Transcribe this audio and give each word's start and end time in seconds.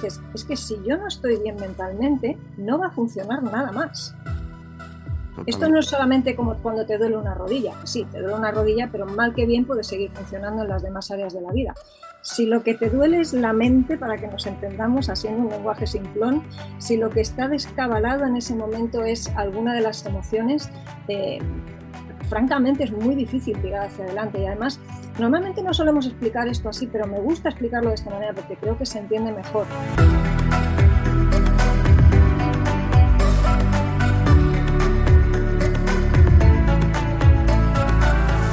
Dices, 0.00 0.20
es 0.34 0.44
que 0.44 0.56
si 0.56 0.76
yo 0.86 0.96
no 0.96 1.08
estoy 1.08 1.36
bien 1.36 1.56
mentalmente, 1.56 2.38
no 2.56 2.78
va 2.78 2.86
a 2.86 2.90
funcionar 2.90 3.42
nada 3.42 3.70
más. 3.70 4.14
Esto 5.46 5.68
no 5.68 5.78
es 5.78 5.86
solamente 5.86 6.34
como 6.34 6.54
cuando 6.56 6.84
te 6.86 6.98
duele 6.98 7.16
una 7.16 7.34
rodilla. 7.34 7.74
Sí, 7.84 8.06
te 8.10 8.18
duele 8.20 8.34
una 8.34 8.50
rodilla, 8.50 8.88
pero 8.90 9.06
mal 9.06 9.34
que 9.34 9.46
bien 9.46 9.64
puedes 9.64 9.86
seguir 9.86 10.10
funcionando 10.10 10.62
en 10.62 10.68
las 10.68 10.82
demás 10.82 11.10
áreas 11.10 11.32
de 11.34 11.40
la 11.40 11.52
vida. 11.52 11.74
Si 12.22 12.46
lo 12.46 12.62
que 12.62 12.74
te 12.74 12.90
duele 12.90 13.20
es 13.20 13.32
la 13.32 13.52
mente, 13.52 13.96
para 13.96 14.18
que 14.18 14.26
nos 14.26 14.46
entendamos 14.46 15.08
haciendo 15.08 15.42
un 15.42 15.48
lenguaje 15.48 15.86
simplón, 15.86 16.42
si 16.78 16.96
lo 16.96 17.10
que 17.10 17.20
está 17.20 17.48
descabalado 17.48 18.26
en 18.26 18.36
ese 18.36 18.54
momento 18.54 19.02
es 19.02 19.28
alguna 19.36 19.74
de 19.74 19.80
las 19.80 20.04
emociones, 20.04 20.70
eh, 21.08 21.38
francamente 22.28 22.84
es 22.84 22.92
muy 22.92 23.14
difícil 23.14 23.60
tirar 23.60 23.86
hacia 23.86 24.04
adelante. 24.04 24.40
Y 24.40 24.46
además, 24.46 24.80
normalmente 25.18 25.62
no 25.62 25.74
solemos 25.74 26.06
explicar 26.06 26.48
esto 26.48 26.68
así, 26.68 26.86
pero 26.86 27.06
me 27.06 27.20
gusta 27.20 27.48
explicarlo 27.48 27.90
de 27.90 27.96
esta 27.96 28.10
manera 28.10 28.32
porque 28.32 28.56
creo 28.56 28.76
que 28.76 28.86
se 28.86 28.98
entiende 28.98 29.32
mejor. 29.32 29.66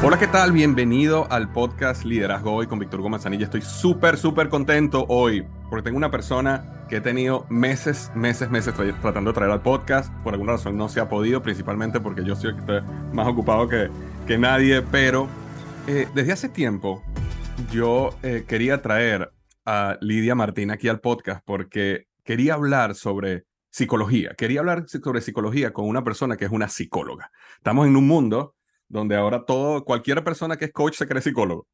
Hola, 0.04 0.20
¿qué 0.20 0.28
tal? 0.28 0.52
Bienvenido 0.52 1.28
al 1.32 1.52
podcast 1.52 2.06
Liderazgo 2.06 2.54
Hoy 2.54 2.68
con 2.68 2.78
Víctor 2.80 3.02
Gómez 3.02 3.26
Anilla. 3.26 3.46
Estoy 3.46 3.62
súper, 3.62 4.18
súper 4.18 4.48
contento 4.48 5.06
hoy 5.10 5.46
porque 5.70 5.84
tengo 5.84 5.98
una 5.98 6.12
persona 6.12 6.86
que 6.88 6.98
he 6.98 7.02
tenido 7.02 7.46
meses, 7.50 8.12
meses, 8.16 8.50
meses 8.50 8.76
tra- 8.76 8.96
tratando 9.02 9.32
de 9.32 9.36
traer 9.36 9.52
al 9.52 9.62
podcast. 9.62 10.14
Por 10.24 10.34
alguna 10.34 10.54
razón 10.54 10.78
no 10.78 10.88
se 10.88 11.00
ha 11.00 11.10
podido, 11.10 11.42
principalmente 11.42 12.00
porque 12.00 12.24
yo 12.24 12.36
soy 12.36 12.54
más 13.12 13.28
ocupado 13.28 13.68
que, 13.68 13.90
que 14.28 14.38
nadie. 14.38 14.82
Pero 14.84 15.28
eh, 15.88 16.08
desde 16.14 16.32
hace 16.32 16.50
tiempo 16.50 17.04
yo 17.72 18.12
eh, 18.22 18.46
quería 18.48 18.82
traer 18.82 19.32
a 19.66 19.98
Lidia 20.00 20.36
Martín 20.36 20.70
aquí 20.72 20.88
al 20.88 21.02
podcast 21.02 21.42
porque 21.44 22.06
quería 22.24 22.54
hablar 22.54 22.94
sobre 22.94 23.46
psicología. 23.72 24.36
Quería 24.38 24.60
hablar 24.62 24.86
sobre 24.88 25.22
psicología 25.22 25.74
con 25.74 25.88
una 25.88 26.04
persona 26.04 26.38
que 26.38 26.46
es 26.46 26.52
una 26.52 26.70
psicóloga. 26.70 27.32
Estamos 27.58 27.88
en 27.88 27.98
un 27.98 28.08
mundo 28.08 28.54
donde 28.90 29.16
ahora 29.16 29.46
todo, 29.46 29.84
cualquier 29.84 30.24
persona 30.24 30.58
que 30.58 30.66
es 30.66 30.72
coach 30.72 30.96
se 30.96 31.08
cree 31.08 31.22
psicólogo. 31.22 31.68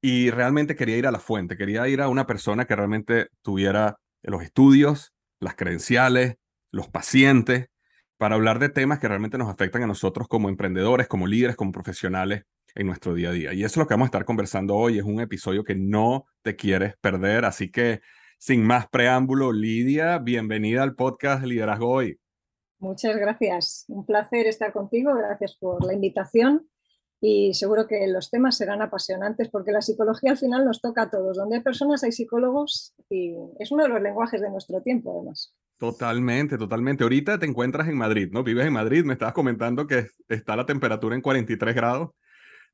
Y 0.00 0.30
realmente 0.30 0.76
quería 0.76 0.96
ir 0.96 1.06
a 1.06 1.10
la 1.10 1.20
fuente, 1.20 1.56
quería 1.56 1.88
ir 1.88 2.00
a 2.00 2.08
una 2.08 2.26
persona 2.26 2.66
que 2.66 2.76
realmente 2.76 3.28
tuviera 3.42 3.96
los 4.22 4.42
estudios, 4.42 5.14
las 5.40 5.54
credenciales, 5.54 6.36
los 6.70 6.88
pacientes, 6.88 7.68
para 8.16 8.36
hablar 8.36 8.58
de 8.58 8.68
temas 8.68 8.98
que 8.98 9.08
realmente 9.08 9.38
nos 9.38 9.50
afectan 9.50 9.82
a 9.82 9.86
nosotros 9.86 10.28
como 10.28 10.48
emprendedores, 10.48 11.08
como 11.08 11.26
líderes, 11.26 11.56
como 11.56 11.72
profesionales 11.72 12.44
en 12.74 12.86
nuestro 12.86 13.14
día 13.14 13.30
a 13.30 13.32
día. 13.32 13.52
Y 13.52 13.64
eso 13.64 13.74
es 13.74 13.76
lo 13.78 13.86
que 13.86 13.94
vamos 13.94 14.06
a 14.06 14.08
estar 14.08 14.24
conversando 14.24 14.74
hoy. 14.74 14.98
Es 14.98 15.04
un 15.04 15.20
episodio 15.20 15.64
que 15.64 15.74
no 15.74 16.26
te 16.42 16.56
quieres 16.56 16.94
perder. 17.00 17.44
Así 17.44 17.70
que, 17.70 18.00
sin 18.38 18.64
más 18.64 18.88
preámbulo, 18.88 19.52
Lidia, 19.52 20.18
bienvenida 20.18 20.82
al 20.82 20.94
podcast 20.94 21.44
Liderazgo 21.44 21.88
Hoy. 21.88 22.18
Muchas 22.78 23.16
gracias. 23.16 23.84
Un 23.88 24.04
placer 24.04 24.46
estar 24.46 24.72
contigo. 24.72 25.14
Gracias 25.14 25.56
por 25.58 25.84
la 25.84 25.94
invitación. 25.94 26.68
Y 27.20 27.54
seguro 27.54 27.86
que 27.86 28.06
los 28.06 28.30
temas 28.30 28.56
serán 28.56 28.82
apasionantes 28.82 29.48
porque 29.48 29.72
la 29.72 29.80
psicología 29.80 30.32
al 30.32 30.36
final 30.36 30.64
nos 30.64 30.82
toca 30.82 31.02
a 31.02 31.10
todos. 31.10 31.36
Donde 31.36 31.56
hay 31.56 31.62
personas 31.62 32.04
hay 32.04 32.12
psicólogos 32.12 32.94
y 33.08 33.34
es 33.58 33.72
uno 33.72 33.84
de 33.84 33.88
los 33.88 34.02
lenguajes 34.02 34.40
de 34.40 34.50
nuestro 34.50 34.82
tiempo, 34.82 35.12
además. 35.16 35.54
Totalmente, 35.78 36.58
totalmente. 36.58 37.02
Ahorita 37.02 37.38
te 37.38 37.46
encuentras 37.46 37.88
en 37.88 37.96
Madrid, 37.96 38.28
¿no? 38.30 38.44
Vives 38.44 38.66
en 38.66 38.72
Madrid, 38.72 39.04
me 39.04 39.14
estabas 39.14 39.34
comentando 39.34 39.86
que 39.86 40.08
está 40.28 40.54
la 40.54 40.66
temperatura 40.66 41.14
en 41.14 41.22
43 41.22 41.74
grados, 41.74 42.10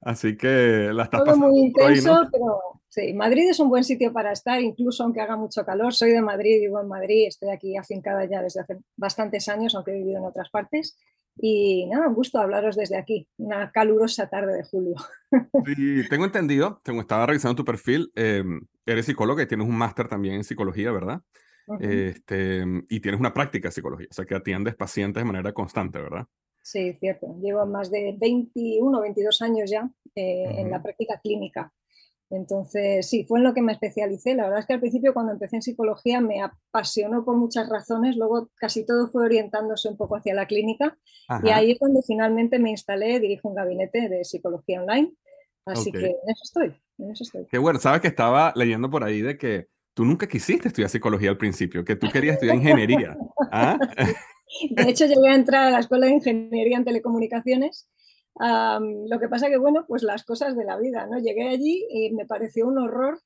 así 0.01 0.37
que 0.37 0.91
la 0.93 1.05
estás 1.05 1.21
Todo 1.21 1.27
pasando 1.27 1.49
muy 1.49 1.61
intenso, 1.61 2.23
¿no? 2.23 2.29
pero 2.31 2.61
sí, 2.89 3.13
Madrid 3.15 3.51
es 3.51 3.61
un 3.61 3.69
buen 3.69 3.85
sitio 3.85 4.13
para 4.13 4.33
estar, 4.33 4.61
incluso 4.61 5.05
aunque 5.05 5.21
haga 5.21 5.37
mucho 5.37 5.65
calor. 5.65 5.95
Soy 5.95 6.11
de 6.11 6.23
Madrid, 6.23 6.61
vivo 6.61 6.81
en 6.81 6.89
Madrid, 6.89 7.27
estoy 7.29 7.51
aquí 7.51 7.77
afincada 7.77 8.25
ya 8.25 8.43
desde 8.43 8.61
hace 8.61 8.79
bastantes 8.97 9.49
años, 9.49 9.75
aunque 9.75 9.93
he 9.93 9.99
vivido 9.99 10.19
en 10.19 10.25
otras 10.25 10.51
partes. 10.51 10.97
Y 11.43 11.87
nada, 11.87 12.09
un 12.09 12.15
gusto 12.15 12.39
hablaros 12.39 12.77
desde 12.77 12.99
aquí, 12.99 13.27
una 13.39 13.71
calurosa 13.71 14.29
tarde 14.29 14.57
de 14.57 14.65
julio. 14.65 14.97
Sí, 15.65 16.09
tengo 16.09 16.25
entendido, 16.25 16.81
tengo, 16.83 17.01
estaba 17.01 17.27
revisando 17.27 17.55
tu 17.55 17.65
perfil, 17.65 18.11
eh, 18.17 18.43
eres 18.85 19.07
psicóloga 19.07 19.43
y 19.43 19.47
tienes 19.47 19.67
un 19.67 19.77
máster 19.77 20.09
también 20.09 20.35
en 20.35 20.45
psicología, 20.45 20.91
¿verdad? 20.91 21.23
Ujú. 21.67 21.79
Este, 21.81 22.65
y 22.89 23.01
tienes 23.01 23.21
una 23.21 23.33
práctica 23.33 23.69
de 23.69 23.73
psicología, 23.73 24.09
o 24.11 24.15
sea 24.15 24.25
que 24.25 24.35
atiendes 24.35 24.75
pacientes 24.75 25.21
de 25.21 25.25
manera 25.25 25.53
constante, 25.53 26.01
¿verdad? 26.01 26.27
Sí, 26.63 26.93
cierto. 26.95 27.37
Llevo 27.41 27.65
más 27.67 27.91
de 27.91 28.17
21 28.19 29.01
22 29.01 29.43
años 29.43 29.71
ya 29.71 29.91
eh, 30.15 30.45
en 30.59 30.71
la 30.71 30.83
práctica 30.83 31.19
clínica. 31.21 31.73
Entonces, 32.31 33.09
sí, 33.09 33.25
fue 33.25 33.41
en 33.41 33.45
lo 33.45 33.55
que 33.55 33.61
me 33.61 33.73
especialicé. 33.73 34.37
La 34.37 34.45
verdad 34.45 34.61
es 34.61 34.67
que 34.67 34.75
al 34.75 34.81
principio 34.81 35.13
cuando 35.13 35.33
empecé 35.33 35.57
en 35.57 35.63
psicología 35.63 36.21
me 36.21 36.41
apasionó 36.41 37.25
por 37.25 37.37
muchas 37.37 37.69
razones, 37.69 38.17
luego 38.17 38.51
casi 38.55 38.87
todo 38.87 39.09
fue 39.09 39.25
orientándose 39.25 39.89
un 39.89 39.97
poco 39.97 40.17
hacia 40.17 40.33
la 40.33 40.47
clínica 40.47 40.97
y 41.43 41.49
ahí 41.51 41.73
es 41.73 41.79
donde 41.81 42.03
finalmente 42.07 42.61
me 42.61 42.71
instalé, 42.71 43.19
dirijo 43.19 43.49
un 43.49 43.57
gabinete 43.57 44.09
de 44.09 44.25
psicología 44.25 44.81
online, 44.81 45.13
así 45.67 45.91
que 45.91 46.07
en 46.07 46.29
eso 46.29 46.43
estoy, 46.45 46.77
en 46.99 47.11
eso 47.11 47.25
estoy. 47.25 47.47
Qué 47.51 47.59
bueno, 47.59 47.81
sabes 47.81 48.01
que 48.01 48.09
estaba 48.09 48.53
leyendo 48.55 48.89
por 48.89 49.03
ahí 49.03 49.23
de 49.23 49.37
que 49.37 49.67
tú 49.95 50.05
nunca 50.05 50.29
quisiste 50.29 50.69
estudiar 50.69 50.89
psicología 50.89 51.31
al 51.31 51.37
principio, 51.37 51.85
que 51.85 51.97
tú 51.97 52.09
querías 52.13 52.35
estudiar 52.35 52.57
ingeniería. 52.57 53.17
¿Ah? 53.51 53.77
De 54.71 54.91
hecho, 54.91 55.07
llegué 55.07 55.29
a 55.29 55.35
entrar 55.35 55.67
a 55.67 55.71
la 55.71 55.81
Escuela 55.81 56.07
de 56.07 56.13
Ingeniería 56.13 56.77
en 56.77 56.85
Telecomunicaciones. 56.85 57.89
Lo 58.39 59.21
que 59.21 59.29
pasa 59.29 59.49
que, 59.49 59.59
bueno, 59.59 59.85
pues 59.87 60.03
las 60.03 60.25
cosas 60.25 60.57
de 60.57 60.65
la 60.65 60.79
vida, 60.79 61.07
¿no? 61.07 61.19
Llegué 61.19 61.49
allí 61.49 61.87
y 61.91 62.13
me 62.13 62.27
pareció 62.27 62.67
un 62.67 62.79
horror, 62.79 63.21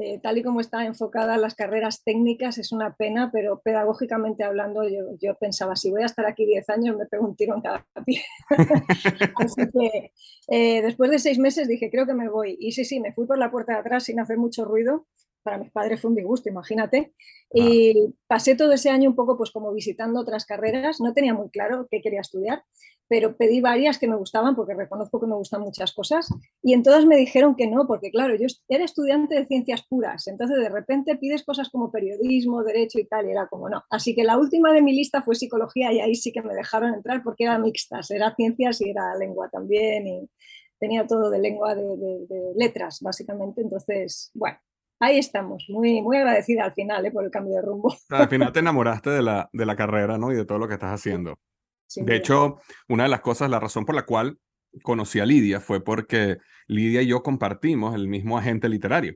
eh, 0.00 0.20
tal 0.22 0.38
y 0.38 0.44
como 0.44 0.60
está 0.60 0.84
enfocada 0.84 1.36
las 1.38 1.56
carreras 1.56 2.04
técnicas, 2.04 2.58
es 2.58 2.70
una 2.70 2.94
pena, 2.94 3.30
pero 3.32 3.60
pedagógicamente 3.60 4.44
hablando, 4.44 4.84
yo, 4.88 5.16
yo 5.20 5.34
pensaba, 5.34 5.74
si 5.74 5.90
voy 5.90 6.02
a 6.02 6.06
estar 6.06 6.24
aquí 6.24 6.46
10 6.46 6.68
años, 6.70 6.96
me 6.96 7.06
pego 7.06 7.26
un 7.26 7.34
tiro 7.34 7.56
en 7.56 7.62
cada 7.62 7.84
pie. 8.06 8.22
Así 9.36 9.62
que 9.72 10.12
eh, 10.48 10.82
después 10.82 11.10
de 11.10 11.18
seis 11.18 11.38
meses 11.38 11.66
dije, 11.66 11.90
creo 11.90 12.06
que 12.06 12.14
me 12.14 12.28
voy. 12.28 12.56
Y 12.60 12.72
sí, 12.72 12.84
sí, 12.84 13.00
me 13.00 13.12
fui 13.12 13.26
por 13.26 13.38
la 13.38 13.50
puerta 13.50 13.72
de 13.72 13.80
atrás 13.80 14.04
sin 14.04 14.20
hacer 14.20 14.38
mucho 14.38 14.64
ruido. 14.64 15.06
Para 15.48 15.62
mis 15.62 15.72
padres 15.72 15.98
fue 15.98 16.10
un 16.10 16.16
disgusto, 16.16 16.50
imagínate. 16.50 17.14
Y 17.54 18.14
pasé 18.26 18.54
todo 18.54 18.72
ese 18.72 18.90
año 18.90 19.08
un 19.08 19.16
poco 19.16 19.38
pues 19.38 19.50
como 19.50 19.72
visitando 19.72 20.20
otras 20.20 20.44
carreras. 20.44 21.00
No 21.00 21.14
tenía 21.14 21.32
muy 21.32 21.48
claro 21.48 21.88
qué 21.90 22.02
quería 22.02 22.20
estudiar, 22.20 22.64
pero 23.08 23.34
pedí 23.38 23.62
varias 23.62 23.98
que 23.98 24.06
me 24.06 24.16
gustaban 24.16 24.54
porque 24.54 24.74
reconozco 24.74 25.18
que 25.18 25.26
me 25.26 25.36
gustan 25.36 25.62
muchas 25.62 25.94
cosas. 25.94 26.28
Y 26.62 26.74
en 26.74 26.82
todas 26.82 27.06
me 27.06 27.16
dijeron 27.16 27.56
que 27.56 27.66
no, 27.66 27.86
porque 27.86 28.10
claro, 28.10 28.34
yo 28.36 28.46
era 28.68 28.84
estudiante 28.84 29.36
de 29.36 29.46
ciencias 29.46 29.86
puras. 29.88 30.26
Entonces 30.28 30.58
de 30.58 30.68
repente 30.68 31.16
pides 31.16 31.44
cosas 31.44 31.70
como 31.70 31.90
periodismo, 31.90 32.62
derecho 32.62 32.98
y 32.98 33.06
tal, 33.06 33.26
y 33.26 33.30
era 33.30 33.48
como 33.48 33.70
no. 33.70 33.82
Así 33.88 34.14
que 34.14 34.22
la 34.22 34.36
última 34.36 34.74
de 34.74 34.82
mi 34.82 34.92
lista 34.94 35.22
fue 35.22 35.34
psicología 35.34 35.90
y 35.94 36.00
ahí 36.00 36.14
sí 36.14 36.30
que 36.30 36.42
me 36.42 36.52
dejaron 36.52 36.92
entrar 36.92 37.22
porque 37.22 37.44
era 37.44 37.58
mixtas, 37.58 38.10
era 38.10 38.34
ciencias 38.34 38.82
y 38.82 38.90
era 38.90 39.16
lengua 39.16 39.48
también. 39.48 40.06
Y 40.06 40.28
tenía 40.78 41.06
todo 41.06 41.30
de 41.30 41.38
lengua, 41.38 41.74
de, 41.74 41.96
de, 41.96 42.26
de 42.28 42.52
letras, 42.56 42.98
básicamente. 43.00 43.62
Entonces, 43.62 44.30
bueno, 44.34 44.58
ahí 45.00 45.18
estamos, 45.18 45.64
muy, 45.68 46.02
muy 46.02 46.16
agradecida 46.16 46.64
al 46.64 46.72
final 46.72 47.04
¿eh? 47.06 47.10
por 47.10 47.24
el 47.24 47.30
cambio 47.30 47.56
de 47.56 47.62
rumbo. 47.62 47.94
Al 48.10 48.28
final 48.28 48.52
te 48.52 48.60
enamoraste 48.60 49.10
de 49.10 49.22
la, 49.22 49.48
de 49.52 49.66
la 49.66 49.76
carrera, 49.76 50.18
¿no? 50.18 50.32
Y 50.32 50.36
de 50.36 50.44
todo 50.44 50.58
lo 50.58 50.68
que 50.68 50.74
estás 50.74 50.92
haciendo. 50.92 51.38
De 51.96 52.16
hecho, 52.16 52.58
una 52.88 53.04
de 53.04 53.08
las 53.08 53.20
cosas, 53.20 53.48
la 53.48 53.60
razón 53.60 53.86
por 53.86 53.94
la 53.94 54.04
cual 54.04 54.38
conocí 54.82 55.20
a 55.20 55.26
Lidia 55.26 55.60
fue 55.60 55.82
porque 55.82 56.36
Lidia 56.66 57.00
y 57.00 57.06
yo 57.06 57.22
compartimos 57.22 57.94
el 57.94 58.08
mismo 58.08 58.36
agente 58.36 58.68
literario, 58.68 59.14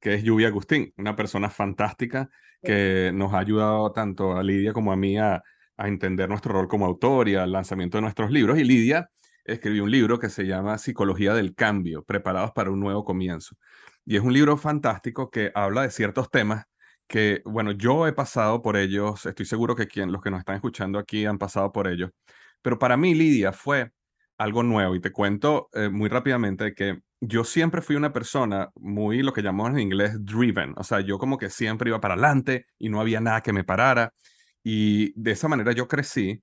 que 0.00 0.14
es 0.14 0.22
Lluvia 0.22 0.48
Agustín, 0.48 0.92
una 0.96 1.16
persona 1.16 1.50
fantástica 1.50 2.30
que 2.62 3.10
nos 3.12 3.34
ha 3.34 3.40
ayudado 3.40 3.92
tanto 3.92 4.36
a 4.36 4.42
Lidia 4.42 4.72
como 4.72 4.90
a 4.90 4.96
mí 4.96 5.18
a, 5.18 5.42
a 5.76 5.88
entender 5.88 6.28
nuestro 6.30 6.54
rol 6.54 6.66
como 6.66 6.86
autor 6.86 7.28
y 7.28 7.34
al 7.34 7.52
lanzamiento 7.52 7.98
de 7.98 8.02
nuestros 8.02 8.30
libros. 8.30 8.58
Y 8.58 8.64
Lidia 8.64 9.10
escribió 9.44 9.84
un 9.84 9.90
libro 9.90 10.18
que 10.18 10.30
se 10.30 10.44
llama 10.44 10.78
Psicología 10.78 11.34
del 11.34 11.54
Cambio, 11.54 12.02
preparados 12.04 12.52
para 12.52 12.70
un 12.70 12.80
nuevo 12.80 13.04
comienzo. 13.04 13.56
Y 14.06 14.16
es 14.16 14.22
un 14.22 14.32
libro 14.32 14.56
fantástico 14.56 15.30
que 15.30 15.50
habla 15.54 15.82
de 15.82 15.90
ciertos 15.90 16.30
temas 16.30 16.64
que, 17.06 17.42
bueno, 17.44 17.72
yo 17.72 18.06
he 18.06 18.12
pasado 18.12 18.62
por 18.62 18.76
ellos, 18.76 19.26
estoy 19.26 19.46
seguro 19.46 19.76
que 19.76 19.86
quien, 19.86 20.12
los 20.12 20.22
que 20.22 20.30
nos 20.30 20.40
están 20.40 20.56
escuchando 20.56 20.98
aquí 20.98 21.26
han 21.26 21.38
pasado 21.38 21.72
por 21.72 21.88
ellos, 21.88 22.10
pero 22.62 22.78
para 22.78 22.96
mí, 22.96 23.14
Lidia, 23.14 23.52
fue 23.52 23.92
algo 24.38 24.62
nuevo 24.62 24.94
y 24.94 25.00
te 25.00 25.12
cuento 25.12 25.68
eh, 25.74 25.88
muy 25.90 26.08
rápidamente 26.08 26.74
que 26.74 27.00
yo 27.20 27.44
siempre 27.44 27.82
fui 27.82 27.96
una 27.96 28.12
persona 28.12 28.70
muy 28.76 29.22
lo 29.22 29.32
que 29.32 29.42
llamamos 29.42 29.72
en 29.72 29.80
inglés 29.80 30.16
driven, 30.24 30.74
o 30.76 30.84
sea, 30.84 31.00
yo 31.00 31.18
como 31.18 31.38
que 31.38 31.50
siempre 31.50 31.90
iba 31.90 32.00
para 32.00 32.14
adelante 32.14 32.66
y 32.78 32.88
no 32.88 33.00
había 33.00 33.20
nada 33.20 33.42
que 33.42 33.52
me 33.52 33.64
parara. 33.64 34.12
Y 34.62 35.12
de 35.20 35.32
esa 35.32 35.48
manera 35.48 35.72
yo 35.72 35.88
crecí. 35.88 36.42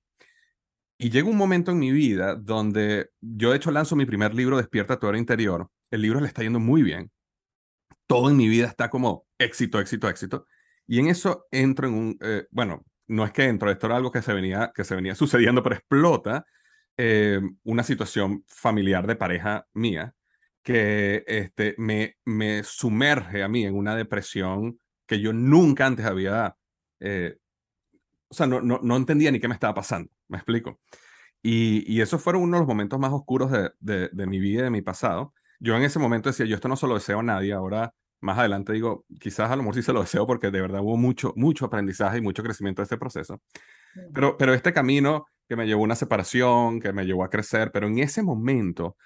Y 0.98 1.10
llega 1.10 1.28
un 1.28 1.36
momento 1.36 1.72
en 1.72 1.78
mi 1.78 1.90
vida 1.90 2.36
donde 2.36 3.10
yo 3.20 3.50
de 3.50 3.56
hecho 3.56 3.70
lanzo 3.72 3.96
mi 3.96 4.06
primer 4.06 4.34
libro, 4.34 4.56
Despierta 4.56 4.98
tu 4.98 5.06
hora 5.06 5.18
interior. 5.18 5.68
El 5.90 6.02
libro 6.02 6.20
le 6.20 6.28
está 6.28 6.42
yendo 6.42 6.60
muy 6.60 6.82
bien. 6.82 7.10
Todo 8.06 8.30
en 8.30 8.36
mi 8.36 8.48
vida 8.48 8.66
está 8.66 8.90
como 8.90 9.26
éxito, 9.38 9.80
éxito, 9.80 10.08
éxito. 10.08 10.46
Y 10.86 10.98
en 10.98 11.08
eso 11.08 11.46
entro 11.50 11.88
en 11.88 11.94
un, 11.94 12.18
eh, 12.20 12.46
bueno, 12.50 12.84
no 13.08 13.24
es 13.24 13.32
que 13.32 13.44
entro, 13.44 13.70
esto 13.70 13.86
era 13.86 13.96
algo 13.96 14.10
que 14.10 14.22
se 14.22 14.32
venía, 14.32 14.72
que 14.74 14.84
se 14.84 14.94
venía 14.94 15.14
sucediendo, 15.14 15.62
pero 15.62 15.76
explota 15.76 16.44
eh, 16.96 17.40
una 17.64 17.82
situación 17.82 18.44
familiar 18.46 19.06
de 19.06 19.16
pareja 19.16 19.66
mía 19.74 20.14
que 20.62 21.24
este, 21.26 21.74
me, 21.78 22.16
me 22.24 22.62
sumerge 22.62 23.42
a 23.42 23.48
mí 23.48 23.64
en 23.64 23.74
una 23.74 23.96
depresión 23.96 24.78
que 25.06 25.20
yo 25.20 25.32
nunca 25.32 25.86
antes 25.86 26.06
había, 26.06 26.56
eh, 27.00 27.36
o 28.28 28.34
sea, 28.34 28.46
no, 28.46 28.60
no, 28.60 28.78
no, 28.82 28.96
entendía 28.96 29.30
ni 29.30 29.40
qué 29.40 29.48
me 29.48 29.54
estaba 29.54 29.74
pasando, 29.74 30.10
me 30.28 30.38
explico. 30.38 30.80
Y, 31.42 31.84
y 31.92 32.00
esos 32.00 32.22
fueron 32.22 32.42
uno 32.42 32.56
de 32.56 32.60
los 32.60 32.68
momentos 32.68 32.98
más 33.00 33.12
oscuros 33.12 33.50
de, 33.50 33.72
de, 33.80 34.08
de, 34.12 34.26
mi 34.26 34.38
vida 34.38 34.60
y 34.60 34.64
de 34.64 34.70
mi 34.70 34.82
pasado. 34.82 35.34
Yo 35.62 35.76
en 35.76 35.84
ese 35.84 36.00
momento 36.00 36.28
decía, 36.28 36.44
yo 36.44 36.56
esto 36.56 36.66
no 36.66 36.74
se 36.74 36.88
lo 36.88 36.94
deseo 36.94 37.20
a 37.20 37.22
nadie, 37.22 37.52
ahora 37.52 37.94
más 38.20 38.36
adelante 38.38 38.72
digo, 38.72 39.04
quizás 39.20 39.50
a 39.50 39.56
lo 39.56 39.62
mejor 39.62 39.76
sí 39.76 39.82
se 39.82 39.92
lo 39.92 40.00
deseo 40.00 40.26
porque 40.26 40.50
de 40.50 40.60
verdad 40.60 40.80
hubo 40.80 40.96
mucho, 40.96 41.32
mucho 41.36 41.66
aprendizaje 41.66 42.18
y 42.18 42.20
mucho 42.20 42.42
crecimiento 42.42 42.82
de 42.82 42.84
este 42.84 42.96
proceso. 42.96 43.40
Pero, 44.12 44.36
pero 44.36 44.54
este 44.54 44.72
camino 44.72 45.26
que 45.48 45.54
me 45.54 45.66
llevó 45.66 45.82
a 45.82 45.84
una 45.84 45.96
separación, 45.96 46.80
que 46.80 46.92
me 46.92 47.04
llevó 47.04 47.24
a 47.24 47.30
crecer, 47.30 47.70
pero 47.72 47.86
en 47.86 47.98
ese 48.00 48.22
momento 48.22 48.96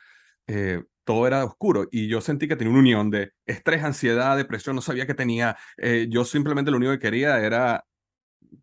eh, 0.46 0.82
todo 1.04 1.26
era 1.26 1.44
oscuro 1.44 1.88
y 1.90 2.08
yo 2.08 2.20
sentí 2.22 2.48
que 2.48 2.56
tenía 2.56 2.72
una 2.72 2.80
unión 2.80 3.10
de 3.10 3.32
estrés, 3.44 3.84
ansiedad, 3.84 4.36
depresión, 4.36 4.76
no 4.76 4.82
sabía 4.82 5.06
que 5.06 5.14
tenía, 5.14 5.56
eh, 5.76 6.06
yo 6.08 6.24
simplemente 6.24 6.70
lo 6.70 6.78
único 6.78 6.92
que 6.92 6.98
quería 6.98 7.38
era 7.38 7.84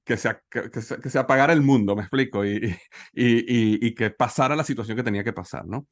que 0.04 0.18
se, 0.18 0.36
que, 0.50 0.82
se, 0.82 1.00
que 1.00 1.10
se 1.10 1.20
apagara 1.20 1.54
el 1.54 1.62
mundo, 1.62 1.96
me 1.96 2.02
explico, 2.02 2.46
y, 2.46 2.76
y, 3.14 3.38
y, 3.38 3.88
y, 3.88 3.96
que 3.96 4.10
pasara 4.10 4.56
la 4.56 4.64
situación 4.64 4.98
que 4.98 5.04
tenía 5.04 5.24
que 5.24 5.34
pasar, 5.34 5.66
¿no? 5.66 5.88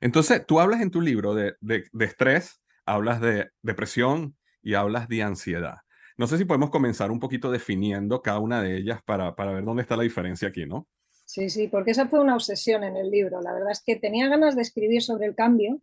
Entonces, 0.00 0.44
tú 0.46 0.60
hablas 0.60 0.80
en 0.80 0.90
tu 0.90 1.00
libro 1.00 1.34
de, 1.34 1.54
de, 1.60 1.84
de 1.92 2.04
estrés, 2.04 2.60
hablas 2.84 3.20
de 3.20 3.50
depresión 3.62 4.36
y 4.62 4.74
hablas 4.74 5.08
de 5.08 5.22
ansiedad. 5.22 5.76
No 6.16 6.26
sé 6.26 6.38
si 6.38 6.44
podemos 6.44 6.70
comenzar 6.70 7.10
un 7.10 7.20
poquito 7.20 7.50
definiendo 7.50 8.22
cada 8.22 8.38
una 8.38 8.62
de 8.62 8.76
ellas 8.78 9.00
para, 9.04 9.34
para 9.34 9.52
ver 9.52 9.64
dónde 9.64 9.82
está 9.82 9.96
la 9.96 10.02
diferencia 10.02 10.48
aquí, 10.48 10.64
¿no? 10.64 10.88
Sí, 11.26 11.50
sí, 11.50 11.68
porque 11.68 11.90
esa 11.90 12.08
fue 12.08 12.20
una 12.20 12.34
obsesión 12.34 12.84
en 12.84 12.96
el 12.96 13.10
libro. 13.10 13.42
La 13.42 13.52
verdad 13.52 13.72
es 13.72 13.82
que 13.84 13.96
tenía 13.96 14.28
ganas 14.28 14.56
de 14.56 14.62
escribir 14.62 15.02
sobre 15.02 15.26
el 15.26 15.34
cambio, 15.34 15.82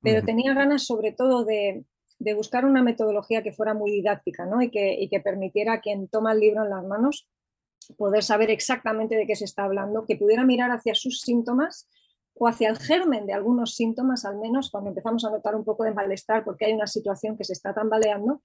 pero 0.00 0.20
uh 0.20 0.22
-huh. 0.22 0.26
tenía 0.26 0.54
ganas 0.54 0.84
sobre 0.84 1.12
todo 1.12 1.44
de, 1.44 1.84
de, 2.24 2.34
buscar 2.34 2.64
una 2.64 2.82
metodología 2.82 3.42
que 3.42 3.52
fuera 3.52 3.74
muy 3.74 3.90
didáctica 3.90 4.46
¿no? 4.46 4.62
y, 4.62 4.70
que, 4.70 4.94
y 5.00 5.08
que 5.08 5.20
permitiera 5.20 5.74
a 5.74 5.80
quien 5.80 6.08
toma 6.08 6.32
el 6.32 6.40
libro 6.40 6.64
en 6.64 6.70
las 6.70 6.84
manos 6.84 7.28
poder 7.96 8.22
saber 8.22 8.50
exactamente 8.50 9.14
de 9.14 9.26
qué 9.26 9.36
se 9.36 9.44
está 9.44 9.64
hablando, 9.64 10.06
que 10.06 10.16
pudiera 10.16 10.44
mirar 10.44 10.70
hacia 10.70 10.94
sus 10.94 11.20
síntomas 11.20 11.88
o 12.34 12.48
hacia 12.48 12.70
el 12.70 12.78
germen 12.78 13.26
de 13.26 13.34
algunos 13.34 13.76
síntomas, 13.76 14.24
al 14.24 14.38
menos 14.38 14.70
cuando 14.70 14.90
empezamos 14.90 15.24
a 15.24 15.30
notar 15.30 15.54
un 15.54 15.64
poco 15.64 15.84
de 15.84 15.92
malestar 15.92 16.44
porque 16.44 16.64
hay 16.64 16.72
una 16.72 16.86
situación 16.86 17.36
que 17.36 17.44
se 17.44 17.52
está 17.52 17.74
tambaleando, 17.74 18.42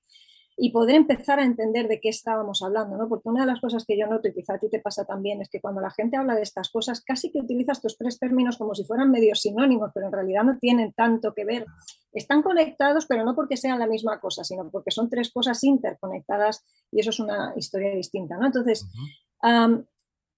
y 0.61 0.71
poder 0.71 0.97
empezar 0.97 1.39
a 1.39 1.45
entender 1.45 1.87
de 1.87 2.01
qué 2.01 2.09
estábamos 2.09 2.61
hablando, 2.61 2.97
¿no? 2.97 3.07
Porque 3.07 3.29
una 3.29 3.45
de 3.45 3.47
las 3.47 3.61
cosas 3.61 3.85
que 3.85 3.97
yo 3.97 4.07
noto, 4.07 4.27
y 4.27 4.33
quizá 4.33 4.55
a 4.55 4.59
ti 4.59 4.69
te 4.69 4.81
pasa 4.81 5.05
también, 5.05 5.41
es 5.41 5.47
que 5.49 5.61
cuando 5.61 5.79
la 5.79 5.89
gente 5.89 6.17
habla 6.17 6.35
de 6.35 6.41
estas 6.41 6.69
cosas, 6.69 7.01
casi 7.01 7.31
que 7.31 7.39
utiliza 7.39 7.71
estos 7.71 7.97
tres 7.97 8.19
términos 8.19 8.57
como 8.57 8.75
si 8.75 8.83
fueran 8.83 9.09
medio 9.09 9.35
sinónimos, 9.35 9.91
pero 9.93 10.07
en 10.07 10.11
realidad 10.11 10.43
no 10.43 10.57
tienen 10.57 10.91
tanto 10.91 11.33
que 11.33 11.45
ver. 11.45 11.65
Están 12.11 12.41
conectados, 12.41 13.05
pero 13.05 13.23
no 13.23 13.35
porque 13.35 13.57
sean 13.57 13.79
la 13.79 13.87
misma 13.87 14.19
cosa, 14.19 14.43
sino 14.43 14.69
porque 14.69 14.91
son 14.91 15.09
tres 15.09 15.31
cosas 15.31 15.63
interconectadas 15.63 16.65
y 16.91 16.99
eso 16.99 17.11
es 17.11 17.19
una 17.19 17.53
historia 17.55 17.95
distinta, 17.95 18.37
¿no? 18.37 18.47
Entonces, 18.47 18.83
uh 18.83 19.47
-huh. 19.47 19.65
um, 19.67 19.85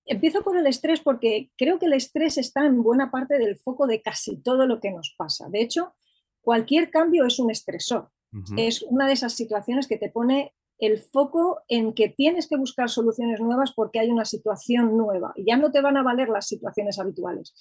empiezo 0.05 0.41
por 0.43 0.57
el 0.57 0.67
estrés 0.67 0.99
porque 0.99 1.49
creo 1.57 1.79
que 1.79 1.85
el 1.85 1.93
estrés 1.93 2.37
está 2.37 2.65
en 2.65 2.83
buena 2.83 3.09
parte 3.09 3.37
del 3.37 3.57
foco 3.57 3.87
de 3.87 4.01
casi 4.01 4.37
todo 4.37 4.67
lo 4.67 4.79
que 4.79 4.91
nos 4.91 5.15
pasa. 5.17 5.47
De 5.49 5.61
hecho, 5.61 5.93
cualquier 6.41 6.89
cambio 6.89 7.25
es 7.25 7.39
un 7.39 7.51
estresor. 7.51 8.09
Uh 8.33 8.37
-huh. 8.37 8.67
Es 8.67 8.81
una 8.81 9.07
de 9.07 9.13
esas 9.13 9.33
situaciones 9.33 9.87
que 9.87 9.97
te 9.97 10.09
pone 10.09 10.53
el 10.81 10.97
foco 10.97 11.61
en 11.67 11.93
que 11.93 12.09
tienes 12.09 12.47
que 12.47 12.57
buscar 12.57 12.89
soluciones 12.89 13.39
nuevas 13.39 13.71
porque 13.71 13.99
hay 13.99 14.09
una 14.09 14.25
situación 14.25 14.97
nueva 14.97 15.31
y 15.35 15.45
ya 15.45 15.55
no 15.55 15.71
te 15.71 15.79
van 15.79 15.95
a 15.95 16.03
valer 16.03 16.27
las 16.27 16.47
situaciones 16.47 16.97
habituales. 16.97 17.53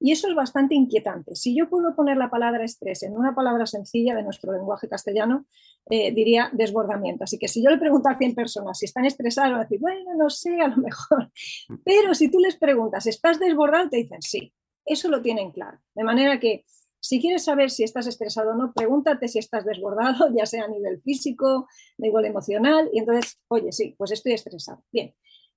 Y 0.00 0.12
eso 0.12 0.28
es 0.28 0.34
bastante 0.34 0.74
inquietante. 0.74 1.34
Si 1.34 1.56
yo 1.56 1.68
puedo 1.68 1.96
poner 1.96 2.16
la 2.16 2.30
palabra 2.30 2.64
estrés 2.64 3.02
en 3.02 3.16
una 3.16 3.34
palabra 3.34 3.66
sencilla 3.66 4.14
de 4.14 4.22
nuestro 4.22 4.52
lenguaje 4.52 4.88
castellano, 4.88 5.46
eh, 5.90 6.12
diría 6.12 6.50
desbordamiento. 6.52 7.24
Así 7.24 7.38
que 7.38 7.48
si 7.48 7.62
yo 7.62 7.70
le 7.70 7.78
pregunto 7.78 8.08
a 8.08 8.16
100 8.16 8.34
personas 8.34 8.78
si 8.78 8.84
están 8.84 9.04
estresadas, 9.06 9.50
van 9.50 9.60
a 9.60 9.64
decir, 9.64 9.80
bueno, 9.80 10.14
no 10.16 10.30
sé, 10.30 10.60
a 10.60 10.68
lo 10.68 10.76
mejor. 10.76 11.30
Pero 11.84 12.14
si 12.14 12.30
tú 12.30 12.38
les 12.38 12.56
preguntas, 12.56 13.06
¿estás 13.06 13.40
desbordado? 13.40 13.88
Te 13.88 13.96
dicen 13.96 14.22
sí. 14.22 14.52
Eso 14.84 15.08
lo 15.08 15.20
tienen 15.20 15.50
claro. 15.50 15.78
De 15.94 16.04
manera 16.04 16.38
que 16.40 16.64
si 17.00 17.20
quieres 17.20 17.44
saber 17.44 17.70
si 17.70 17.84
estás 17.84 18.06
estresado 18.06 18.52
o 18.52 18.54
no, 18.54 18.72
pregúntate 18.72 19.28
si 19.28 19.38
estás 19.38 19.64
desbordado, 19.64 20.28
ya 20.36 20.46
sea 20.46 20.64
a 20.64 20.68
nivel 20.68 21.00
físico, 21.00 21.66
a 21.68 22.02
nivel 22.02 22.24
emocional, 22.24 22.88
y 22.92 23.00
entonces, 23.00 23.38
oye, 23.48 23.72
sí, 23.72 23.94
pues 23.96 24.12
estoy 24.12 24.32
estresado. 24.32 24.82
Bien, 24.92 25.14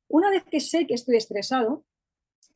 una 0.08 0.30
vez 0.30 0.44
que 0.44 0.60
sé 0.60 0.88
que 0.88 0.94
estoy 0.94 1.18
estresado, 1.18 1.86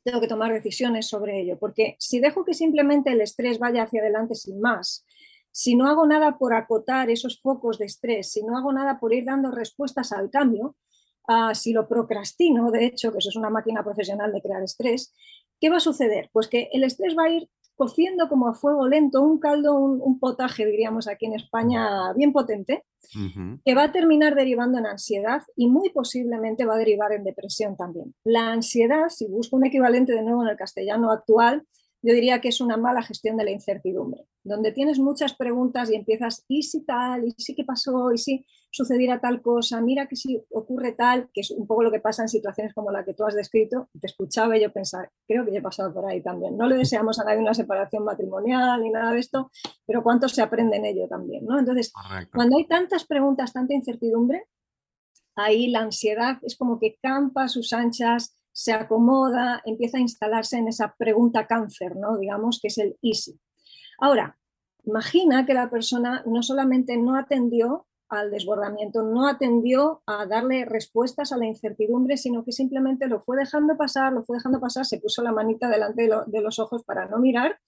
tengo 0.06 0.22
que 0.22 0.28
tomar 0.28 0.54
decisiones 0.54 1.08
sobre 1.08 1.42
ello, 1.42 1.58
porque 1.60 1.96
si 2.00 2.20
dejo 2.20 2.46
que 2.46 2.54
simplemente 2.54 3.12
el 3.12 3.22
estrés 3.22 3.58
vaya 3.58 3.84
hacia 3.84 4.02
adelante 4.02 4.36
sin 4.36 4.62
más, 4.62 5.04
si 5.52 5.76
no 5.76 5.88
hago 5.88 6.06
nada 6.06 6.38
por 6.38 6.54
acotar 6.54 7.10
esos 7.10 7.42
focos 7.42 7.80
de 7.80 7.86
estrés, 7.86 8.32
si 8.32 8.44
no 8.44 8.56
hago 8.56 8.72
nada 8.72 9.00
por 9.00 9.14
ir 9.14 9.26
dando 9.26 9.50
respuestas 9.50 10.12
al 10.12 10.30
cambio, 10.30 10.76
uh, 11.28 11.56
si 11.56 11.74
lo 11.74 11.88
procrastino, 11.88 12.70
de 12.70 12.86
hecho, 12.86 13.12
que 13.12 13.18
eso 13.18 13.30
es 13.30 13.36
una 13.36 13.50
máquina 13.50 13.84
profesional 13.84 14.32
de 14.32 14.42
crear 14.42 14.62
estrés, 14.62 15.12
¿qué 15.60 15.70
va 15.72 15.78
a 15.78 15.80
suceder? 15.80 16.30
Pues 16.32 16.48
que 16.48 16.70
el 16.72 16.84
estrés 16.84 17.16
va 17.18 17.24
a 17.24 17.30
ir 17.30 17.50
cociendo 17.76 18.28
como 18.30 18.48
a 18.48 18.54
fuego 18.54 18.88
lento 18.88 19.22
un 19.22 19.40
caldo, 19.40 19.76
un, 19.76 20.02
un 20.02 20.20
potaje, 20.20 20.66
diríamos 20.66 21.08
aquí 21.08 21.26
en 21.26 21.34
España, 21.34 22.14
bien 22.14 22.32
potente, 22.32 22.84
uh 23.16 23.20
-huh. 23.20 23.62
que 23.64 23.76
va 23.76 23.84
a 23.84 23.92
terminar 23.92 24.36
derivando 24.36 24.78
en 24.78 24.86
ansiedad 24.86 25.42
y 25.56 25.68
muy 25.68 25.90
posiblemente 25.90 26.66
va 26.66 26.76
a 26.76 26.78
derivar 26.78 27.12
en 27.12 27.24
depresión 27.24 27.76
también. 27.76 28.14
La 28.24 28.52
ansiedad, 28.52 29.10
si 29.10 29.28
busco 29.28 29.58
un 29.58 29.66
equivalente 29.66 30.14
de 30.14 30.24
nuevo 30.24 30.44
en 30.44 30.50
el 30.50 30.58
castellano 30.58 31.12
actual, 31.12 31.64
yo 32.06 32.14
diría 32.14 32.40
que 32.40 32.50
es 32.50 32.62
una 32.62 32.78
mala 32.78 33.02
gestión 33.02 33.36
de 33.36 33.46
la 33.46 33.50
incertidumbre, 33.50 34.28
donde 34.44 34.72
tienes 34.72 35.00
muchas 35.00 35.34
preguntas 35.34 35.90
y 35.90 35.96
empiezas, 35.96 36.46
¿y 36.48 36.62
si 36.62 36.86
tal? 36.86 37.26
¿Y 37.26 37.32
si 37.32 37.56
qué 37.56 37.64
pasó? 37.64 38.12
¿Y 38.12 38.20
si 38.20 38.46
sucediera 38.70 39.20
tal 39.20 39.42
cosa? 39.42 39.82
Mira 39.82 40.06
que 40.06 40.16
si 40.16 40.40
ocurre 40.52 40.92
tal, 40.92 41.32
que 41.34 41.42
es 41.42 41.50
un 41.50 41.66
poco 41.66 41.82
lo 41.82 41.92
que 41.92 42.00
pasa 42.00 42.22
en 42.22 42.30
situaciones 42.30 42.76
como 42.76 42.92
la 42.92 43.04
que 43.04 43.16
tú 43.16 43.26
has 43.26 43.34
descrito. 43.34 43.90
Te 44.00 44.06
escuchaba 44.06 44.56
y 44.56 44.62
yo 44.62 44.72
pensaba, 44.72 45.10
creo 45.28 45.46
que 45.46 45.52
yo 45.52 45.58
he 45.58 45.64
pasado 45.64 45.92
por 45.92 46.06
ahí 46.06 46.22
también. 46.22 46.56
No 46.56 46.68
le 46.68 46.78
deseamos 46.78 47.18
a 47.20 47.24
nadie 47.24 47.40
una 47.40 47.56
separación 47.56 48.04
matrimonial 48.04 48.84
ni 48.84 48.92
nada 48.92 49.12
de 49.12 49.20
esto, 49.20 49.50
pero 49.88 50.04
cuánto 50.04 50.30
se 50.30 50.44
aprende 50.44 50.78
en 50.78 50.86
ello 50.86 51.08
también, 51.08 51.44
¿no? 51.44 51.58
Entonces, 51.58 51.92
Correcto. 51.92 52.34
cuando 52.36 52.58
hay 52.58 52.68
tantas 52.68 53.06
preguntas, 53.06 53.52
tanta 53.52 53.74
incertidumbre, 53.74 54.44
ahí 55.36 55.70
la 55.70 55.80
ansiedad 55.80 56.38
es 56.44 56.56
como 56.56 56.80
que 56.80 57.00
campa 57.02 57.46
a 57.46 57.50
sus 57.50 57.74
anchas, 57.74 58.36
se 58.56 58.72
acomoda, 58.72 59.62
empieza 59.66 59.98
a 59.98 60.02
instalarse 60.02 60.58
en 60.58 60.70
esa 60.70 60.96
pregunta 60.98 61.46
cáncer, 61.46 61.98
¿no? 61.98 62.18
digamos, 62.18 62.62
que 62.62 62.70
es 62.70 62.78
el 62.78 62.96
easy. 63.02 63.38
Ahora, 64.00 64.38
imagina 64.86 65.46
que 65.46 65.54
la 65.54 65.70
persona 65.70 66.24
no 66.26 66.42
solamente 66.42 66.96
no 66.96 67.18
atendió 67.18 67.86
al 68.08 68.32
desbordamiento, 68.32 69.04
no 69.04 69.28
atendió 69.28 70.02
a 70.06 70.26
darle 70.26 70.64
respuestas 70.64 71.34
a 71.34 71.38
la 71.38 71.48
incertidumbre, 71.48 72.16
sino 72.16 72.46
que 72.46 72.54
simplemente 72.54 73.08
lo 73.08 73.22
fue 73.22 73.36
dejando 73.36 73.76
pasar, 73.76 74.14
lo 74.14 74.24
fue 74.24 74.38
dejando 74.38 74.62
pasar, 74.62 74.86
se 74.86 75.02
puso 75.02 75.22
la 75.22 75.34
manita 75.34 75.68
delante 75.68 76.04
de, 76.04 76.08
lo, 76.08 76.24
de 76.24 76.40
los 76.40 76.58
ojos 76.58 76.86
para 76.86 77.08
no 77.08 77.20
mirar. 77.20 77.60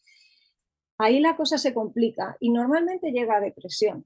Ahí 0.98 1.20
la 1.20 1.36
cosa 1.36 1.58
se 1.58 1.74
complica 1.74 2.38
y 2.40 2.50
normalmente 2.50 3.12
llega 3.12 3.36
a 3.36 3.42
depresión. 3.42 4.06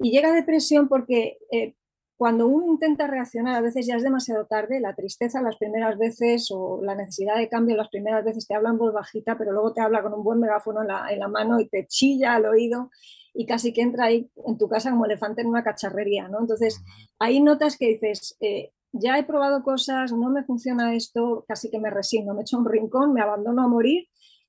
Y 0.00 0.10
llega 0.10 0.28
a 0.28 0.34
depresión 0.34 0.86
porque 0.86 1.38
eh, 1.50 1.76
cuando 2.16 2.46
uno 2.46 2.66
intenta 2.66 3.06
reaccionar, 3.06 3.56
a 3.56 3.60
veces 3.60 3.86
ya 3.86 3.96
es 3.96 4.02
demasiado 4.02 4.46
tarde, 4.46 4.80
la 4.80 4.94
tristeza 4.94 5.42
las 5.42 5.56
primeras 5.56 5.98
veces 5.98 6.48
o 6.52 6.80
la 6.82 6.94
necesidad 6.94 7.36
de 7.36 7.48
cambio 7.48 7.76
las 7.76 7.88
primeras 7.88 8.24
veces 8.24 8.46
te 8.46 8.54
habla 8.54 8.70
en 8.70 8.78
voz 8.78 8.92
bajita, 8.92 9.36
pero 9.36 9.52
luego 9.52 9.72
te 9.72 9.80
habla 9.80 10.02
con 10.02 10.14
un 10.14 10.22
buen 10.22 10.38
megáfono 10.38 10.82
en 10.82 10.88
la, 10.88 11.06
en 11.10 11.18
la 11.18 11.28
mano 11.28 11.58
y 11.60 11.68
te 11.68 11.86
chilla 11.86 12.34
al 12.34 12.46
oído 12.46 12.90
y 13.34 13.46
casi 13.46 13.72
que 13.72 13.82
entra 13.82 14.06
ahí 14.06 14.30
en 14.46 14.56
tu 14.58 14.68
casa 14.68 14.90
como 14.90 15.06
elefante 15.06 15.42
en 15.42 15.48
una 15.48 15.64
cacharrería, 15.64 16.28
¿no? 16.28 16.40
Entonces, 16.40 16.80
ahí 17.18 17.40
notas 17.40 17.76
que 17.76 17.88
dices, 17.88 18.36
eh, 18.40 18.70
ya 18.92 19.18
he 19.18 19.24
probado 19.24 19.64
cosas, 19.64 20.12
no 20.12 20.30
me 20.30 20.44
funciona 20.44 20.94
esto, 20.94 21.44
casi 21.48 21.68
que 21.68 21.80
me 21.80 21.90
resigno, 21.90 22.32
me 22.32 22.42
echo 22.42 22.56
un 22.56 22.64
rincón, 22.64 23.12
me 23.12 23.22
abandono 23.22 23.62
a 23.62 23.68
morir 23.68 24.06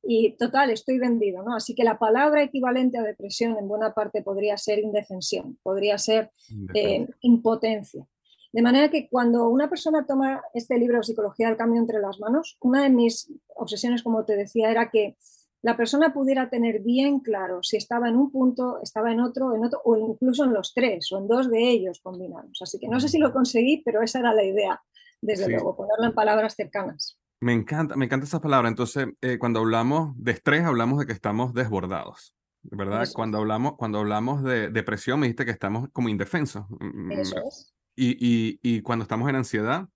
y 0.08 0.36
total, 0.38 0.70
estoy 0.70 1.00
vendido, 1.00 1.42
¿no? 1.42 1.56
Así 1.56 1.74
que 1.74 1.84
la 1.84 1.98
palabra 1.98 2.44
equivalente 2.44 3.00
a 3.00 3.04
depresión 3.04 3.58
en 3.58 3.68
buena 3.68 3.94
parte 3.94 4.22
podría 4.22 4.56
ser 4.56 4.80
indefensión, 4.80 5.58
podría 5.64 5.98
ser 5.98 6.32
eh, 6.76 7.08
impotencia. 7.22 8.06
De 8.54 8.62
manera 8.62 8.90
que 8.90 9.10
cuando 9.10 9.50
una 9.50 9.68
persona 9.68 10.06
toma 10.06 10.44
este 10.54 10.78
libro 10.78 11.04
Psicología 11.04 11.48
del 11.48 11.58
Cambio 11.58 11.82
entre 11.82 12.00
las 12.00 12.20
manos, 12.20 12.58
una 12.62 12.84
de 12.84 12.90
mis 12.90 13.34
obsesiones, 13.56 14.04
como 14.04 14.24
te 14.26 14.36
decía, 14.36 14.70
era 14.70 14.90
que 14.92 15.18
la 15.64 15.76
persona 15.76 16.14
pudiera 16.14 16.50
tener 16.52 16.82
bien 16.82 17.20
claro 17.20 17.64
si 17.64 17.78
estaba 17.78 18.08
en 18.08 18.16
un 18.16 18.32
punto, 18.32 18.80
estaba 18.84 19.12
en 19.12 19.20
otro, 19.20 19.56
en 19.56 19.66
otro, 19.66 19.82
o 19.84 19.98
incluso 19.98 20.46
en 20.46 20.54
los 20.54 20.74
tres 20.76 21.12
o 21.12 21.18
en 21.18 21.28
dos 21.28 21.50
de 21.50 21.68
ellos 21.68 22.00
combinados. 22.02 22.62
Así 22.62 22.78
que 22.78 22.88
no 22.88 23.00
sé 23.00 23.10
si 23.10 23.18
lo 23.18 23.34
conseguí, 23.34 23.82
pero 23.84 24.04
esa 24.04 24.20
era 24.20 24.34
la 24.34 24.44
idea, 24.44 24.80
desde 25.20 25.50
luego, 25.50 25.76
ponerlo 25.76 26.06
en 26.06 26.14
palabras 26.14 26.54
cercanas. 26.54 27.18
Me 27.40 27.54
encanta, 27.54 27.96
me 27.96 28.06
encanta 28.06 28.26
esa 28.26 28.42
palabra. 28.42 28.70
Entonces, 28.70 29.08
eh, 29.22 29.38
cuando 29.38 29.60
hablamos 29.60 30.14
de 30.18 30.32
estrés, 30.32 30.64
hablamos 30.64 31.00
de 31.00 31.06
que 31.06 31.14
estamos 31.14 31.54
desbordados, 31.54 32.36
¿verdad? 32.64 33.08
Cuando 33.14 33.38
hablamos, 33.38 33.76
cuando 33.78 34.00
hablamos 34.00 34.44
de 34.44 34.70
depresión, 34.70 35.20
me 35.20 35.28
dijiste 35.28 35.46
que 35.46 35.52
estamos 35.52 35.90
como 35.92 36.10
indefensos. 36.10 36.66
Mm, 36.70 37.08
mm, 37.08 37.12
Eso 37.12 37.36
es. 37.46 37.74
Y, 37.96 38.18
y, 38.20 38.60
y 38.62 38.82
cuando 38.82 39.04
estamos 39.04 39.30
en 39.30 39.36
ansiedad, 39.36 39.88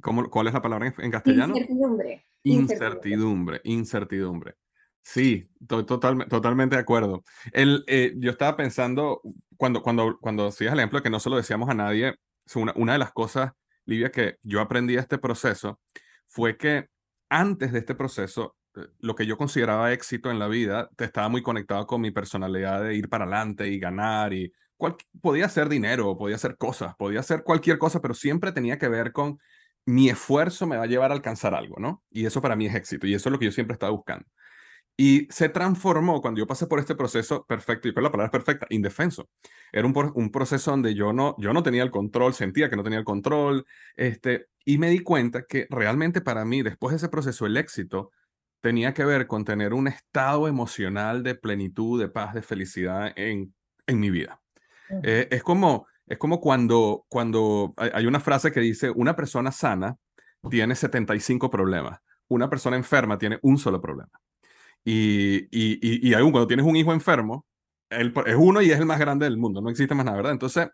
¿cómo, 0.00 0.28
¿cuál 0.28 0.48
es 0.48 0.54
la 0.54 0.62
palabra 0.62 0.94
en, 0.98 1.10
castellano? 1.10 1.54
Incertidumbre. 1.56 2.26
Incertidumbre, 2.42 3.60
incertidumbre. 3.64 4.54
Sí, 5.04 5.48
totalmente 5.66 6.76
de 6.76 6.82
acuerdo. 6.82 7.24
El, 7.52 7.84
eh, 7.88 8.12
yo 8.16 8.30
estaba 8.30 8.56
pensando, 8.56 9.20
cuando, 9.56 9.82
cuando, 9.82 10.18
cuando 10.20 10.46
hacías 10.46 10.72
el 10.72 10.78
ejemplo 10.78 11.02
que 11.02 11.10
no 11.10 11.18
se 11.18 11.28
lo 11.28 11.36
decíamos 11.36 11.68
a 11.68 11.74
nadie, 11.74 12.14
una, 12.54 12.72
una 12.76 12.92
de 12.92 12.98
las 12.98 13.12
cosas, 13.12 13.52
Livia, 13.84 14.12
que 14.12 14.36
yo 14.42 14.60
aprendí 14.60 14.96
a 14.96 15.00
este 15.00 15.18
proceso 15.18 15.80
fue 16.32 16.56
que 16.56 16.88
antes 17.28 17.72
de 17.72 17.80
este 17.80 17.94
proceso, 17.94 18.56
eh, 18.74 18.86
lo 19.00 19.14
que 19.14 19.26
yo 19.26 19.36
consideraba 19.36 19.92
éxito 19.92 20.30
en 20.30 20.38
la 20.38 20.48
vida, 20.48 20.88
estaba 20.98 21.28
muy 21.28 21.42
conectado 21.42 21.86
con 21.86 22.00
mi 22.00 22.10
personalidad 22.10 22.82
de 22.82 22.96
ir 22.96 23.08
para 23.08 23.24
adelante 23.24 23.68
y 23.68 23.78
ganar 23.78 24.32
y 24.32 24.52
podía 25.20 25.48
ser 25.48 25.68
dinero, 25.68 26.16
podía 26.16 26.38
ser 26.38 26.56
cosas, 26.56 26.94
podía 26.96 27.22
ser 27.22 27.44
cualquier 27.44 27.78
cosa, 27.78 28.00
pero 28.00 28.14
siempre 28.14 28.50
tenía 28.50 28.78
que 28.78 28.88
ver 28.88 29.12
con 29.12 29.38
mi 29.84 30.08
esfuerzo 30.08 30.66
me 30.66 30.76
va 30.76 30.84
a 30.84 30.86
llevar 30.86 31.10
a 31.10 31.14
alcanzar 31.14 31.54
algo, 31.54 31.76
¿no? 31.78 32.02
Y 32.10 32.24
eso 32.26 32.40
para 32.40 32.56
mí 32.56 32.66
es 32.66 32.74
éxito 32.74 33.06
y 33.06 33.14
eso 33.14 33.28
es 33.28 33.32
lo 33.32 33.38
que 33.38 33.46
yo 33.46 33.52
siempre 33.52 33.74
estaba 33.74 33.92
buscando. 33.92 34.24
Y 34.96 35.26
se 35.30 35.48
transformó 35.48 36.20
cuando 36.20 36.38
yo 36.38 36.46
pasé 36.46 36.66
por 36.66 36.78
este 36.78 36.94
proceso 36.94 37.44
perfecto, 37.46 37.88
y 37.88 37.94
con 37.94 38.02
la 38.02 38.10
palabra 38.10 38.30
perfecta, 38.30 38.66
indefenso. 38.70 39.28
Era 39.72 39.86
un, 39.86 40.12
un, 40.14 40.30
proceso 40.30 40.70
donde 40.70 40.94
yo 40.94 41.12
no, 41.12 41.34
yo 41.38 41.52
no 41.52 41.62
tenía 41.62 41.82
el 41.82 41.90
control, 41.90 42.34
sentía 42.34 42.68
que 42.68 42.76
no 42.76 42.82
tenía 42.82 42.98
el 42.98 43.04
control, 43.04 43.64
este, 43.96 44.46
y 44.64 44.78
me 44.78 44.90
di 44.90 45.00
cuenta 45.00 45.44
que 45.48 45.66
realmente 45.70 46.20
para 46.20 46.44
mí, 46.44 46.62
después 46.62 46.92
de 46.92 46.98
ese 46.98 47.08
proceso, 47.08 47.46
el 47.46 47.56
éxito 47.56 48.10
tenía 48.60 48.94
que 48.94 49.04
ver 49.04 49.26
con 49.26 49.44
tener 49.44 49.74
un 49.74 49.88
estado 49.88 50.46
emocional 50.46 51.22
de 51.22 51.34
plenitud, 51.34 52.00
de 52.00 52.08
paz, 52.08 52.32
de 52.34 52.42
felicidad 52.42 53.12
en, 53.16 53.54
en 53.86 54.00
mi 54.00 54.10
vida. 54.10 54.40
Eh, 55.02 55.28
es 55.30 55.42
como, 55.42 55.86
es 56.06 56.18
como 56.18 56.40
cuando, 56.40 57.04
cuando 57.08 57.74
hay 57.76 58.06
una 58.06 58.20
frase 58.20 58.52
que 58.52 58.60
dice, 58.60 58.90
una 58.90 59.16
persona 59.16 59.50
sana 59.50 59.96
tiene 60.50 60.74
75 60.74 61.50
problemas, 61.50 62.00
una 62.28 62.48
persona 62.50 62.76
enferma 62.76 63.18
tiene 63.18 63.38
un 63.42 63.58
solo 63.58 63.80
problema. 63.80 64.10
Y, 64.84 65.44
y, 65.50 66.08
y, 66.08 66.14
aún 66.14 66.32
cuando 66.32 66.48
tienes 66.48 66.66
un 66.66 66.76
hijo 66.76 66.92
enfermo, 66.92 67.46
él 67.88 68.12
es 68.26 68.36
uno 68.36 68.62
y 68.62 68.70
es 68.70 68.78
el 68.78 68.86
más 68.86 68.98
grande 68.98 69.26
del 69.26 69.38
mundo, 69.38 69.60
no 69.60 69.70
existe 69.70 69.94
más 69.94 70.04
nada, 70.04 70.16
¿verdad? 70.16 70.32
Entonces, 70.32 70.68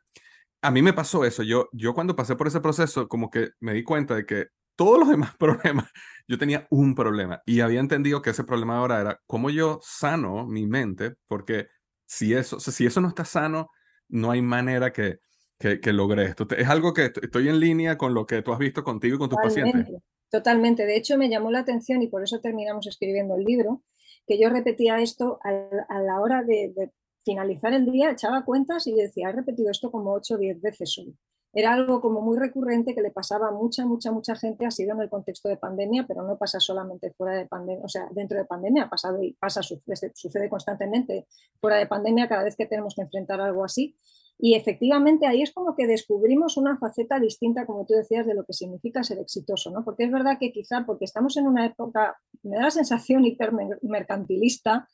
a 0.63 0.71
mí 0.71 0.83
me 0.83 0.93
pasó 0.93 1.25
eso. 1.25 1.43
Yo, 1.43 1.69
yo 1.73 1.95
cuando 1.95 2.17
pasé 2.17 2.37
por 2.37 2.47
ese 2.47 2.61
proceso, 2.61 3.09
como 3.09 3.31
que 3.31 3.51
me 3.61 3.75
di 3.75 3.85
cuenta 3.85 4.15
de 4.15 4.25
que 4.25 4.47
todos 4.77 4.99
los 4.99 5.09
demás 5.09 5.37
problemas, 5.39 5.91
yo 6.27 6.39
tenía 6.39 6.67
un 6.71 6.95
problema 6.95 7.43
y 7.47 7.61
había 7.61 7.81
entendido 7.81 8.23
que 8.23 8.31
ese 8.31 8.45
problema 8.45 8.79
ahora 8.79 9.01
era 9.01 9.21
cómo 9.27 9.51
yo 9.51 9.81
sano 9.83 10.47
mi 10.47 10.67
mente, 10.67 11.15
porque 11.27 11.69
si 12.07 12.33
eso, 12.35 12.61
si 12.61 12.87
eso 12.87 13.01
no 13.01 13.09
está 13.09 13.25
sano, 13.25 13.69
no 14.09 14.31
hay 14.31 14.41
manera 14.41 14.93
que, 14.93 15.19
que, 15.59 15.81
que 15.81 15.93
logre 15.93 16.25
esto. 16.25 16.47
Es 16.57 16.69
algo 16.69 16.95
que 16.95 17.13
estoy 17.21 17.49
en 17.49 17.61
línea 17.61 17.99
con 17.99 18.15
lo 18.15 18.25
que 18.25 18.41
tú 18.43 18.53
has 18.53 18.59
visto 18.59 18.83
contigo 18.83 19.17
y 19.17 19.19
con 19.19 19.29
tus 19.29 19.39
pacientes. 19.39 19.87
Totalmente. 20.31 20.85
De 20.85 20.97
hecho, 20.97 21.17
me 21.17 21.29
llamó 21.29 21.51
la 21.51 21.61
atención 21.61 22.03
y 22.03 22.09
por 22.09 22.23
eso 22.23 22.41
terminamos 22.41 22.87
escribiendo 22.87 23.35
el 23.37 23.45
libro, 23.45 23.83
que 24.29 24.39
yo 24.39 24.51
repetía 24.51 24.99
esto 24.99 25.41
a, 25.43 26.01
la 26.01 26.21
hora 26.21 26.43
de, 26.45 26.93
finalizar 27.25 27.75
el 27.75 27.91
día, 27.91 28.13
echaba 28.13 28.45
cuentas 28.45 28.87
y 28.87 28.95
decía, 28.95 29.29
he 29.29 29.33
repetido 29.33 29.71
esto 29.71 29.91
como 29.91 30.13
8 30.13 30.35
o 30.35 30.39
10 30.39 30.63
veces 30.63 30.97
hoy. 30.99 31.15
Era 31.53 31.75
algo 31.75 32.01
como 32.01 32.21
muy 32.21 32.39
recurrente 32.39 32.95
que 32.95 33.03
le 33.03 33.11
pasaba 33.11 33.49
a 33.49 33.51
mucha, 33.51 33.85
mucha, 33.85 34.13
mucha 34.13 34.37
gente, 34.37 34.65
ha 34.65 34.71
sido 34.71 34.95
en 34.95 35.01
el 35.01 35.11
contexto 35.11 35.49
de 35.49 35.57
pandemia, 35.57 36.07
pero 36.07 36.23
no 36.23 36.39
pasa 36.39 36.61
solamente 36.61 37.11
fuera 37.11 37.37
de 37.37 37.47
pandemia, 37.47 37.85
o 37.85 37.89
sea, 37.89 38.09
dentro 38.13 38.39
de 38.39 38.45
pandemia 38.45 38.85
ha 38.85 38.91
pasado 38.91 39.23
y 39.23 39.33
pasa, 39.33 39.63
sucede, 39.63 40.13
sucede 40.15 40.49
constantemente 40.49 41.27
fuera 41.61 41.77
de 41.77 41.87
pandemia 41.87 42.29
cada 42.29 42.45
vez 42.45 42.55
que 42.57 42.67
tenemos 42.67 42.95
que 42.95 43.03
enfrentar 43.03 43.41
algo 43.41 43.65
así. 43.65 43.97
Y 44.41 44.55
efectivamente 44.55 45.27
ahí 45.27 45.43
es 45.43 45.53
como 45.53 45.75
que 45.75 45.89
descubrimos 45.89 46.57
una 46.57 46.79
faceta 46.79 47.19
distinta, 47.19 47.67
como 47.67 47.85
tú 47.85 47.95
decías, 47.95 48.25
de 48.25 48.35
lo 48.35 48.45
que 48.45 48.53
significa 48.53 49.03
ser 49.03 49.19
exitoso, 49.19 49.73
¿no? 49.73 49.85
Porque 49.85 50.05
es 50.05 50.13
verdad 50.13 50.39
que 50.39 50.53
quizá 50.53 50.87
porque 50.87 51.07
estamos 51.07 51.37
en 51.37 51.49
una 51.49 51.67
época, 51.67 52.17
me 52.45 52.57
da 52.57 52.63
la 52.63 52.71
sensación 52.71 53.25
hipermercantilista, 53.25 54.89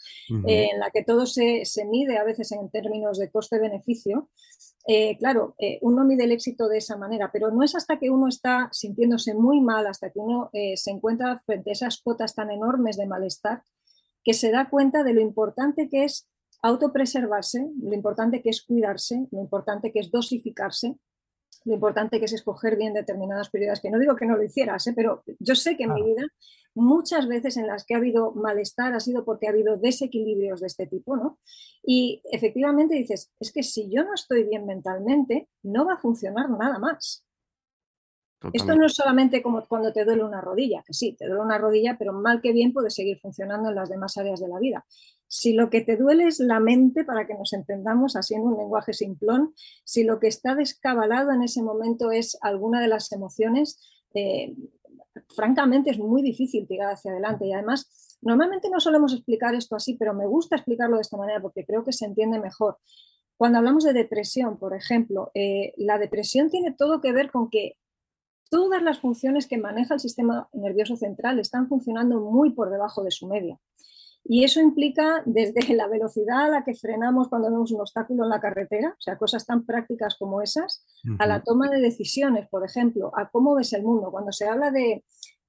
eh, 0.46 0.68
en 0.72 0.80
la 0.80 0.90
que 0.90 1.04
todo 1.04 1.26
se, 1.26 1.62
mide 1.90 2.16
a 2.16 2.24
veces 2.24 2.52
en 2.52 2.70
términos 2.70 3.18
de 3.18 3.30
coste-beneficio, 3.30 4.30
eh, 4.86 5.18
claro, 5.18 5.54
eh, 5.58 5.78
uno 5.82 6.04
mide 6.04 6.24
el 6.24 6.32
éxito 6.32 6.66
de 6.68 6.78
esa 6.78 6.96
manera, 6.96 7.30
pero 7.30 7.50
no 7.50 7.62
es 7.62 7.74
hasta 7.74 7.98
que 7.98 8.08
uno 8.08 8.28
está 8.28 8.70
sintiéndose 8.72 9.34
muy 9.34 9.60
mal, 9.60 9.86
hasta 9.86 10.10
que 10.10 10.20
uno 10.20 10.50
se 10.52 10.90
encuentra 10.90 11.38
frente 11.44 11.70
a 11.70 11.72
esas 11.72 12.00
cuotas 12.00 12.34
tan 12.34 12.50
enormes 12.50 12.96
de 12.96 13.06
malestar, 13.06 13.62
que 14.22 14.32
se 14.32 14.50
da 14.50 14.70
cuenta 14.70 15.04
de 15.04 15.12
lo 15.12 15.20
importante 15.20 15.90
que 15.90 16.04
es 16.04 16.28
autopreservarse, 16.64 17.70
lo 17.82 17.92
importante 17.92 18.40
que 18.40 18.48
es 18.48 18.62
cuidarse, 18.62 19.28
lo 19.30 19.40
importante 19.40 19.92
que 19.92 20.00
es 20.00 20.10
dosificarse, 20.10 20.96
lo 21.66 21.74
importante 21.74 22.18
que 22.18 22.24
es 22.24 22.32
escoger 22.32 22.76
bien 22.76 22.94
determinadas 22.94 23.50
prioridades, 23.50 23.80
que 23.80 23.90
no 23.90 23.98
digo 23.98 24.16
que 24.16 24.24
no 24.24 24.36
lo 24.36 24.42
hicieras, 24.42 24.86
¿eh? 24.86 24.94
pero 24.96 25.22
yo 25.38 25.54
sé 25.54 25.76
que 25.76 25.84
en 25.84 25.92
mi 25.92 26.02
vida 26.02 26.22
muchas 26.74 27.28
veces 27.28 27.58
en 27.58 27.66
las 27.66 27.84
que 27.84 27.92
ha 27.94 27.98
habido 27.98 28.32
malestar 28.32 28.94
ha 28.94 29.00
sido 29.00 29.26
porque 29.26 29.46
ha 29.46 29.50
habido 29.50 29.76
desequilibrios 29.76 30.60
de 30.60 30.66
este 30.68 30.86
tipo, 30.86 31.16
¿no? 31.16 31.38
Y 31.82 32.22
efectivamente 32.32 32.94
dices, 32.94 33.30
es 33.38 33.52
que 33.52 33.62
si 33.62 33.90
yo 33.90 34.02
no 34.02 34.14
estoy 34.14 34.44
bien 34.44 34.64
mentalmente, 34.64 35.48
no 35.62 35.84
va 35.84 35.94
a 35.94 35.98
funcionar 35.98 36.48
nada 36.48 36.78
más. 36.78 37.24
Esto 38.52 38.74
no 38.74 38.86
es 38.86 38.94
solamente 38.94 39.42
como 39.42 39.64
cuando 39.66 39.92
te 39.92 40.04
duele 40.04 40.24
una 40.24 40.40
rodilla, 40.40 40.82
que 40.86 40.92
sí, 40.92 41.16
te 41.18 41.26
duele 41.26 41.42
una 41.42 41.56
rodilla, 41.56 41.96
pero 41.98 42.12
mal 42.12 42.40
que 42.42 42.52
bien 42.52 42.72
puede 42.72 42.90
seguir 42.90 43.18
funcionando 43.18 43.70
en 43.70 43.74
las 43.74 43.88
demás 43.88 44.16
áreas 44.18 44.40
de 44.40 44.48
la 44.48 44.58
vida. 44.58 44.84
Si 45.36 45.52
lo 45.52 45.68
que 45.68 45.80
te 45.80 45.96
duele 45.96 46.28
es 46.28 46.38
la 46.38 46.60
mente, 46.60 47.02
para 47.02 47.26
que 47.26 47.34
nos 47.34 47.52
entendamos 47.54 48.14
haciendo 48.14 48.50
un 48.50 48.56
lenguaje 48.56 48.92
simplón, 48.92 49.52
si 49.82 50.04
lo 50.04 50.20
que 50.20 50.28
está 50.28 50.54
descabalado 50.54 51.32
en 51.32 51.42
ese 51.42 51.60
momento 51.60 52.12
es 52.12 52.38
alguna 52.40 52.80
de 52.80 52.86
las 52.86 53.10
emociones, 53.10 53.80
eh, 54.14 54.54
francamente 55.34 55.90
es 55.90 55.98
muy 55.98 56.22
difícil 56.22 56.68
tirar 56.68 56.92
hacia 56.92 57.10
adelante. 57.10 57.48
Y 57.48 57.52
además, 57.52 58.16
normalmente 58.22 58.70
no 58.70 58.78
solemos 58.78 59.12
explicar 59.12 59.56
esto 59.56 59.74
así, 59.74 59.96
pero 59.98 60.14
me 60.14 60.24
gusta 60.24 60.54
explicarlo 60.54 60.98
de 60.98 61.02
esta 61.02 61.16
manera 61.16 61.42
porque 61.42 61.64
creo 61.64 61.82
que 61.82 61.92
se 61.92 62.04
entiende 62.06 62.38
mejor. 62.38 62.78
Cuando 63.36 63.58
hablamos 63.58 63.82
de 63.82 63.92
depresión, 63.92 64.56
por 64.56 64.72
ejemplo, 64.72 65.32
eh, 65.34 65.74
la 65.76 65.98
depresión 65.98 66.48
tiene 66.48 66.72
todo 66.78 67.00
que 67.00 67.10
ver 67.10 67.32
con 67.32 67.50
que 67.50 67.76
todas 68.50 68.84
las 68.84 69.00
funciones 69.00 69.48
que 69.48 69.58
maneja 69.58 69.94
el 69.94 70.00
sistema 70.00 70.48
nervioso 70.52 70.94
central 70.94 71.40
están 71.40 71.68
funcionando 71.68 72.20
muy 72.20 72.52
por 72.52 72.70
debajo 72.70 73.02
de 73.02 73.10
su 73.10 73.26
media. 73.26 73.58
Y 74.24 74.44
eso 74.44 74.60
implica 74.60 75.22
desde 75.26 75.60
la 75.74 75.86
velocidad 75.86 76.46
a 76.46 76.48
la 76.48 76.64
que 76.64 76.74
frenamos 76.74 77.28
cuando 77.28 77.50
vemos 77.50 77.70
un 77.72 77.80
obstáculo 77.80 78.24
en 78.24 78.30
la 78.30 78.40
carretera, 78.40 78.94
o 78.98 79.00
sea, 79.00 79.18
cosas 79.18 79.44
tan 79.44 79.64
prácticas 79.64 80.16
como 80.16 80.40
esas, 80.40 80.84
a 81.18 81.26
la 81.26 81.42
toma 81.42 81.68
de 81.68 81.80
decisiones, 81.80 82.48
por 82.48 82.64
ejemplo, 82.64 83.12
a 83.16 83.28
cómo 83.30 83.54
ves 83.54 83.72
el 83.74 83.82
mundo. 83.82 84.10
Cuando 84.10 84.32
se 84.32 84.46
habla 84.46 84.70
de 84.70 85.04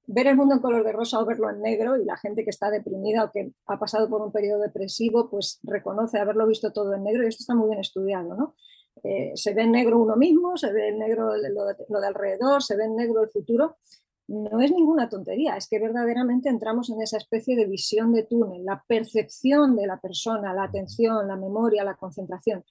ver 0.06 0.28
el 0.28 0.36
mundo 0.36 0.54
en 0.54 0.60
color 0.60 0.84
de 0.84 0.92
rosa 0.92 1.18
o 1.18 1.26
verlo 1.26 1.50
en 1.50 1.60
negro, 1.62 1.96
y 1.96 2.04
la 2.04 2.16
gente 2.16 2.44
que 2.44 2.50
está 2.50 2.70
deprimida 2.70 3.24
o 3.24 3.30
que 3.32 3.52
ha 3.66 3.78
pasado 3.78 4.08
por 4.08 4.22
un 4.22 4.30
periodo 4.30 4.60
depresivo, 4.60 5.28
pues 5.30 5.58
reconoce 5.62 6.18
haberlo 6.18 6.46
visto 6.46 6.72
todo 6.72 6.94
en 6.94 7.02
negro 7.02 7.24
y 7.24 7.28
esto 7.28 7.42
está 7.42 7.54
muy 7.54 7.68
bien 7.68 7.80
estudiado, 7.80 8.34
¿no? 8.34 8.54
Eh, 9.02 9.32
se 9.34 9.52
ve 9.52 9.62
en 9.62 9.72
negro 9.72 9.98
uno 9.98 10.16
mismo, 10.16 10.56
se 10.56 10.72
ve 10.72 10.88
en 10.88 10.98
negro 10.98 11.30
lo 11.36 12.00
de, 12.00 12.06
alrededor, 12.06 12.62
se 12.62 12.76
ve 12.76 12.84
en 12.84 12.96
negro 12.96 13.22
el 13.22 13.30
futuro. 13.30 13.76
No 14.28 14.60
es 14.60 14.72
ninguna 14.72 15.08
tontería, 15.08 15.56
es 15.56 15.68
que 15.68 15.78
verdaderamente 15.78 16.48
entramos 16.48 16.90
en 16.90 17.00
esa 17.00 17.16
especie 17.16 17.56
de 17.56 17.66
visión 17.66 18.12
de 18.12 18.24
túnel, 18.24 18.64
la 18.64 18.84
percepción 18.88 19.76
de 19.76 19.86
la 19.86 20.00
persona, 20.00 20.52
la 20.52 20.64
atención, 20.64 21.28
la 21.28 21.36
memoria, 21.36 21.84
la 21.84 21.96
concentración, 21.96 22.64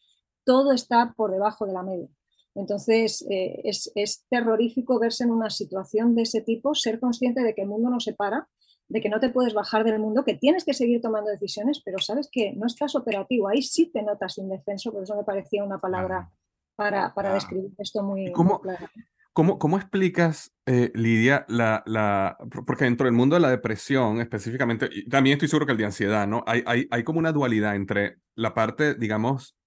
todo 0.44 0.74
está 0.74 1.14
por 1.16 1.32
debajo 1.32 1.66
de 1.66 1.74
la 1.74 1.84
media. 1.84 2.10
Entonces, 2.56 3.26
eh, 3.30 3.62
es, 3.64 3.92
es, 3.96 4.26
terrorífico 4.30 5.00
verse 5.00 5.24
en 5.24 5.32
una 5.32 5.50
situación 5.50 6.16
de 6.16 6.24
ese 6.24 6.42
tipo, 6.42 6.74
ser 6.74 7.00
consciente 7.00 7.42
de 7.42 7.54
que 7.54 7.64
el 7.64 7.68
mundo 7.68 7.90
no 7.90 8.00
se 8.00 8.14
para, 8.14 8.48
de 8.88 9.02
que 9.02 9.10
no 9.10 9.20
te 9.20 9.30
puedes 9.30 9.54
bajar 9.54 9.84
del 9.84 10.00
mundo, 10.00 10.24
que 10.24 10.36
tienes 10.36 10.64
que 10.64 10.74
seguir 10.74 11.02
tomando 11.02 11.30
decisiones, 11.30 11.82
pero 11.84 12.00
sabes 12.00 12.30
que 12.32 12.54
no 12.54 12.68
estás 12.68 12.96
operativo. 12.96 13.48
Ahí 13.48 13.62
sí 13.62 13.92
te 13.92 14.04
notas 14.04 14.38
indefenso, 14.38 14.92
por 14.92 15.04
eso 15.04 15.16
me 15.16 15.24
parecía 15.24 15.64
una 15.64 15.80
palabra 15.80 16.32
para, 16.76 17.14
para 17.14 17.34
describir 17.34 17.72
esto 17.78 18.04
muy, 18.04 18.32
¿Cómo, 18.32 18.62
claro. 18.62 18.88
¿Cómo, 19.36 19.60
cómo 19.60 19.75
explicas, 19.75 20.54
eh, 20.65 20.94
Lidia, 20.96 21.46
la, 21.50 21.84
la, 21.86 22.38
porque 22.65 22.86
dentro 22.86 23.04
del 23.04 23.13
mundo 23.13 23.36
de 23.36 23.42
la 23.42 23.50
depresión 23.50 24.22
específicamente, 24.22 24.88
y 24.89 25.10
también 25.10 25.34
estoy 25.34 25.50
seguro 25.50 25.65
que 25.65 25.74
el 25.74 25.77
de 25.77 25.84
ansiedad, 25.84 26.25
¿no? 26.25 26.42
Hay, 26.48 26.63
hay, 26.65 26.88
hay 26.89 27.04
como 27.04 27.20
una 27.20 27.34
dualidad 27.34 27.75
entre 27.75 28.20
la 28.36 28.54
parte, 28.54 28.94
digamos, 28.96 29.58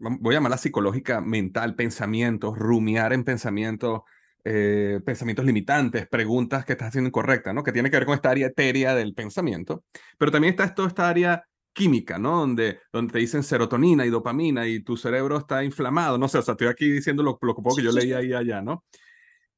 voy 0.00 0.34
a 0.34 0.38
llamarla 0.38 0.58
psicológica, 0.58 1.20
mental, 1.20 1.76
pensamientos, 1.76 2.58
rumiar 2.58 3.12
en 3.12 3.22
pensamientos, 3.22 4.00
eh, 4.42 4.98
pensamientos 5.06 5.44
limitantes, 5.44 6.08
preguntas 6.08 6.64
que 6.64 6.72
estás 6.72 6.88
haciendo 6.88 7.06
incorrectas, 7.06 7.54
¿no? 7.54 7.62
Que 7.62 7.70
tiene 7.70 7.92
que 7.92 7.98
ver 7.98 8.06
con 8.06 8.16
esta 8.16 8.30
área 8.30 8.48
etérea 8.48 8.96
del 8.96 9.14
pensamiento. 9.14 9.84
Pero 10.18 10.32
también 10.32 10.54
está 10.54 10.74
toda 10.74 10.88
esta 10.88 11.08
área 11.08 11.44
química, 11.72 12.18
¿no? 12.18 12.40
Donde, 12.40 12.80
donde 12.92 13.12
te 13.12 13.20
dicen 13.20 13.44
serotonina 13.44 14.04
y 14.04 14.10
dopamina 14.10 14.66
y 14.66 14.80
tu 14.80 14.96
cerebro 14.96 15.38
está 15.38 15.62
inflamado. 15.62 16.18
No 16.18 16.26
sé, 16.26 16.38
o 16.38 16.42
sea, 16.42 16.52
estoy 16.52 16.66
aquí 16.66 16.90
diciendo 16.90 17.22
lo, 17.22 17.38
lo 17.40 17.54
poco 17.54 17.76
que 17.76 17.82
yo 17.84 17.92
leí 17.92 18.12
ahí 18.12 18.32
allá, 18.32 18.60
¿no? 18.60 18.84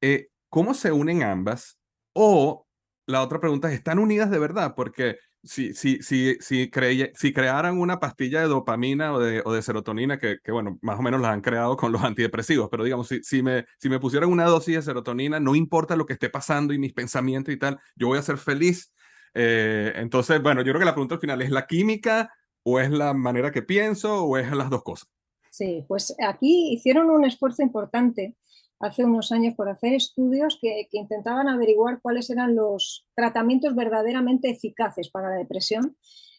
Eh, 0.01 0.27
¿Cómo 0.49 0.73
se 0.73 0.91
unen 0.91 1.23
ambas? 1.23 1.77
O 2.13 2.67
la 3.05 3.21
otra 3.21 3.39
pregunta 3.39 3.69
es, 3.69 3.75
¿están 3.75 3.99
unidas 3.99 4.29
de 4.29 4.39
verdad? 4.39 4.73
Porque 4.75 5.17
si, 5.43 5.73
si, 5.73 6.01
si, 6.01 6.37
si, 6.41 6.69
si 7.15 7.33
crearan 7.33 7.79
una 7.79 7.99
pastilla 7.99 8.41
de 8.41 8.47
dopamina 8.47 9.13
o 9.13 9.19
de, 9.19 9.41
o 9.45 9.53
de 9.53 9.61
serotonina, 9.61 10.17
que, 10.19 10.39
que, 10.43 10.51
bueno, 10.51 10.77
más 10.81 10.99
o 10.99 11.01
menos 11.01 11.21
las 11.21 11.31
han 11.31 11.41
creado 11.41 11.77
con 11.77 11.91
los 11.91 12.03
antidepresivos, 12.03 12.69
pero 12.69 12.83
digamos, 12.83 13.07
si, 13.07 13.23
si, 13.23 13.41
me, 13.41 13.65
si 13.79 13.89
me 13.89 13.99
pusieran 13.99 14.29
una 14.29 14.45
dosis 14.45 14.75
de 14.75 14.81
serotonina, 14.81 15.39
no 15.39 15.55
importa 15.55 15.95
lo 15.95 16.05
que 16.05 16.13
esté 16.13 16.29
pasando 16.29 16.73
y 16.73 16.79
mis 16.79 16.93
pensamientos 16.93 17.53
y 17.53 17.57
tal, 17.57 17.79
yo 17.95 18.07
voy 18.07 18.19
a 18.19 18.23
ser 18.23 18.37
feliz. 18.37 18.91
Eh, 19.33 19.93
entonces, 19.95 20.41
bueno, 20.41 20.61
yo 20.61 20.71
creo 20.71 20.79
que 20.79 20.85
la 20.85 20.93
pregunta 20.93 21.15
al 21.15 21.21
final 21.21 21.41
es 21.41 21.51
la 21.51 21.65
química 21.65 22.33
o 22.63 22.79
es 22.79 22.91
la 22.91 23.13
manera 23.13 23.51
que 23.51 23.61
pienso 23.61 24.23
o 24.23 24.37
es 24.37 24.51
las 24.51 24.69
dos 24.69 24.83
cosas. 24.83 25.09
Sí, 25.51 25.85
pues 25.87 26.15
aquí 26.27 26.73
hicieron 26.73 27.09
un 27.09 27.25
esfuerzo 27.25 27.63
importante 27.63 28.35
hace 28.79 29.03
unos 29.05 29.31
años 29.31 29.55
por 29.55 29.69
hacer 29.69 29.93
estudios 29.93 30.57
que, 30.61 30.87
intentaban 30.91 31.47
averiguar 31.47 32.01
cuáles 32.01 32.29
eran 32.29 32.55
los 32.55 33.07
tratamientos 33.15 33.75
verdaderamente 33.75 34.49
eficaces 34.49 35.09
para 35.09 35.29
la 35.29 35.37
depresión. 35.37 35.97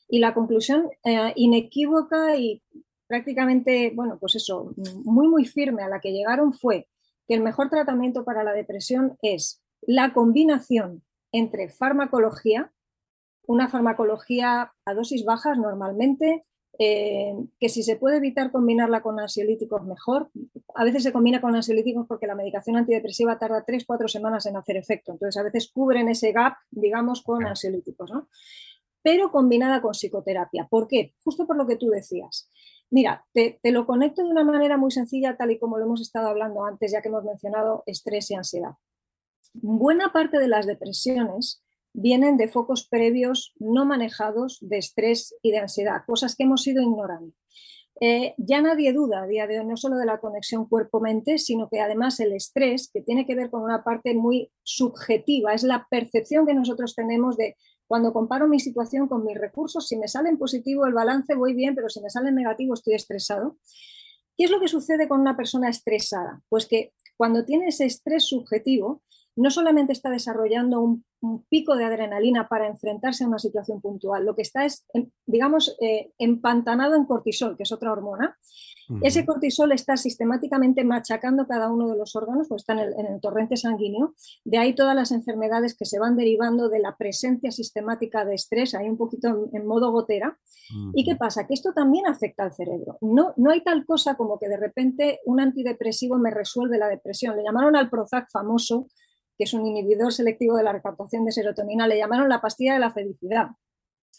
Y 0.09 0.21
la 0.21 0.33
conclusión 0.33 0.89
eh, 1.05 1.33
inequívoca 1.37 2.37
y 2.37 2.63
prácticamente, 3.07 3.93
bueno, 3.95 4.19
pues 4.19 4.37
eso, 4.37 4.73
muy, 5.05 5.29
muy 5.29 5.45
firme 5.45 5.83
a 5.83 5.89
la 5.89 6.01
que 6.01 6.13
llegaron 6.13 6.53
fue 6.53 6.89
que 7.27 7.35
el 7.35 7.43
mejor 7.43 7.69
tratamiento 7.69 8.25
para 8.25 8.43
la 8.43 8.53
depresión 8.53 9.19
es 9.23 9.63
la 9.83 10.13
combinación 10.13 11.03
entre 11.33 11.69
farmacología, 11.69 12.73
una 13.47 13.69
farmacología 13.69 14.73
a 14.85 14.95
dosis 14.95 15.25
bajas 15.25 15.59
normalmente, 15.59 16.45
eh, 16.81 17.35
que 17.59 17.69
si 17.69 17.83
se 17.83 17.97
puede 17.97 18.19
evitar 18.19 18.53
combinarla 18.53 19.03
con 19.03 19.19
ansiolíticos 19.19 19.85
mejor. 19.85 20.31
A 20.77 20.85
veces 20.85 21.03
se 21.03 21.13
combina 21.13 21.41
con 21.41 21.57
ansiolíticos 21.57 22.07
porque 22.07 22.29
la 22.29 22.37
medicación 22.37 22.77
antidepresiva 22.77 23.39
tarda 23.39 23.67
3-4 23.67 24.07
semanas 24.07 24.47
en 24.47 24.57
hacer 24.57 24.77
efecto. 24.77 25.13
Entonces 25.13 25.41
a 25.41 25.43
veces 25.43 25.71
cubren 25.73 26.09
ese 26.09 26.31
gap, 26.31 26.55
digamos, 26.71 27.23
con 27.23 27.45
ansiolíticos, 27.45 28.13
¿no? 28.13 28.29
Pero 29.03 29.33
combinada 29.33 29.83
con 29.83 29.93
psicoterapia. 29.93 30.69
¿Por 30.71 30.87
qué? 30.87 31.15
Justo 31.25 31.47
por 31.47 31.57
lo 31.57 31.67
que 31.67 31.77
tú 31.77 31.89
decías. 31.89 32.49
Mira, 32.91 33.27
te, 33.33 33.59
te 33.61 33.73
lo 33.73 33.85
conecto 33.85 34.23
de 34.23 34.31
una 34.31 34.45
manera 34.45 34.77
muy 34.77 34.93
sencilla, 34.93 35.37
tal 35.37 35.51
y 35.51 35.59
como 35.59 35.79
lo 35.79 35.85
hemos 35.85 36.01
estado 36.01 36.29
hablando 36.29 36.65
antes, 36.65 36.93
ya 36.93 37.03
que 37.03 37.09
hemos 37.09 37.25
mencionado 37.25 37.83
estrés 37.87 38.31
y 38.31 38.35
ansiedad. 38.35 38.73
Buena 39.53 40.13
parte 40.13 40.39
de 40.39 40.49
las 40.49 40.67
depresiones 40.67 41.63
vienen 41.93 42.37
de 42.37 42.49
focos 42.49 42.87
previos 42.89 43.55
no 43.59 43.85
manejados 43.85 44.59
de 44.61 44.79
estrés 44.79 45.35
y 45.43 45.51
de 45.51 45.59
ansiedad, 45.59 46.03
cosas 46.07 46.37
que 46.37 46.45
hemos 46.45 46.67
ido 46.67 46.83
ignorando. 46.83 47.33
Eh, 48.01 48.35
ya 48.37 48.63
nadie 48.63 48.93
duda 48.93 49.23
a 49.23 49.27
día 49.27 49.49
de 49.49 49.59
hoy 49.59 49.67
no 49.67 49.77
solo 49.77 49.97
de 49.97 50.07
la 50.07 50.21
conexión 50.21 50.69
cuerpo-mente, 50.69 51.39
sino 51.39 51.69
que 51.69 51.81
además 51.81 52.21
el 52.21 52.33
estrés, 52.33 52.91
que 52.93 53.03
tiene 53.03 53.27
que 53.27 53.35
ver 53.35 53.51
con 53.51 53.63
una 53.63 53.83
parte 53.83 54.15
muy 54.15 54.53
subjetiva, 54.63 55.53
es 55.53 55.65
la 55.65 55.87
percepción 55.91 56.47
que 56.47 56.55
nosotros 56.55 56.95
tenemos 56.95 57.37
de 57.37 57.57
cuando 57.89 58.13
comparo 58.13 58.47
mi 58.47 58.61
situación 58.61 59.09
con 59.09 59.25
mis 59.25 59.37
recursos, 59.37 59.89
si 59.89 59.97
me 59.97 60.09
sale 60.09 60.29
en 60.29 60.39
positivo 60.39 60.87
el 60.87 60.93
balance 60.93 61.35
voy 61.35 61.55
bien, 61.55 61.75
pero 61.75 61.89
si 61.89 62.01
me 62.01 62.11
sale 62.11 62.29
en 62.29 62.37
negativo 62.37 62.75
estoy 62.75 62.95
estresado. 62.95 63.57
¿Qué 64.37 64.45
es 64.45 64.51
lo 64.51 64.61
que 64.61 64.69
sucede 64.69 65.09
con 65.09 65.21
una 65.21 65.37
persona 65.37 65.69
estresada? 65.69 66.43
Pues 66.49 66.67
que 66.67 66.93
cuando 67.17 67.45
tiene 67.45 67.69
ese 67.69 67.87
estrés 67.87 68.25
subjetivo, 68.29 69.03
no 69.39 69.51
solamente 69.51 69.93
está 69.93 70.11
desarrollando 70.11 70.81
un, 70.81 71.05
pico 71.49 71.75
de 71.75 71.85
adrenalina 71.85 72.47
para 72.47 72.69
enfrentarse 72.69 73.25
a 73.25 73.27
una 73.27 73.41
situación 73.41 73.81
puntual, 73.81 74.25
lo 74.25 74.37
que 74.37 74.43
está 74.43 74.65
es, 74.65 74.87
digamos, 75.27 75.77
eh, 75.81 76.13
empantanado 76.17 76.95
en 76.95 77.07
cortisol, 77.07 77.57
que 77.57 77.65
es 77.65 77.73
otra 77.73 77.91
hormona. 77.91 78.39
Ese 79.03 79.27
cortisol 79.27 79.73
está 79.73 79.97
sistemáticamente 79.97 80.85
machacando 80.85 81.47
cada 81.49 81.71
uno 81.71 81.89
de 81.89 81.97
los 81.99 82.15
órganos, 82.15 82.47
pues 82.49 82.63
está 82.63 82.73
en 82.75 83.07
el, 83.07 83.21
torrente 83.21 83.57
sanguíneo. 83.57 84.15
De 84.45 84.59
ahí 84.59 84.77
todas 84.77 84.95
las 84.95 85.11
enfermedades 85.11 85.77
que 85.77 85.85
se 85.85 85.99
van 85.99 86.17
derivando 86.17 86.69
de 86.69 86.79
la 86.79 86.97
presencia 86.97 87.51
sistemática 87.51 88.25
de 88.25 88.37
estrés, 88.37 88.75
ahí 88.75 88.89
un 88.89 88.97
poquito 88.97 89.51
en, 89.53 89.67
modo 89.67 89.91
gotera. 89.91 90.39
¿Y 90.95 91.05
qué 91.05 91.17
pasa? 91.17 91.49
Que 91.49 91.55
esto 91.55 91.73
también 91.75 92.07
afecta 92.07 92.45
al 92.45 92.53
cerebro. 92.53 92.97
No, 93.01 93.35
no 93.37 93.51
hay 93.51 93.63
tal 93.63 93.85
cosa 93.85 94.15
como 94.15 94.39
que 94.39 94.49
de 94.49 94.57
repente 94.57 95.19
un 95.27 95.41
antidepresivo 95.41 96.17
me 96.17 96.31
resuelve 96.31 96.79
la 96.79 96.89
depresión. 96.89 97.37
Le 97.37 97.43
llamaron 97.43 97.75
al 97.75 97.91
Prozac 97.91 98.31
famoso 98.31 98.87
que 99.39 99.45
es 99.45 99.55
un 99.55 99.65
inhibidor 99.65 100.13
selectivo 100.13 100.57
de 100.57 100.65
la 100.65 100.73
recaptación 100.73 101.25
de 101.25 101.33
serotonina, 101.33 101.87
le 101.87 101.97
llamaron 101.97 102.29
la 102.29 102.41
pastilla 102.41 102.75
de 102.75 102.81
la 102.81 102.91
felicidad. 102.91 103.51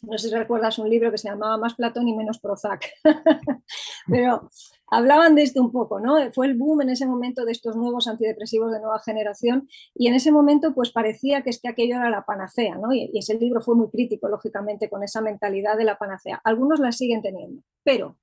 No 0.02 0.18
sé 0.18 0.30
si 0.30 0.36
recuerdas 0.36 0.80
un 0.80 0.90
libro 0.90 1.12
que 1.12 1.18
se 1.18 1.28
llamaba 1.28 1.58
Más 1.58 1.76
Platón 1.76 2.08
y 2.08 2.16
menos 2.16 2.40
Prozac. 2.40 2.86
Pero 4.08 4.50
hablaban 4.88 5.36
de 5.36 5.44
esto 5.44 5.62
un 5.62 5.74
poco, 5.74 6.00
¿no? 6.00 6.32
Fue 6.32 6.48
el 6.48 6.56
boom 6.56 6.82
en 6.82 6.90
ese 6.92 7.06
momento 7.06 7.44
de 7.44 7.52
estos 7.52 7.76
nuevos 7.76 8.08
antidepresivos 8.08 8.72
de 8.72 8.80
nueva 8.80 9.00
generación 9.00 9.68
y 9.94 10.08
en 10.08 10.16
ese 10.16 10.32
momento 10.32 10.74
pues 10.74 10.92
parecía 10.92 11.42
que 11.42 11.50
es 11.50 11.60
que 11.62 11.68
aquello 11.68 11.98
era 11.98 12.10
la 12.10 12.26
panacea, 12.26 12.76
¿no? 12.76 12.94
Y, 12.94 13.12
ese 13.14 13.36
libro 13.36 13.60
fue 13.60 13.76
muy 13.76 13.90
crítico, 13.90 14.30
lógicamente, 14.30 14.90
con 14.90 15.04
esa 15.04 15.22
mentalidad 15.22 15.78
de 15.78 15.84
la 15.84 15.98
panacea. 15.98 16.40
Algunos 16.46 16.80
la 16.80 16.94
siguen 16.94 17.22
teniendo, 17.22 17.62
pero 17.84 18.18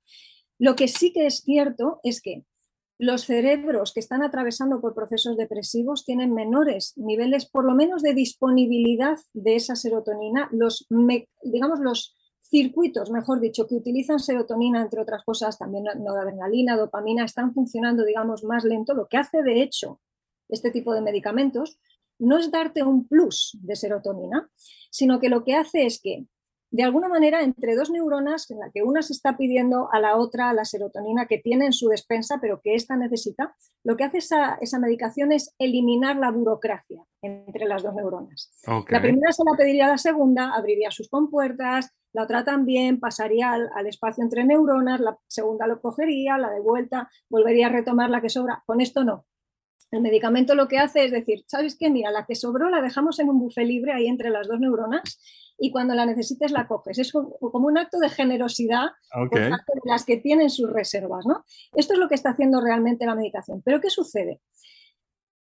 lo 0.58 0.74
que 0.74 0.88
sí 0.88 1.12
que 1.12 1.26
es 1.26 1.42
cierto 1.42 2.00
es 2.02 2.22
que 2.22 2.44
los 2.98 3.24
cerebros 3.24 3.92
que 3.92 4.00
están 4.00 4.22
atravesando 4.22 4.80
por 4.80 4.94
procesos 4.94 5.36
depresivos 5.36 6.04
tienen 6.04 6.32
menores 6.32 6.94
niveles, 6.96 7.46
por 7.46 7.64
lo 7.64 7.74
menos, 7.74 8.02
de 8.02 8.14
disponibilidad 8.14 9.18
de 9.34 9.56
esa 9.56 9.76
serotonina. 9.76 10.48
Los, 10.50 10.86
digamos, 11.42 11.80
los 11.80 12.14
circuitos, 12.40 13.10
mejor 13.10 13.40
dicho, 13.40 13.66
que 13.66 13.74
utilizan 13.74 14.18
serotonina, 14.18 14.80
entre 14.80 15.00
otras 15.00 15.24
cosas, 15.24 15.58
también 15.58 15.84
noradrenalina, 15.98 16.76
dopamina, 16.76 17.24
están 17.24 17.52
funcionando, 17.52 18.04
digamos, 18.04 18.44
más 18.44 18.64
lento. 18.64 18.94
Lo 18.94 19.08
que 19.08 19.18
hace, 19.18 19.42
de 19.42 19.62
hecho, 19.62 20.00
este 20.48 20.70
tipo 20.70 20.94
de 20.94 21.02
medicamentos 21.02 21.78
no 22.18 22.38
es 22.38 22.50
darte 22.50 22.82
un 22.82 23.06
plus 23.06 23.58
de 23.60 23.76
serotonina, 23.76 24.48
sino 24.90 25.20
que 25.20 25.28
lo 25.28 25.44
que 25.44 25.54
hace 25.54 25.84
es 25.84 26.00
que 26.00 26.26
de 26.70 26.82
alguna 26.82 27.08
manera 27.08 27.42
entre 27.42 27.76
dos 27.76 27.90
neuronas 27.90 28.50
en 28.50 28.58
la 28.58 28.70
que 28.72 28.82
una 28.82 29.02
se 29.02 29.12
está 29.12 29.36
pidiendo 29.36 29.88
a 29.92 30.00
la 30.00 30.16
otra 30.16 30.52
la 30.52 30.64
serotonina 30.64 31.26
que 31.26 31.38
tiene 31.38 31.66
en 31.66 31.72
su 31.72 31.88
despensa, 31.88 32.38
pero 32.40 32.60
que 32.62 32.74
ésta 32.74 32.96
necesita, 32.96 33.54
lo 33.84 33.96
que 33.96 34.04
hace 34.04 34.18
esa, 34.18 34.58
esa 34.60 34.78
medicación 34.78 35.32
es 35.32 35.54
eliminar 35.58 36.16
la 36.16 36.30
burocracia 36.30 37.02
entre 37.22 37.66
las 37.66 37.82
dos 37.82 37.94
neuronas. 37.94 38.52
La 38.88 39.00
primera 39.00 39.32
se 39.32 39.42
la 39.44 39.56
pediría 39.56 39.86
a 39.86 39.90
la 39.90 39.98
segunda, 39.98 40.54
abriría 40.54 40.90
sus 40.90 41.08
compuertas, 41.08 41.92
la 42.12 42.22
otra 42.22 42.44
también, 42.44 42.98
pasaría 42.98 43.52
al, 43.52 43.70
al, 43.74 43.86
espacio 43.86 44.24
entre 44.24 44.44
neuronas, 44.44 45.00
la 45.00 45.18
segunda 45.26 45.66
lo 45.66 45.80
cogería, 45.80 46.38
la 46.38 46.50
de 46.50 46.60
vuelta, 46.60 47.10
volvería 47.28 47.66
a 47.66 47.70
retomar 47.70 48.10
la 48.10 48.22
que 48.22 48.30
sobra. 48.30 48.62
Con 48.66 48.80
esto 48.80 49.04
no. 49.04 49.26
El 49.90 50.00
medicamento 50.00 50.54
lo 50.54 50.68
que 50.68 50.78
hace 50.78 51.04
es 51.04 51.12
decir, 51.12 51.44
¿sabes 51.46 51.76
qué? 51.78 51.90
Mira, 51.90 52.10
la 52.10 52.26
que 52.26 52.34
sobró 52.34 52.68
la 52.70 52.82
dejamos 52.82 53.18
en 53.18 53.28
un 53.28 53.38
buffet 53.38 53.66
libre 53.66 53.92
ahí 53.92 54.06
entre 54.06 54.30
las 54.30 54.48
dos 54.48 54.58
neuronas 54.58 55.18
y 55.58 55.70
cuando 55.70 55.94
la 55.94 56.06
necesites 56.06 56.50
la 56.50 56.66
coges. 56.66 56.98
Es 56.98 57.12
como 57.12 57.66
un 57.66 57.78
acto 57.78 57.98
de 57.98 58.08
generosidad 58.08 58.88
por 59.12 59.30
parte 59.30 59.72
de 59.74 59.90
las 59.90 60.04
que 60.04 60.16
tienen 60.16 60.50
sus 60.50 60.70
reservas. 60.70 61.24
¿no? 61.26 61.44
Esto 61.74 61.94
es 61.94 61.98
lo 61.98 62.08
que 62.08 62.14
está 62.14 62.30
haciendo 62.30 62.60
realmente 62.60 63.06
la 63.06 63.14
medicación. 63.14 63.62
Pero 63.62 63.80
¿qué 63.80 63.90
sucede? 63.90 64.40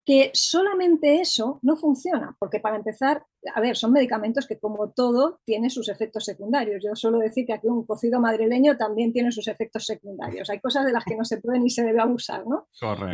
Que 0.06 0.32
solamente 0.34 1.22
eso 1.22 1.60
no 1.62 1.78
funciona, 1.78 2.36
porque 2.40 2.60
para 2.60 2.76
empezar, 2.76 3.26
a 3.56 3.62
ver, 3.62 3.78
son 3.78 3.94
medicamentos 3.94 4.48
que 4.48 4.60
como 4.60 4.92
todo 4.92 5.40
tienen 5.46 5.70
sus 5.70 5.88
efectos 5.88 6.26
secundarios. 6.26 6.84
Yo 6.84 6.96
suelo 6.96 7.20
decir 7.20 7.46
que 7.46 7.54
aquí 7.54 7.68
un 7.68 7.86
cocido 7.86 8.20
madrileño 8.20 8.76
también 8.76 9.14
tiene 9.14 9.32
sus 9.32 9.48
efectos 9.48 9.86
secundarios. 9.86 10.50
Hay 10.50 10.60
cosas 10.60 10.86
de 10.86 10.92
las 10.92 11.06
que 11.06 11.16
no 11.16 11.24
se 11.24 11.40
puede 11.40 11.60
ni 11.60 11.70
se 11.70 11.84
debe 11.84 12.02
abusar, 12.02 12.46
¿no? 12.46 12.68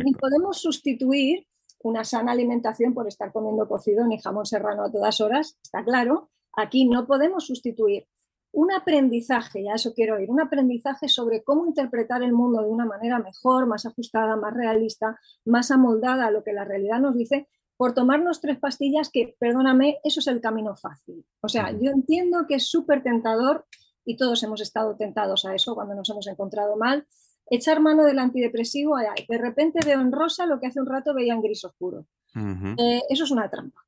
Ni 0.04 0.12
podemos 0.14 0.60
sustituir 0.60 1.46
una 1.82 2.04
sana 2.04 2.32
alimentación 2.32 2.92
por 2.92 3.06
estar 3.06 3.32
comiendo 3.32 3.68
cocido 3.68 4.06
ni 4.06 4.20
jamón 4.20 4.44
serrano 4.44 4.84
a 4.84 4.92
todas 4.92 5.20
horas, 5.20 5.58
está 5.62 5.82
claro, 5.84 6.30
Aquí 6.56 6.88
no 6.88 7.06
podemos 7.06 7.46
sustituir 7.46 8.06
un 8.52 8.72
aprendizaje, 8.72 9.62
ya 9.64 9.74
eso 9.74 9.94
quiero 9.94 10.16
oír, 10.16 10.30
un 10.30 10.40
aprendizaje 10.40 11.08
sobre 11.08 11.42
cómo 11.42 11.66
interpretar 11.66 12.22
el 12.22 12.32
mundo 12.32 12.62
de 12.62 12.68
una 12.68 12.84
manera 12.84 13.18
mejor, 13.18 13.66
más 13.66 13.86
ajustada, 13.86 14.36
más 14.36 14.54
realista, 14.54 15.18
más 15.44 15.70
amoldada 15.70 16.26
a 16.26 16.30
lo 16.30 16.42
que 16.42 16.52
la 16.52 16.64
realidad 16.64 17.00
nos 17.00 17.16
dice, 17.16 17.48
por 17.76 17.94
tomarnos 17.94 18.40
tres 18.40 18.58
pastillas 18.58 19.08
que, 19.08 19.36
perdóname, 19.38 20.00
eso 20.04 20.20
es 20.20 20.26
el 20.26 20.40
camino 20.40 20.74
fácil. 20.76 21.24
O 21.40 21.48
sea, 21.48 21.70
yo 21.70 21.90
entiendo 21.90 22.46
que 22.46 22.56
es 22.56 22.68
súper 22.68 23.02
tentador 23.02 23.64
y 24.04 24.16
todos 24.16 24.42
hemos 24.42 24.60
estado 24.60 24.96
tentados 24.96 25.44
a 25.44 25.54
eso 25.54 25.74
cuando 25.74 25.94
nos 25.94 26.10
hemos 26.10 26.26
encontrado 26.26 26.76
mal, 26.76 27.06
echar 27.46 27.80
mano 27.80 28.04
del 28.04 28.18
antidepresivo, 28.18 28.96
de 28.96 29.38
repente 29.38 29.80
veo 29.84 30.00
en 30.00 30.12
rosa 30.12 30.46
lo 30.46 30.60
que 30.60 30.66
hace 30.66 30.80
un 30.80 30.86
rato 30.86 31.14
veía 31.14 31.34
en 31.34 31.42
gris 31.42 31.64
oscuro. 31.64 32.06
Eh, 32.34 33.02
eso 33.08 33.24
es 33.24 33.30
una 33.30 33.48
trampa. 33.48 33.80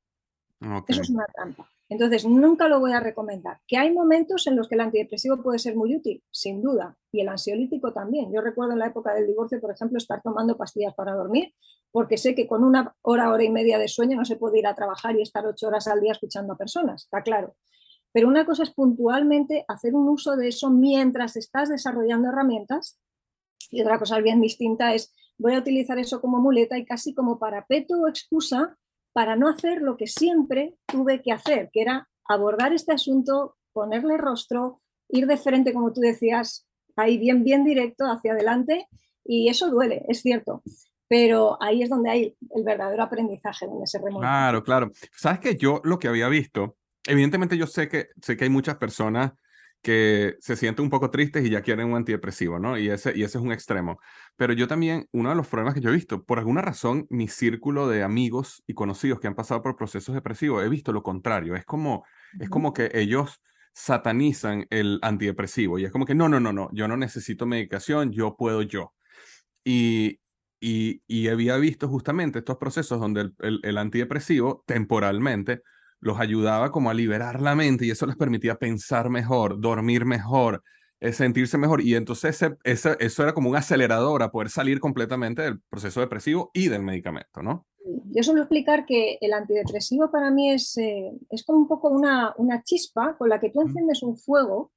Eso 0.87 1.01
es 1.01 1.09
una 1.09 1.25
trampa. 1.25 1.69
Entonces, 1.93 2.25
nunca 2.25 2.67
lo 2.67 2.79
voy 2.79 2.91
a 2.91 2.99
recomendar. 2.99 3.59
Que 3.67 3.77
hay 3.77 3.91
momentos 3.91 4.47
en 4.47 4.55
los 4.55 4.67
que 4.67 4.73
el 4.73 4.81
antidepresivo 4.81 5.43
puede 5.43 5.59
ser 5.59 5.75
muy 5.75 5.95
útil, 5.95 6.23
sin 6.31 6.59
duda, 6.59 6.97
y 7.11 7.21
el 7.21 7.29
ansiolítico 7.29 7.93
también. 7.93 8.33
Yo 8.33 8.41
recuerdo 8.41 8.73
en 8.73 8.79
la 8.79 8.87
época 8.87 9.13
del 9.13 9.27
divorcio, 9.27 9.61
por 9.61 9.69
ejemplo, 9.69 9.99
estar 9.99 10.19
tomando 10.23 10.57
pastillas 10.57 10.95
para 10.95 11.13
dormir, 11.13 11.53
porque 11.91 12.17
sé 12.17 12.33
que 12.33 12.47
con 12.47 12.63
una 12.63 12.95
hora, 13.03 13.31
hora 13.31 13.43
y 13.43 13.51
media 13.51 13.77
de 13.77 13.87
sueño 13.87 14.17
no 14.17 14.25
se 14.25 14.37
puede 14.37 14.57
ir 14.57 14.65
a 14.65 14.73
trabajar 14.73 15.15
y 15.15 15.21
estar 15.21 15.45
ocho 15.45 15.67
horas 15.67 15.87
al 15.87 16.01
día 16.01 16.13
escuchando 16.13 16.53
a 16.53 16.57
personas, 16.57 17.03
está 17.03 17.21
claro. 17.21 17.55
Pero 18.11 18.27
una 18.27 18.43
cosa 18.43 18.63
es 18.63 18.71
puntualmente 18.71 19.63
hacer 19.67 19.93
un 19.93 20.09
uso 20.09 20.35
de 20.35 20.47
eso 20.47 20.71
mientras 20.71 21.35
estás 21.35 21.69
desarrollando 21.69 22.29
herramientas 22.29 22.99
y 23.69 23.81
otra 23.81 23.99
cosa 23.99 24.17
bien 24.19 24.41
distinta 24.41 24.95
es 24.95 25.13
voy 25.37 25.53
a 25.53 25.59
utilizar 25.59 25.99
eso 25.99 26.21
como 26.21 26.39
muleta 26.39 26.75
y 26.79 26.85
casi 26.85 27.13
como 27.13 27.37
parapeto 27.37 28.01
o 28.01 28.07
excusa 28.07 28.79
para 29.13 29.35
no 29.35 29.47
hacer 29.47 29.81
lo 29.81 29.95
que 29.95 30.07
siempre 30.07 30.75
tuve 30.87 31.21
que 31.21 31.31
hacer, 31.31 31.69
que 31.71 31.81
era 31.81 32.09
abordar 32.25 32.73
este 32.73 32.91
asunto, 32.91 33.55
ponerle 33.71 34.17
rostro, 34.17 34.81
ir 35.09 35.27
de 35.27 35.37
frente, 35.37 35.73
como 35.73 35.93
tú 35.93 36.01
decías, 36.01 36.67
ahí 36.95 37.17
bien, 37.17 37.43
bien 37.43 37.63
directo 37.63 38.05
hacia 38.05 38.33
adelante, 38.33 38.87
y 39.23 39.49
eso 39.49 39.69
duele, 39.69 40.03
es 40.07 40.21
cierto. 40.21 40.63
Pero 41.07 41.61
ahí 41.61 41.83
es 41.83 41.89
donde 41.89 42.09
hay 42.09 42.37
el 42.55 42.63
verdadero 42.63 43.03
aprendizaje, 43.03 43.67
donde 43.67 43.85
se 43.85 43.99
remonta. 43.99 44.27
Claro, 44.27 44.63
claro. 44.63 44.91
Sabes 45.15 45.39
que 45.39 45.55
yo 45.55 45.79
lo 45.83 45.99
que 45.99 46.07
había 46.07 46.27
visto, 46.27 46.77
evidentemente 47.05 47.57
yo 47.57 47.67
sé 47.67 47.87
que, 47.87 48.07
sé 48.21 48.35
que 48.35 48.45
hay 48.45 48.49
muchas 48.49 48.77
personas 48.77 49.33
que 49.83 50.37
se 50.39 50.55
sienten 50.55 50.85
un 50.85 50.89
poco 50.89 51.11
tristes 51.11 51.45
y 51.45 51.49
ya 51.49 51.61
quieren 51.61 51.87
un 51.89 51.97
antidepresivo, 51.97 52.57
¿no? 52.57 52.77
Y 52.77 52.89
ese, 52.89 53.11
y 53.15 53.23
ese 53.23 53.37
es 53.37 53.43
un 53.43 53.51
extremo. 53.51 53.99
Pero 54.37 54.53
yo 54.53 54.67
también, 54.67 55.07
uno 55.11 55.29
de 55.29 55.35
los 55.35 55.47
problemas 55.47 55.73
que 55.73 55.81
yo 55.81 55.89
he 55.89 55.93
visto, 55.93 56.23
por 56.23 56.39
alguna 56.39 56.61
razón, 56.61 57.05
mi 57.09 57.27
círculo 57.27 57.87
de 57.89 58.01
amigos 58.01 58.63
y 58.65 58.73
conocidos 58.73 59.19
que 59.19 59.27
han 59.27 59.35
pasado 59.35 59.61
por 59.61 59.75
procesos 59.75 60.15
depresivos, 60.15 60.63
he 60.63 60.69
visto 60.69 60.93
lo 60.93 61.03
contrario. 61.03 61.55
Es 61.55 61.65
como, 61.65 62.05
es 62.39 62.49
como 62.49 62.73
que 62.73 62.91
ellos 62.93 63.41
satanizan 63.73 64.67
el 64.69 64.99
antidepresivo 65.01 65.79
y 65.79 65.85
es 65.85 65.91
como 65.91 66.05
que 66.05 66.15
no, 66.15 66.29
no, 66.29 66.39
no, 66.39 66.53
no, 66.53 66.69
yo 66.73 66.87
no 66.87 66.95
necesito 66.95 67.45
medicación, 67.45 68.11
yo 68.13 68.37
puedo 68.37 68.61
yo. 68.61 68.93
Y, 69.65 70.19
y, 70.61 71.01
y 71.07 71.27
había 71.27 71.57
visto 71.57 71.89
justamente 71.89 72.39
estos 72.39 72.57
procesos 72.57 72.99
donde 73.01 73.21
el, 73.21 73.35
el, 73.39 73.59
el 73.63 73.77
antidepresivo 73.77 74.63
temporalmente 74.65 75.61
los 76.03 76.19
ayudaba 76.19 76.71
como 76.71 76.89
a 76.89 76.93
liberar 76.93 77.41
la 77.41 77.55
mente 77.55 77.85
y 77.85 77.91
eso 77.91 78.05
les 78.05 78.15
permitía 78.15 78.55
pensar 78.55 79.09
mejor, 79.09 79.59
dormir 79.59 80.05
mejor, 80.05 80.61
eh, 80.99 81.13
sentirse 81.13 81.57
mejor. 81.57 81.81
Y 81.81 81.95
entonces 81.95 82.41
ese, 82.63 82.97
eso 82.99 83.23
era 83.23 83.33
como 83.33 83.49
un 83.49 83.55
acelerador 83.55 84.21
a 84.21 84.31
poder 84.31 84.49
salir 84.49 84.79
completamente 84.79 85.41
del 85.41 85.61
proceso 85.69 86.01
depresivo 86.01 86.51
y 86.53 86.67
del 86.67 86.83
medicamento, 86.83 87.41
¿no? 87.41 87.65
Yo 88.15 88.23
suelo 88.23 88.41
explicar 88.41 88.85
que 88.85 89.17
el 89.21 89.33
antidepresivo 89.33 90.11
para 90.11 90.29
mí 90.29 90.51
es, 90.51 90.77
eh, 90.77 91.11
es 91.29 91.43
como 91.43 91.59
un 91.59 91.67
poco 91.67 91.89
una, 91.89 92.33
una, 92.37 92.63
chispa 92.63 93.17
con 93.17 93.29
la 93.29 93.39
que 93.39 93.49
tú 93.49 93.61
enciendes 93.61 94.03
un 94.03 94.17
fuego 94.17 94.71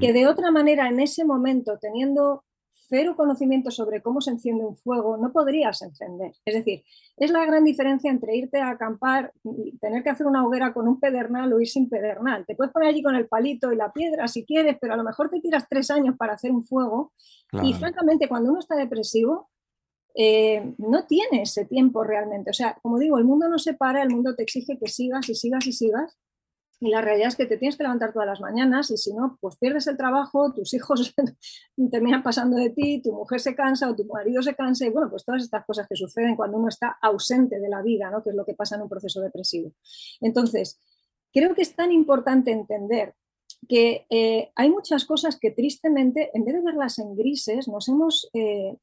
que 0.00 0.14
de 0.14 0.26
otra 0.26 0.50
manera 0.50 0.88
en 0.88 1.00
ese 1.00 1.26
momento, 1.26 1.78
teniendo 1.78 2.45
cero 2.88 3.14
conocimiento 3.16 3.70
sobre 3.70 4.02
cómo 4.02 4.20
se 4.20 4.30
enciende 4.30 4.64
un 4.64 4.76
fuego, 4.76 5.16
no 5.16 5.32
podrías 5.32 5.82
encender. 5.82 6.32
Es 6.44 6.54
decir, 6.54 6.84
es 7.16 7.30
la 7.30 7.44
gran 7.44 7.64
diferencia 7.64 8.10
entre 8.10 8.36
irte 8.36 8.58
a 8.58 8.70
acampar 8.70 9.32
y 9.44 9.76
tener 9.78 10.02
que 10.02 10.10
hacer 10.10 10.26
una 10.26 10.46
hoguera 10.46 10.72
con 10.72 10.88
un 10.88 11.00
pedernal 11.00 11.52
o 11.52 11.60
ir 11.60 11.68
sin 11.68 11.88
pedernal. 11.88 12.44
Te 12.46 12.54
puedes 12.54 12.72
poner 12.72 12.88
allí 12.88 13.02
con 13.02 13.14
el 13.14 13.28
palito 13.28 13.72
y 13.72 13.76
la 13.76 13.92
piedra 13.92 14.28
si 14.28 14.44
quieres, 14.44 14.76
pero 14.80 14.94
a 14.94 14.96
lo 14.96 15.04
mejor 15.04 15.30
te 15.30 15.40
tiras 15.40 15.66
tres 15.68 15.90
años 15.90 16.16
para 16.16 16.34
hacer 16.34 16.50
un 16.50 16.64
fuego. 16.64 17.12
Claro. 17.48 17.66
Y 17.66 17.74
francamente, 17.74 18.28
cuando 18.28 18.50
uno 18.50 18.60
está 18.60 18.76
depresivo, 18.76 19.48
eh, 20.18 20.74
no 20.78 21.06
tiene 21.06 21.42
ese 21.42 21.66
tiempo 21.66 22.02
realmente. 22.02 22.50
O 22.50 22.54
sea, 22.54 22.78
como 22.82 22.98
digo, 22.98 23.18
el 23.18 23.24
mundo 23.24 23.48
no 23.48 23.58
se 23.58 23.74
para, 23.74 24.02
el 24.02 24.10
mundo 24.10 24.34
te 24.34 24.44
exige 24.44 24.78
que 24.78 24.88
sigas 24.88 25.28
y 25.28 25.34
sigas 25.34 25.66
y 25.66 25.72
sigas. 25.72 26.16
Y 26.78 26.90
la 26.90 27.00
realidad 27.00 27.28
es 27.28 27.36
que 27.36 27.46
te 27.46 27.56
tienes 27.56 27.76
que 27.76 27.84
levantar 27.84 28.12
todas 28.12 28.28
las 28.28 28.40
mañanas 28.40 28.90
y 28.90 28.98
si 28.98 29.14
no, 29.14 29.38
pues 29.40 29.56
pierdes 29.56 29.86
el 29.86 29.96
trabajo, 29.96 30.52
tus 30.52 30.74
hijos 30.74 31.14
terminan 31.90 32.22
pasando 32.22 32.56
de 32.58 32.70
ti, 32.70 33.00
tu 33.02 33.12
mujer 33.12 33.40
se 33.40 33.54
cansa 33.54 33.88
o 33.90 33.96
tu 33.96 34.04
marido 34.04 34.42
se 34.42 34.54
cansa 34.54 34.84
y 34.86 34.90
bueno, 34.90 35.08
pues 35.08 35.24
todas 35.24 35.42
estas 35.42 35.64
cosas 35.64 35.86
que 35.88 35.96
suceden 35.96 36.36
cuando 36.36 36.58
uno 36.58 36.68
está 36.68 36.98
ausente 37.00 37.58
de 37.60 37.68
la 37.70 37.80
vida, 37.80 38.10
¿no? 38.10 38.22
que 38.22 38.30
es 38.30 38.36
lo 38.36 38.44
que 38.44 38.54
pasa 38.54 38.76
en 38.76 38.82
un 38.82 38.88
proceso 38.90 39.22
depresivo. 39.22 39.72
Entonces, 40.20 40.78
creo 41.32 41.54
que 41.54 41.62
es 41.62 41.74
tan 41.74 41.92
importante 41.92 42.50
entender 42.50 43.14
que 43.68 44.06
eh, 44.10 44.50
hay 44.54 44.70
muchas 44.70 45.04
cosas 45.06 45.38
que 45.38 45.50
tristemente, 45.50 46.30
en 46.34 46.44
vez 46.44 46.54
de 46.54 46.62
verlas 46.62 46.98
en 46.98 47.16
grises, 47.16 47.68
nos 47.68 47.88
hemos 47.88 48.28
eh, 48.34 48.76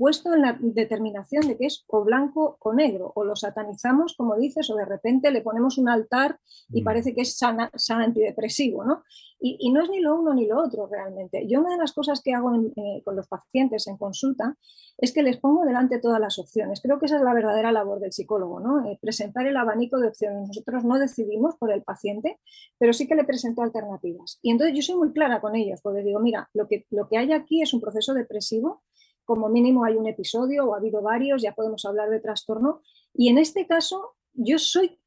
puesto 0.00 0.32
en 0.32 0.40
la 0.40 0.56
determinación 0.58 1.46
de 1.46 1.58
que 1.58 1.66
es 1.66 1.84
o 1.86 2.02
blanco 2.02 2.56
o 2.60 2.72
negro, 2.72 3.12
o 3.14 3.22
lo 3.22 3.36
satanizamos, 3.36 4.14
como 4.16 4.34
dices, 4.34 4.70
o 4.70 4.74
de 4.74 4.86
repente 4.86 5.30
le 5.30 5.42
ponemos 5.42 5.76
un 5.76 5.90
altar 5.90 6.40
y 6.70 6.80
mm. 6.80 6.84
parece 6.84 7.14
que 7.14 7.20
es 7.20 7.36
sana, 7.36 7.70
sana 7.74 8.04
antidepresivo, 8.04 8.82
¿no? 8.82 9.02
Y, 9.38 9.58
y, 9.60 9.70
no 9.72 9.82
es 9.82 9.90
ni 9.90 10.00
lo 10.00 10.18
uno 10.18 10.32
ni 10.32 10.46
lo 10.46 10.58
otro 10.58 10.86
realmente. 10.86 11.46
Yo 11.46 11.60
una 11.60 11.72
de 11.72 11.78
las 11.78 11.92
cosas 11.92 12.22
que 12.22 12.34
hago 12.34 12.54
en, 12.54 12.72
eh, 12.76 13.02
con 13.04 13.16
los 13.16 13.26
pacientes 13.26 13.86
en 13.88 13.96
consulta 13.96 14.56
es 14.96 15.12
que 15.12 15.22
les 15.22 15.38
pongo 15.38 15.64
delante 15.64 15.98
todas 15.98 16.20
las 16.20 16.38
opciones. 16.38 16.80
Creo 16.82 16.98
que 16.98 17.06
esa 17.06 17.16
es 17.16 17.22
la 17.22 17.34
verdadera 17.34 17.72
labor 17.72 18.00
del 18.00 18.12
psicólogo, 18.12 18.60
¿no? 18.60 18.86
Eh, 18.86 18.98
presentar 19.00 19.46
el 19.46 19.56
abanico 19.56 19.98
de 19.98 20.08
opciones. 20.08 20.48
Nosotros 20.48 20.84
no 20.84 20.98
decidimos 20.98 21.56
por 21.56 21.72
el 21.72 21.82
paciente, 21.82 22.38
pero 22.78 22.92
sí 22.94 23.06
que 23.06 23.14
le 23.14 23.24
presento 23.24 23.62
alternativas. 23.62 24.38
Y 24.42 24.50
entonces 24.50 24.76
yo 24.76 24.82
soy 24.82 24.96
muy 24.96 25.12
clara 25.12 25.40
con 25.40 25.56
ellos, 25.56 25.80
porque 25.82 26.02
digo, 26.02 26.20
mira, 26.20 26.48
lo 26.54 26.68
que, 26.68 26.86
lo 26.90 27.08
que 27.08 27.18
hay 27.18 27.32
aquí 27.32 27.62
es 27.62 27.72
un 27.74 27.80
proceso 27.80 28.12
depresivo 28.14 28.82
como 29.30 29.48
mínimo 29.48 29.84
hay 29.84 29.94
un 29.94 30.08
episodio 30.08 30.64
o 30.64 30.74
ha 30.74 30.78
habido 30.78 31.02
varios, 31.02 31.40
ya 31.40 31.54
podemos 31.54 31.84
hablar 31.84 32.10
de 32.10 32.18
trastorno. 32.18 32.82
Y 33.14 33.28
en 33.28 33.38
este 33.38 33.64
caso, 33.64 34.16
yo 34.32 34.58
soy, 34.58 34.98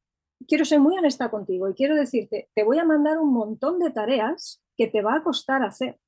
quiero 0.47 0.63
ser 0.63 0.79
muy 0.79 0.97
honesta 0.97 1.29
contigo 1.29 1.67
y 1.67 1.73
quiero 1.73 1.93
decirte, 1.93 2.49
te 2.55 2.63
voy 2.63 2.79
a 2.79 2.85
mandar 2.85 3.17
un 3.17 3.33
montón 3.33 3.79
de 3.79 3.91
tareas 3.91 4.63
que 4.77 4.87
te 4.87 5.01
va 5.01 5.15
a 5.15 5.23
costar 5.23 5.61
hacer. 5.61 5.99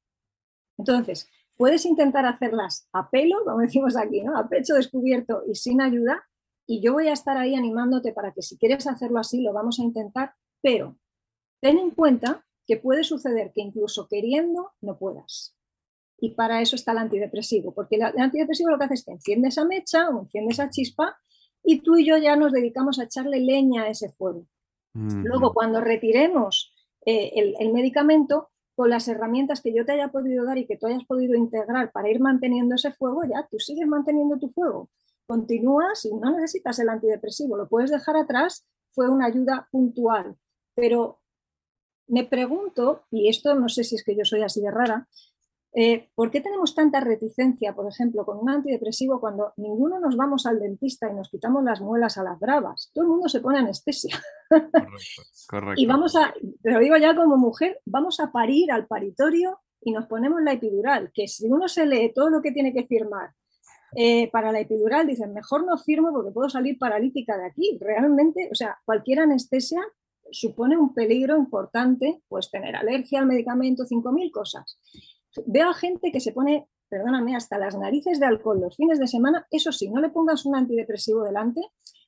Entonces, 0.78 1.28
puedes 1.58 1.86
intentar 1.86 2.26
hacerlas 2.26 2.88
a 2.94 3.10
pelo, 3.10 3.44
como 3.44 3.58
decimos 3.68 3.98
aquí, 3.98 4.22
¿no? 4.22 4.38
a 4.38 4.48
pecho 4.48 4.76
descubierto 4.76 5.44
y 5.46 5.56
sin 5.56 5.82
ayuda, 5.82 6.24
y 6.66 6.80
yo 6.80 6.94
voy 6.94 7.10
a 7.10 7.14
estar 7.14 7.36
ahí 7.36 7.54
animándote 7.54 8.14
para 8.14 8.32
que 8.32 8.44
si 8.44 8.58
quieres 8.58 8.88
hacerlo 8.88 9.20
así, 9.20 9.42
lo 9.42 9.52
vamos 9.52 9.78
a 9.78 9.84
intentar, 9.84 10.36
pero 10.62 10.98
ten 11.60 11.80
en 11.80 11.92
cuenta 11.92 12.46
que 12.66 12.78
puede 12.78 13.04
suceder 13.04 13.52
que 13.54 13.60
incluso 13.60 14.08
queriendo 14.08 14.72
no 14.80 14.98
puedas. 14.98 15.58
Y 16.18 16.32
para 16.32 16.62
eso 16.62 16.76
está 16.76 16.94
el 16.94 17.00
antidepresivo, 17.00 17.74
porque 17.74 17.98
el 17.98 18.04
antidepresivo 18.04 18.70
lo 18.70 18.78
que 18.78 18.86
hace 18.86 18.94
es 18.96 19.06
que 19.06 19.12
enciende 19.12 19.50
esa 19.50 19.66
mecha 19.66 20.10
o 20.10 20.22
enciende 20.22 20.54
esa 20.54 20.70
chispa 20.70 21.18
y 21.64 21.82
tú 21.82 21.98
y 21.98 22.06
yo 22.06 22.18
ya 22.18 22.36
nos 22.36 22.52
dedicamos 22.52 23.00
a 23.00 23.04
echarle 23.04 23.40
leña 23.40 23.84
a 23.84 23.90
ese 23.90 24.10
fuego. 24.10 24.46
Luego, 24.94 25.54
cuando 25.54 25.82
retiremos 25.82 26.74
eh, 27.06 27.34
el, 27.36 27.56
el, 27.60 27.74
medicamento, 27.74 28.50
con 28.76 28.90
las 28.90 29.08
herramientas 29.10 29.62
que 29.62 29.74
yo 29.74 29.86
te 29.86 29.92
haya 29.92 30.08
podido 30.10 30.46
dar 30.46 30.58
y 30.58 30.66
que 30.66 30.78
tú 30.78 30.88
hayas 30.88 31.04
podido 31.06 31.36
integrar 31.36 31.92
para 31.92 32.10
ir 32.10 32.22
manteniendo 32.22 32.76
ese 32.76 32.92
fuego, 32.92 33.24
ya 33.24 33.46
tú 33.50 33.60
sigues 33.60 33.88
manteniendo 33.88 34.38
tu 34.38 34.50
fuego. 34.50 34.90
Continúas 35.28 36.06
y 36.06 36.14
no 36.14 36.32
necesitas 36.32 36.80
el 36.80 36.90
antidepresivo, 36.90 37.58
lo 37.58 37.68
puedes 37.68 37.92
dejar 37.92 38.16
atrás, 38.16 38.66
fue 38.92 39.10
una 39.10 39.26
ayuda 39.26 39.68
puntual. 39.72 40.38
Pero 40.76 41.20
me 42.08 42.26
pregunto, 42.26 43.04
y 43.12 43.30
esto 43.30 43.56
no 43.56 43.70
sé 43.70 43.84
si 43.84 43.96
es 43.96 44.04
que 44.04 44.16
yo 44.16 44.26
soy 44.26 44.44
así 44.44 44.62
de 44.62 44.72
rara, 44.72 45.08
eh, 45.78 46.10
¿Por 46.16 46.32
qué 46.32 46.40
tenemos 46.40 46.74
tanta 46.74 47.02
reticencia, 47.02 47.76
por 47.76 47.86
ejemplo, 47.86 48.26
con 48.26 48.38
un 48.38 48.50
antidepresivo 48.50 49.20
cuando 49.20 49.52
ninguno 49.58 50.00
nos 50.00 50.16
vamos 50.16 50.46
al 50.46 50.58
dentista 50.58 51.12
y 51.12 51.14
nos 51.14 51.30
quitamos 51.30 51.66
las 51.66 51.82
muelas 51.82 52.18
a 52.18 52.24
las 52.24 52.40
bravas? 52.40 52.92
Todo 52.94 53.04
el 53.04 53.12
mundo 53.12 53.28
se 53.28 53.42
pone 53.42 53.60
anestesia. 53.60 54.18
Correcto, 54.50 55.22
correcto. 55.50 55.74
Y 55.82 55.86
vamos 55.86 56.16
a, 56.16 56.34
te 56.64 56.72
lo 56.72 56.80
digo 56.80 56.96
ya 56.96 57.14
como 57.14 57.36
mujer, 57.36 57.82
vamos 57.86 58.22
a 58.22 58.32
parir 58.32 58.72
al 58.72 58.88
paritorio 58.88 59.60
y 59.82 59.92
nos 59.92 60.08
ponemos 60.08 60.42
la 60.42 60.54
epidural, 60.54 61.12
que 61.14 61.28
si 61.28 61.48
uno 61.48 61.68
se 61.68 61.86
lee 61.86 62.14
todo 62.16 62.30
lo 62.30 62.42
que 62.42 62.54
tiene 62.54 62.72
que 62.74 62.88
firmar 62.88 63.32
eh, 63.98 64.32
para 64.32 64.54
la 64.54 64.62
epidural, 64.62 65.06
dicen, 65.06 65.34
mejor 65.34 65.66
no 65.66 65.78
firmo 65.78 66.14
porque 66.14 66.32
puedo 66.32 66.50
salir 66.50 66.78
paralítica 66.78 67.38
de 67.38 67.48
aquí. 67.48 67.78
Realmente, 67.82 68.48
o 68.50 68.56
sea, 68.56 68.80
cualquier 68.86 69.20
anestesia 69.20 69.82
supone 70.32 70.78
un 70.78 70.94
peligro 70.94 71.38
importante, 71.38 72.22
pues 72.30 72.50
tener 72.50 72.78
alergia 72.78 73.20
al 73.20 73.26
medicamento, 73.26 73.84
5.000 73.84 74.32
cosas. 74.32 74.80
Veo 75.46 75.70
a 75.70 75.74
gente 75.74 76.12
que 76.12 76.20
se 76.20 76.32
pone, 76.32 76.68
perdóname, 76.90 77.36
hasta 77.36 77.58
las 77.58 77.78
narices 77.78 78.20
de 78.20 78.26
alcohol 78.26 78.60
los 78.62 78.76
fines 78.76 79.00
de 79.00 79.08
semana. 79.08 79.46
Eso 79.52 79.72
sí, 79.72 79.90
no 79.90 80.02
le 80.02 80.10
pongas 80.10 80.46
un 80.46 80.56
antidepresivo 80.56 81.24
delante 81.24 81.62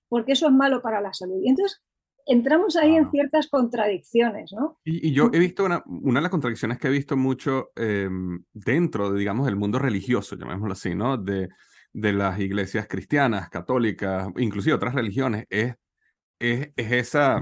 porque 0.09 0.33
eso 0.33 0.47
es 0.47 0.53
malo 0.53 0.81
para 0.81 1.01
la 1.01 1.13
salud. 1.13 1.41
Y 1.43 1.49
entonces 1.49 1.81
entramos 2.25 2.75
ahí 2.75 2.95
en 2.95 3.09
ciertas 3.09 3.47
contradicciones, 3.47 4.51
¿no? 4.53 4.79
Y, 4.83 5.09
y 5.09 5.13
yo 5.13 5.29
he 5.33 5.39
visto 5.39 5.65
una, 5.65 5.83
una, 5.85 6.19
de 6.19 6.23
las 6.23 6.31
contradicciones 6.31 6.77
que 6.77 6.87
he 6.87 6.91
visto 6.91 7.15
mucho 7.17 7.71
eh, 7.75 8.09
dentro, 8.53 9.11
de, 9.11 9.19
digamos, 9.19 9.45
del 9.45 9.55
mundo 9.55 9.79
religioso, 9.79 10.35
llamémoslo 10.35 10.73
así, 10.73 10.93
¿no? 10.93 11.17
De, 11.17 11.49
de 11.93 12.13
las 12.13 12.39
iglesias 12.39 12.87
cristianas, 12.87 13.49
católicas, 13.49 14.29
inclusive 14.37 14.75
otras 14.75 14.93
religiones, 14.93 15.45
es, 15.49 15.75
es, 16.39 16.71
es 16.75 16.91
esa 16.91 17.39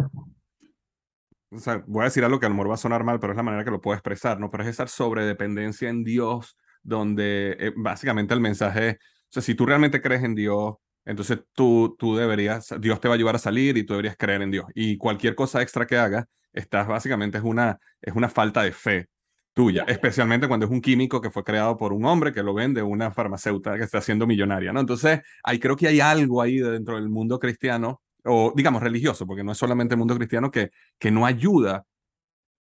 o 1.56 1.60
sea, 1.60 1.84
voy 1.88 2.02
a 2.02 2.06
decir 2.06 2.24
algo 2.24 2.40
que 2.40 2.46
a 2.46 2.50
lo 2.50 2.56
mejor 2.56 2.72
va 2.72 2.76
a 2.76 2.78
sonar 2.78 3.04
mal, 3.04 3.20
pero 3.20 3.34
es 3.34 3.38
la 3.38 3.44
manera 3.44 3.64
que 3.64 3.72
lo 3.72 3.82
puedo 3.82 3.96
expresar, 3.96 4.40
¿no? 4.40 4.52
Pero 4.52 4.64
es 4.64 4.70
esa 4.70 4.88
sobredependencia 4.88 5.90
en 5.90 6.04
Dios, 6.04 6.58
donde 6.84 7.56
eh, 7.60 7.74
básicamente 7.76 8.34
el 8.34 8.42
mensaje 8.42 8.90
es, 8.90 8.96
o 8.96 9.00
sea, 9.30 9.42
si 9.42 9.56
tú 9.56 9.66
realmente 9.66 10.02
crees 10.02 10.24
en 10.24 10.36
Dios, 10.36 10.76
entonces 11.06 11.40
tú, 11.54 11.96
tú 12.00 12.16
deberías, 12.16 12.74
Dios 12.80 13.00
te 13.00 13.08
va 13.08 13.14
a 13.14 13.18
ayudar 13.18 13.36
a 13.36 13.40
salir 13.40 13.78
y 13.78 13.86
tú 13.86 13.94
deberías 13.94 14.18
creer 14.18 14.42
en 14.42 14.52
Dios. 14.52 14.66
Y 14.74 14.98
cualquier 14.98 15.36
cosa 15.36 15.62
extra 15.62 15.86
que 15.86 15.98
hagas, 15.98 16.26
estás 16.54 16.88
básicamente 16.88 17.38
es 17.38 17.44
una, 17.44 17.80
es 18.02 18.14
una 18.16 18.30
falta 18.30 18.64
de 18.64 18.72
fe 18.72 19.08
tuya, 19.54 19.86
especialmente 19.88 20.48
cuando 20.48 20.66
es 20.66 20.72
un 20.72 20.82
químico 20.82 21.22
que 21.22 21.32
fue 21.32 21.44
creado 21.44 21.78
por 21.78 21.94
un 21.94 22.06
hombre 22.06 22.34
que 22.34 22.44
lo 22.44 22.54
vende 22.54 22.82
una 22.82 23.12
farmacéutica 23.12 23.78
que 23.78 23.86
está 23.86 24.00
haciendo 24.00 24.28
millonaria, 24.28 24.74
¿no? 24.74 24.82
Entonces, 24.82 25.22
ahí 25.44 25.60
creo 25.60 25.78
que 25.78 25.88
hay 25.88 26.02
algo 26.02 26.42
ahí 26.42 26.58
dentro 26.58 26.96
del 26.96 27.10
mundo 27.10 27.40
cristiano, 27.40 28.02
o 28.26 28.54
digamos 28.56 28.82
religioso, 28.82 29.26
porque 29.26 29.44
no 29.44 29.52
es 29.52 29.58
solamente 29.58 29.94
el 29.94 30.00
mundo 30.00 30.16
cristiano 30.16 30.52
que, 30.52 30.72
que 31.00 31.12
no 31.12 31.26
ayuda 31.26 31.86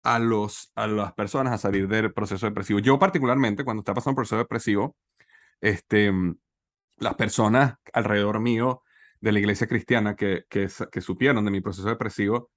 a, 0.02 0.18
los, 0.18 0.72
a 0.74 0.86
las 0.86 1.12
personas 1.12 1.52
a 1.52 1.58
salir 1.58 1.86
del 1.86 2.12
proceso 2.12 2.46
depresivo. 2.46 2.78
Yo 2.78 2.98
particularmente, 2.98 3.64
cuando 3.64 3.82
está 3.82 3.94
pasando 3.94 4.12
un 4.12 4.16
proceso 4.16 4.38
depresivo, 4.38 4.96
este, 5.60 6.12
las 6.96 7.14
personas 7.14 7.74
alrededor 7.92 8.40
mío 8.40 8.82
de 9.20 9.32
la 9.32 9.38
iglesia 9.38 9.66
cristiana 9.66 10.16
que, 10.16 10.44
que, 10.48 10.68
que 10.90 11.00
supieron 11.00 11.44
de 11.44 11.50
mi 11.50 11.60
proceso 11.60 11.88
depresivo, 11.88 12.50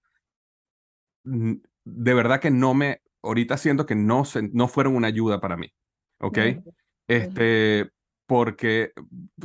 de 1.23 2.13
verdad 2.13 2.39
que 2.39 2.51
no 2.51 2.73
me, 2.73 3.01
ahorita 3.21 3.57
siento 3.57 3.85
que 3.85 3.95
no, 3.95 4.23
no 4.51 4.67
fueron 4.67 4.95
una 4.95 5.07
ayuda 5.07 5.41
para 5.41 5.57
mí, 5.57 5.73
¿ok? 6.19 6.37
Este, 7.07 7.89
porque 8.25 8.93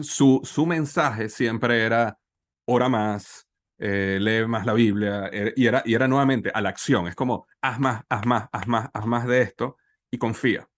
su, 0.01 0.41
su 0.45 0.67
mensaje 0.67 1.29
siempre 1.29 1.83
era, 1.83 2.17
ora 2.65 2.89
más, 2.89 3.48
eh, 3.79 4.19
lee 4.21 4.47
más 4.47 4.67
la 4.67 4.73
Biblia, 4.73 5.29
eh, 5.33 5.53
y, 5.57 5.67
era, 5.67 5.83
y 5.85 5.95
era 5.95 6.09
nuevamente 6.09 6.51
a 6.53 6.61
la 6.61 6.69
acción, 6.69 7.07
es 7.07 7.15
como, 7.15 7.47
haz 7.61 7.79
más, 7.79 8.03
haz 8.09 8.27
más, 8.27 8.49
haz 8.53 8.67
más, 8.67 8.91
haz 8.93 9.07
más 9.07 9.27
de 9.27 9.43
esto 9.43 9.77
y 10.11 10.19
confía. 10.19 10.69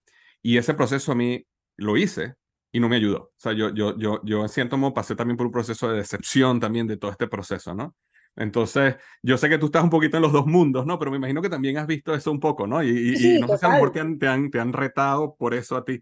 Y 0.41 0.57
ese 0.57 0.73
proceso 0.73 1.11
a 1.11 1.15
mí 1.15 1.45
lo 1.77 1.97
hice 1.97 2.35
y 2.71 2.79
no 2.79 2.89
me 2.89 2.95
ayudó. 2.95 3.23
O 3.23 3.33
sea, 3.37 3.53
yo, 3.53 3.73
yo, 3.73 3.97
yo, 3.97 4.21
yo 4.23 4.47
siento 4.47 4.75
como 4.75 4.93
pasé 4.93 5.15
también 5.15 5.37
por 5.37 5.47
un 5.47 5.51
proceso 5.51 5.89
de 5.89 5.97
decepción 5.97 6.59
también 6.59 6.87
de 6.87 6.97
todo 6.97 7.11
este 7.11 7.27
proceso, 7.27 7.73
¿no? 7.73 7.95
Entonces, 8.35 8.95
yo 9.21 9.37
sé 9.37 9.49
que 9.49 9.57
tú 9.57 9.65
estás 9.65 9.83
un 9.83 9.89
poquito 9.89 10.17
en 10.17 10.23
los 10.23 10.31
dos 10.31 10.45
mundos, 10.45 10.85
¿no? 10.85 10.97
Pero 10.97 11.11
me 11.11 11.17
imagino 11.17 11.41
que 11.41 11.49
también 11.49 11.77
has 11.77 11.87
visto 11.87 12.13
eso 12.13 12.31
un 12.31 12.39
poco, 12.39 12.65
¿no? 12.65 12.81
Y, 12.81 12.89
y, 12.89 13.39
no 13.39 13.47
sé 13.47 13.57
si 13.57 13.65
a 13.65 13.69
lo 13.69 13.73
mejor 13.73 13.91
te 13.91 13.99
han, 13.99 14.17
te, 14.17 14.27
han, 14.27 14.49
te 14.49 14.59
han 14.59 14.71
retado 14.71 15.35
por 15.35 15.53
eso 15.53 15.75
a 15.75 15.83
ti. 15.83 16.01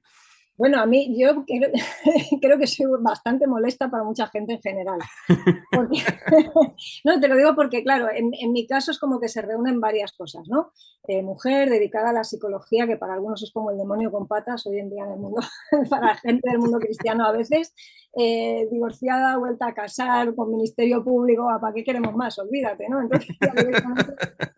Bueno, 0.59 0.81
a 0.81 0.85
mí 0.85 1.15
yo 1.17 1.45
creo, 2.41 2.59
que 2.59 2.67
soy 2.67 2.85
bastante 2.99 3.47
molesta 3.47 3.89
para 3.89 4.03
mucha 4.03 4.27
gente 4.27 4.55
en 4.55 4.61
general. 4.61 4.99
no, 7.05 7.19
te 7.21 7.27
lo 7.29 7.37
digo 7.37 7.55
porque, 7.55 7.81
claro, 7.81 8.09
en, 8.13 8.31
en, 8.33 8.51
mi 8.51 8.67
caso 8.67 8.91
es 8.91 8.99
como 8.99 9.21
que 9.21 9.29
se 9.29 9.41
reúnen 9.41 9.79
varias 9.79 10.11
cosas, 10.11 10.49
¿no? 10.49 10.73
Eh, 11.07 11.21
mujer 11.21 11.69
dedicada 11.69 12.09
a 12.09 12.13
la 12.13 12.25
psicología, 12.25 12.85
que 12.87 12.97
para 12.97 13.13
algunos 13.13 13.41
es 13.41 13.53
como 13.53 13.71
el 13.71 13.77
demonio 13.77 14.11
con 14.11 14.27
patas 14.27 14.67
hoy 14.67 14.79
en 14.79 14.89
día 14.89 15.05
en 15.05 15.13
el 15.13 15.19
mundo, 15.19 15.39
para 15.89 16.07
la 16.07 16.15
gente 16.15 16.49
del 16.49 16.59
mundo 16.59 16.77
cristiano 16.77 17.25
a 17.25 17.31
veces, 17.31 17.73
eh, 18.17 18.67
divorciada, 18.69 19.37
vuelta 19.37 19.67
a 19.67 19.73
casar, 19.73 20.35
con 20.35 20.51
ministerio 20.51 21.01
público, 21.05 21.47
¿para 21.61 21.73
qué 21.73 21.85
queremos 21.85 22.13
más? 22.15 22.37
Olvídate, 22.37 22.89
¿no? 22.89 22.99
Entonces, 22.99 23.37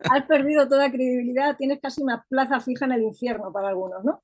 has 0.09 0.25
perdido 0.25 0.67
toda 0.67 0.91
credibilidad, 0.91 1.55
tienes 1.57 1.79
casi 1.79 2.01
una 2.01 2.25
plaza 2.27 2.59
fija 2.59 2.85
en 2.85 2.93
el 2.93 3.03
infierno 3.03 3.53
para 3.53 3.67
algunos, 3.67 4.03
¿no? 4.03 4.23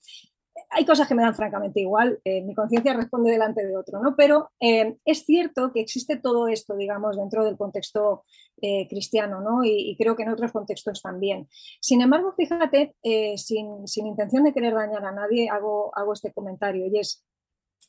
Hay 0.70 0.86
cosas 0.86 1.08
que 1.08 1.16
me 1.16 1.24
dan 1.24 1.36
francamente 1.36 1.80
igual, 1.80 2.20
eh, 2.24 2.42
mi 2.42 2.54
conciencia 2.54 2.94
responde 2.94 3.32
delante 3.32 3.66
de 3.66 3.76
otro, 3.76 4.02
¿no? 4.02 4.16
Pero 4.16 4.52
eh, 4.60 4.98
es 5.06 5.26
cierto 5.26 5.72
que 5.72 5.82
existe 5.82 6.18
todo 6.18 6.48
esto, 6.48 6.76
digamos, 6.76 7.18
dentro 7.18 7.46
del 7.46 7.58
contexto 7.58 8.24
eh, 8.62 8.88
cristiano, 8.88 9.42
¿no? 9.42 9.64
Y, 9.64 9.96
creo 9.98 10.16
que 10.16 10.24
en 10.24 10.30
otros 10.30 10.52
contextos 10.52 11.02
también. 11.02 11.48
Sin 11.80 12.02
embargo, 12.02 12.34
fíjate, 12.36 12.96
sin, 13.38 13.88
sin, 13.88 14.08
intención 14.08 14.44
de 14.44 14.54
querer 14.54 14.74
dañar 14.74 15.06
a 15.06 15.12
nadie, 15.12 15.50
hago, 15.50 15.92
hago 15.96 16.14
este 16.14 16.34
comentario 16.34 16.86
y 16.88 17.00
es, 17.00 17.26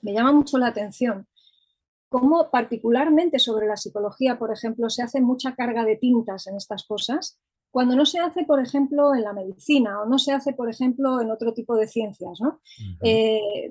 me 0.02 0.12
llama 0.12 0.32
mucho 0.32 0.58
la 0.58 0.68
atención 0.68 1.26
cómo 2.08 2.50
particularmente 2.50 3.38
sobre 3.38 3.66
la 3.66 3.76
psicología, 3.76 4.38
por 4.38 4.52
ejemplo, 4.52 4.88
se 4.88 5.02
hace 5.02 5.20
mucha 5.20 5.54
carga 5.54 5.84
de 5.84 5.96
tintas 5.96 6.46
en 6.46 6.56
estas 6.56 6.86
cosas 6.86 7.38
cuando 7.70 7.94
no 7.96 8.06
se 8.06 8.18
hace, 8.18 8.44
por 8.44 8.60
ejemplo, 8.60 9.14
en 9.14 9.22
la 9.22 9.32
medicina 9.32 10.00
o 10.00 10.06
no 10.06 10.18
se 10.18 10.32
hace, 10.32 10.52
por 10.52 10.70
ejemplo, 10.70 11.20
en 11.20 11.30
otro 11.30 11.52
tipo 11.52 11.76
de 11.76 11.86
ciencias. 11.86 12.40
¿no? 12.40 12.60
Eh, 13.02 13.70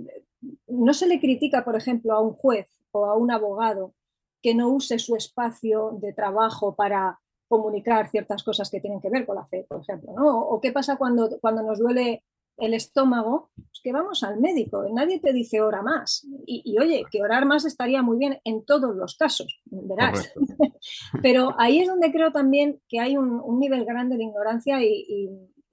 no 0.68 0.94
se 0.94 1.08
le 1.08 1.20
critica, 1.20 1.66
por 1.66 1.76
ejemplo, 1.76 2.14
a 2.14 2.22
un 2.22 2.34
juez 2.34 2.70
o 2.92 3.06
a 3.06 3.16
un 3.16 3.32
abogado 3.32 3.94
que 4.42 4.54
no 4.54 4.70
use 4.70 5.00
su 5.00 5.16
espacio 5.16 5.98
de 6.00 6.14
trabajo 6.14 6.76
para 6.76 7.20
comunicar 7.48 8.10
ciertas 8.10 8.44
cosas 8.44 8.70
que 8.70 8.80
tienen 8.80 9.02
que 9.02 9.10
ver 9.10 9.26
con 9.26 9.36
la 9.36 9.46
fe, 9.46 9.66
por 9.68 9.82
ejemplo. 9.82 10.14
¿no? 10.14 10.40
O 10.40 10.62
qué 10.62 10.72
pasa 10.72 10.98
cuando, 10.98 11.40
cuando 11.40 11.64
nos 11.64 11.80
duele 11.80 12.24
el 12.58 12.74
estómago, 12.74 13.52
pues 13.56 13.80
que 13.84 13.92
vamos 13.92 14.24
al 14.24 14.40
médico, 14.40 14.84
nadie 14.92 15.20
te 15.20 15.32
dice 15.32 15.62
ora 15.62 15.82
más. 15.82 16.26
Y, 16.46 16.78
oye, 16.80 17.04
que 17.12 17.22
orar 17.22 17.46
más 17.46 17.66
estaría 17.66 18.02
muy 18.02 18.18
bien 18.18 18.40
en 18.44 18.66
todos 18.66 18.96
los 18.96 19.16
casos, 19.16 19.62
verás. 19.66 20.34
Pero 21.22 21.54
ahí 21.60 21.80
es 21.80 21.88
donde 21.88 22.12
creo 22.12 22.32
también 22.32 22.82
que 22.88 23.00
hay 23.00 23.16
un, 23.16 23.60
nivel 23.60 23.86
grande 23.86 24.18
de 24.18 24.24
ignorancia 24.24 24.84
y, 24.84 25.30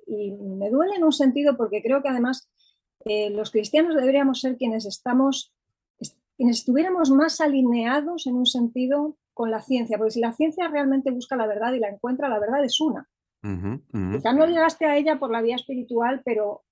me 0.07 0.69
duele 0.71 0.97
en 0.97 1.05
un 1.05 1.13
sentido 1.13 1.57
porque 1.57 1.83
creo 1.83 2.03
que 2.03 2.09
además 2.09 2.51
eh, 3.07 3.31
los 3.31 3.51
cristianos 3.51 3.97
deberíamos 3.97 4.41
ser 4.41 4.59
quienes 4.59 4.85
estamos, 4.85 5.53
quienes 6.37 6.59
estuviéramos 6.59 7.11
más 7.11 7.41
alineados 7.41 8.27
en 8.27 8.35
un 8.35 8.45
sentido 8.45 9.17
con 9.33 9.51
la 9.51 9.63
ciencia, 9.63 9.97
porque 9.97 10.13
si 10.13 10.21
la 10.21 10.33
ciencia 10.33 10.69
realmente 10.69 11.11
busca 11.11 11.37
la 11.37 11.47
verdad 11.47 11.73
y 11.73 11.81
la 11.81 11.89
encuentra, 11.89 12.29
la 12.29 12.39
verdad 12.39 12.63
es 12.65 12.81
una. 12.81 13.09
Quizás 13.43 14.35
no 14.35 14.47
llegaste 14.47 14.87
a 14.87 14.97
ella 14.97 15.19
por 15.19 15.31
la 15.31 15.43
vía 15.43 15.57
espiritual, 15.57 16.23
pero 16.25 16.64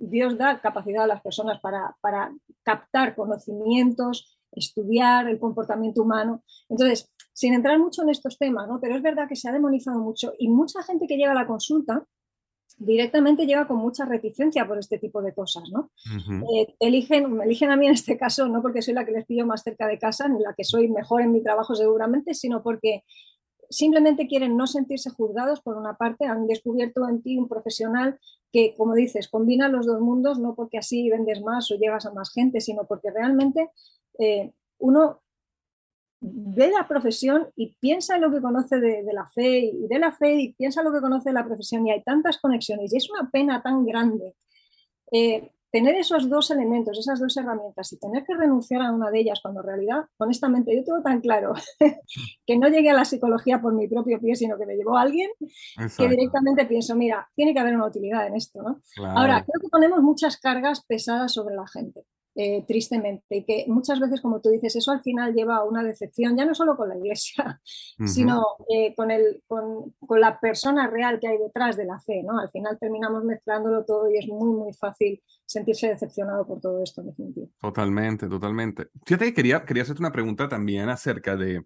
Dios 0.00 0.36
da 0.36 0.60
capacidad 0.60 1.04
a 1.04 1.06
las 1.06 1.20
personas 1.20 1.60
para, 1.60 1.96
para 2.00 2.32
captar 2.62 3.14
conocimientos, 3.14 4.36
estudiar 4.52 5.28
el 5.28 5.38
comportamiento 5.38 6.02
humano. 6.02 6.42
Entonces, 6.68 7.12
sin 7.32 7.54
entrar 7.54 7.78
mucho 7.78 8.02
en 8.02 8.08
estos 8.08 8.38
temas, 8.38 8.66
¿no? 8.66 8.80
pero 8.80 8.96
es 8.96 9.02
verdad 9.02 9.28
que 9.28 9.36
se 9.36 9.48
ha 9.48 9.52
demonizado 9.52 10.00
mucho 10.00 10.32
y 10.38 10.48
mucha 10.48 10.82
gente 10.82 11.06
que 11.06 11.16
llega 11.16 11.32
a 11.32 11.34
la 11.34 11.46
consulta 11.46 12.04
directamente 12.78 13.46
llega 13.46 13.66
con 13.66 13.76
mucha 13.76 14.06
reticencia 14.06 14.66
por 14.66 14.78
este 14.78 14.98
tipo 14.98 15.20
de 15.20 15.34
cosas, 15.34 15.64
¿no? 15.70 15.90
Eh, 16.54 16.74
eligen, 16.80 17.32
me 17.34 17.44
eligen 17.44 17.70
a 17.70 17.76
mí 17.76 17.86
en 17.86 17.92
este 17.92 18.16
caso 18.16 18.48
no 18.48 18.62
porque 18.62 18.80
soy 18.80 18.94
la 18.94 19.04
que 19.04 19.12
les 19.12 19.26
pillo 19.26 19.44
más 19.44 19.62
cerca 19.62 19.86
de 19.86 19.98
casa, 19.98 20.28
ni 20.28 20.40
la 20.40 20.54
que 20.54 20.64
soy 20.64 20.88
mejor 20.88 21.20
en 21.20 21.30
mi 21.32 21.42
trabajo 21.42 21.74
seguramente, 21.74 22.32
sino 22.32 22.62
porque 22.62 23.04
simplemente 23.70 24.26
quieren 24.26 24.56
no 24.56 24.66
sentirse 24.66 25.10
juzgados 25.10 25.60
por 25.60 25.76
una 25.76 25.96
parte, 25.96 26.26
han 26.26 26.46
descubierto 26.46 27.08
en 27.08 27.22
ti 27.22 27.38
un 27.38 27.48
profesional 27.48 28.18
que, 28.52 28.74
como 28.76 28.94
dices, 28.94 29.28
combina 29.28 29.68
los 29.68 29.86
dos 29.86 30.00
mundos, 30.00 30.40
no 30.40 30.54
porque 30.54 30.78
así 30.78 31.08
vendes 31.08 31.40
más 31.40 31.70
o 31.70 31.76
llegas 31.76 32.04
a 32.04 32.12
más 32.12 32.32
gente, 32.32 32.60
sino 32.60 32.84
porque 32.84 33.10
realmente 33.10 33.70
eh, 34.18 34.52
uno 34.78 35.22
ve 36.20 36.70
la 36.70 36.86
profesión 36.86 37.48
y 37.56 37.74
piensa 37.80 38.16
en 38.16 38.22
lo 38.22 38.30
que 38.30 38.42
conoce 38.42 38.78
de, 38.78 39.04
la 39.12 39.26
fe 39.26 39.60
y 39.60 39.86
de 39.86 39.98
la 39.98 40.12
fe 40.12 40.34
y 40.34 40.52
piensa 40.52 40.80
en 40.80 40.88
lo 40.88 40.92
que 40.92 41.00
conoce 41.00 41.30
de 41.30 41.34
la 41.34 41.46
profesión 41.46 41.86
y 41.86 41.92
hay 41.92 42.02
tantas 42.02 42.38
conexiones 42.38 42.92
y 42.92 42.96
es 42.96 43.08
una 43.08 43.30
pena 43.30 43.62
tan 43.62 43.86
grande. 43.86 44.34
Eh, 45.12 45.50
tener 45.70 45.94
esos 45.94 46.28
dos 46.28 46.50
elementos, 46.50 46.98
esas 46.98 47.20
dos 47.20 47.36
herramientas 47.36 47.92
y 47.92 47.98
tener 47.98 48.24
que 48.24 48.34
renunciar 48.34 48.82
a 48.82 48.92
una 48.92 49.10
de 49.10 49.20
ellas 49.20 49.40
cuando 49.42 49.60
en 49.60 49.66
realidad, 49.66 50.04
honestamente, 50.18 50.74
yo 50.74 50.84
tengo 50.84 51.02
tan 51.02 51.20
claro 51.20 51.54
que 52.46 52.58
no 52.58 52.68
llegué 52.68 52.90
a 52.90 52.94
la 52.94 53.04
psicología 53.04 53.60
por 53.60 53.74
mi 53.74 53.88
propio 53.88 54.20
pie, 54.20 54.34
sino 54.34 54.58
que 54.58 54.66
me 54.66 54.76
llevó 54.76 54.96
alguien 54.96 55.30
que 55.96 56.08
directamente 56.08 56.66
pienso, 56.66 56.94
mira, 56.96 57.28
tiene 57.34 57.52
que 57.52 57.60
haber 57.60 57.74
una 57.74 57.86
utilidad 57.86 58.26
en 58.26 58.36
esto, 58.36 58.62
¿no? 58.62 58.80
Ahora, 59.06 59.44
creo 59.44 59.60
que 59.60 59.68
ponemos 59.68 60.02
muchas 60.02 60.38
cargas 60.38 60.84
pesadas 60.84 61.32
sobre 61.32 61.54
la 61.54 61.66
gente. 61.66 62.04
Eh, 62.36 62.64
tristemente, 62.64 63.38
y 63.38 63.44
que 63.44 63.64
muchas 63.66 63.98
veces, 63.98 64.20
como 64.20 64.40
tú 64.40 64.50
dices, 64.50 64.76
eso 64.76 64.92
al 64.92 65.02
final 65.02 65.34
lleva 65.34 65.56
a 65.56 65.64
una 65.64 65.82
decepción, 65.82 66.36
ya 66.36 66.44
no 66.44 66.54
solo 66.54 66.76
con 66.76 66.88
la 66.88 66.96
iglesia, 66.96 67.60
sino 68.06 68.44
eh, 68.68 68.94
con, 68.94 69.10
el, 69.10 69.42
con, 69.48 69.96
con, 70.06 70.20
la 70.20 70.38
persona 70.38 70.86
real 70.86 71.18
que 71.18 71.26
hay 71.26 71.38
detrás 71.38 71.76
de 71.76 71.86
la 71.86 71.98
fe, 71.98 72.22
¿no? 72.22 72.38
Al 72.38 72.48
final 72.48 72.78
terminamos 72.78 73.24
mezclándolo 73.24 73.84
todo 73.84 74.08
y 74.08 74.16
es 74.16 74.28
muy, 74.28 74.54
muy 74.54 74.72
fácil 74.72 75.20
sentirse 75.44 75.88
decepcionado 75.88 76.46
por 76.46 76.60
todo 76.60 76.80
esto, 76.84 77.00
en 77.00 77.08
definitiva. 77.08 77.48
Totalmente, 77.60 78.28
totalmente. 78.28 78.86
Fíjate 79.04 79.24
que 79.24 79.34
quería, 79.34 79.64
quería 79.64 79.82
hacerte 79.82 80.00
una 80.00 80.12
pregunta 80.12 80.48
también 80.48 80.88
acerca 80.88 81.34
de, 81.34 81.64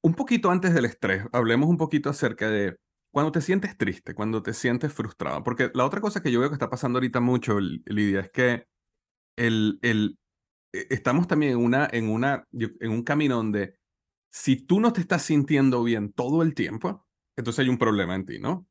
un 0.00 0.14
poquito 0.14 0.50
antes 0.50 0.72
del 0.72 0.86
estrés, 0.86 1.24
hablemos 1.32 1.68
un 1.68 1.76
poquito 1.76 2.08
acerca 2.08 2.48
de 2.48 2.78
cuando 3.10 3.32
te 3.32 3.42
sientes 3.42 3.76
triste, 3.76 4.14
cuando 4.14 4.42
te 4.42 4.54
sientes 4.54 4.94
frustrado, 4.94 5.42
porque 5.42 5.70
la 5.74 5.84
otra 5.84 6.00
cosa 6.00 6.22
que 6.22 6.32
yo 6.32 6.40
veo 6.40 6.48
que 6.48 6.54
está 6.54 6.70
pasando 6.70 6.98
ahorita 6.98 7.20
mucho, 7.20 7.58
Lidia, 7.60 8.20
es 8.20 8.30
que 8.30 8.66
el, 9.38 9.78
el, 9.82 10.18
e, 10.72 10.86
estamos 10.90 11.26
también 11.26 11.52
en, 11.52 11.58
una, 11.58 11.88
en, 11.90 12.08
una, 12.10 12.44
en 12.52 12.90
un 12.90 13.02
camino 13.02 13.36
donde 13.36 13.74
si 14.30 14.56
tú 14.56 14.80
no 14.80 14.92
te 14.92 15.00
estás 15.00 15.22
sintiendo 15.22 15.82
bien 15.82 16.12
todo 16.12 16.42
el 16.42 16.54
tiempo, 16.54 17.06
entonces 17.36 17.60
hay 17.60 17.68
un 17.68 17.78
problema 17.78 18.14
en 18.14 18.26
ti, 18.26 18.38
¿no? 18.38 18.66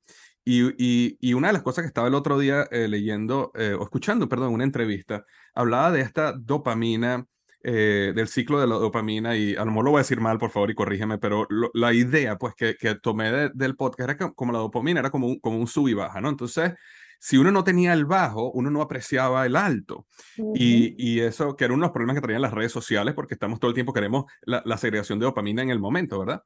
Y, 0.46 0.64
y, 0.78 1.18
y 1.20 1.34
una 1.34 1.48
de 1.48 1.54
las 1.54 1.62
cosas 1.64 1.84
que 1.84 1.88
estaba 1.88 2.08
el 2.08 2.14
otro 2.14 2.40
día 2.40 2.68
eh, 2.72 2.88
leyendo, 2.88 3.52
eh, 3.56 3.74
o 3.78 3.84
escuchando, 3.84 4.30
perdón, 4.30 4.54
una 4.54 4.64
entrevista, 4.64 5.26
hablaba 5.54 5.92
de 5.92 6.02
esta 6.02 6.32
dopamina, 6.32 7.26
eh, 7.64 8.14
del 8.16 8.30
ciclo 8.30 8.60
de 8.62 8.68
la 8.68 8.76
dopamina, 8.76 9.36
y 9.36 9.56
a 9.56 9.66
lo 9.66 9.72
mejor 9.72 9.86
lo 9.86 9.92
voy 9.92 10.00
a 10.00 10.04
decir 10.04 10.22
mal, 10.22 10.38
por 10.38 10.52
favor, 10.52 10.72
y 10.72 10.76
corrígeme, 10.76 11.18
pero 11.18 11.48
la 11.74 11.94
idea, 11.94 12.38
pues, 12.38 12.54
que, 12.56 12.76
que 12.76 12.96
tomé 12.96 13.50
del 13.54 13.76
podcast 13.76 14.10
era 14.10 14.18
que, 14.18 14.34
como 14.36 14.54
la 14.54 14.60
dopamina 14.60 15.02
era 15.02 15.10
como 15.10 15.28
un, 15.28 15.40
como 15.40 15.58
un 15.60 15.68
sub 15.68 15.90
y 15.90 15.94
baja, 15.94 16.22
¿no? 16.22 16.30
Entonces, 16.30 16.74
si 17.20 17.38
uno 17.38 17.52
no 17.52 17.64
tenía 17.64 17.94
el 17.94 18.06
bajo, 18.06 18.52
uno 18.52 18.70
no 18.70 18.82
apreciaba 18.82 19.46
el 19.46 19.56
alto. 19.56 20.06
y, 20.56 20.96
y, 20.98 21.20
eso, 21.20 21.56
que 21.56 21.66
era 21.66 21.74
uno 21.74 21.84
de 21.84 21.88
los 21.88 21.94
problemas 21.94 22.16
que 22.16 22.22
traían 22.22 22.42
las 22.42 22.54
redes 22.54 22.72
sociales, 22.72 23.14
porque 23.14 23.34
estamos 23.34 23.60
todo 23.60 23.70
el 23.70 23.76
tiempo, 23.76 23.94
queremos 23.94 24.26
la, 24.42 24.62
la 24.66 24.78
segregación 24.78 25.20
de 25.20 25.26
dopamina 25.26 25.62
en 25.62 25.70
el 25.70 25.80
momento, 25.80 26.20
¿verdad? 26.20 26.42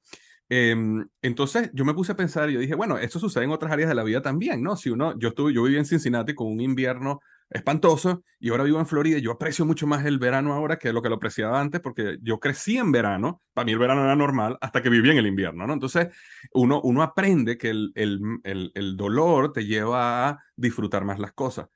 Em, 0.53 1.07
entonces 1.21 1.71
yo 1.73 1.85
me 1.85 1.93
puse 1.93 2.11
a 2.11 2.17
pensar 2.17 2.49
y 2.49 2.53
yo 2.53 2.59
dije, 2.59 2.75
bueno, 2.75 2.97
esto 2.97 3.19
sucede 3.19 3.45
en 3.45 3.51
otras 3.51 3.71
áreas 3.71 3.87
de 3.87 3.95
la 3.95 4.03
vida 4.03 4.21
también, 4.21 4.61
¿no? 4.61 4.75
Si 4.75 4.89
uno, 4.89 5.17
yo 5.17 5.29
estuve, 5.29 5.53
yo 5.53 5.63
viví 5.63 5.77
en 5.77 5.85
Cincinnati 5.85 6.35
con 6.35 6.47
un 6.47 6.59
invierno 6.59 7.21
espantoso 7.51 8.23
y 8.39 8.49
ahora 8.49 8.63
vivo 8.63 8.79
en 8.79 8.87
Florida 8.87 9.17
y 9.17 9.21
yo 9.21 9.31
aprecio 9.31 9.65
mucho 9.65 9.85
más 9.85 10.05
el 10.05 10.19
verano 10.19 10.53
ahora 10.53 10.77
que 10.77 10.93
lo 10.93 11.01
que 11.01 11.09
lo 11.09 11.15
apreciaba 11.15 11.59
antes 11.59 11.81
porque 11.81 12.17
yo 12.21 12.39
crecí 12.39 12.77
en 12.77 12.91
verano, 12.91 13.41
para 13.53 13.65
mí 13.65 13.73
el 13.73 13.77
verano 13.77 14.03
era 14.03 14.15
normal 14.15 14.57
hasta 14.61 14.81
que 14.81 14.89
viví 14.89 15.09
en 15.11 15.17
el 15.17 15.27
invierno, 15.27 15.67
¿no? 15.67 15.73
Entonces 15.73 16.07
uno, 16.53 16.81
uno 16.81 17.03
aprende 17.03 17.57
que 17.57 17.69
el, 17.69 17.91
el, 17.95 18.71
el, 18.73 18.97
dolor 18.97 19.51
te 19.51 19.65
lleva 19.65 20.29
a 20.29 20.39
disfrutar 20.55 21.03
más 21.05 21.19
las 21.19 21.33
cosas. 21.33 21.67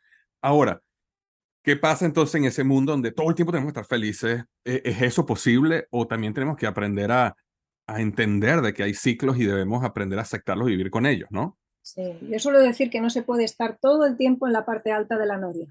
Ahora, 0.42 0.82
¿Qué 1.64 1.76
pasa 1.76 2.06
entonces 2.06 2.36
en 2.36 2.46
ese 2.46 2.64
mundo 2.64 2.92
donde 2.92 3.12
todo 3.12 3.28
el 3.28 3.34
tiempo 3.34 3.52
tenemos 3.52 3.74
que 3.74 3.80
estar 3.80 3.90
felices? 3.90 4.44
¿E-, 4.64 4.84
¿Es 4.86 5.02
eso 5.02 5.26
posible 5.26 5.88
o 5.90 6.06
también 6.06 6.32
tenemos 6.32 6.58
que 6.58 6.68
aprender 6.68 7.12
a, 7.12 7.36
a 7.88 8.02
entender 8.02 8.62
de 8.62 8.72
que 8.72 8.84
hay 8.84 8.94
ciclos 8.94 9.38
y 9.38 9.46
debemos 9.46 9.84
aprender 9.84 10.20
a 10.20 10.24
aceptarlos 10.24 10.68
y 10.68 10.72
vivir 10.72 10.92
con 10.92 11.08
ellos, 11.08 11.28
¿no? 11.32 11.58
Sí, 11.86 12.02
yo 12.32 12.40
suelo 12.40 12.58
decir 12.60 12.90
que 12.90 13.00
no 13.00 13.12
se 13.12 13.22
puede 13.22 13.44
estar 13.44 13.78
todo 13.80 14.08
el 14.08 14.18
tiempo 14.18 14.48
en 14.48 14.54
la 14.54 14.66
parte 14.66 14.92
alta 14.92 15.20
de 15.20 15.28
la 15.28 15.38
noria. 15.38 15.68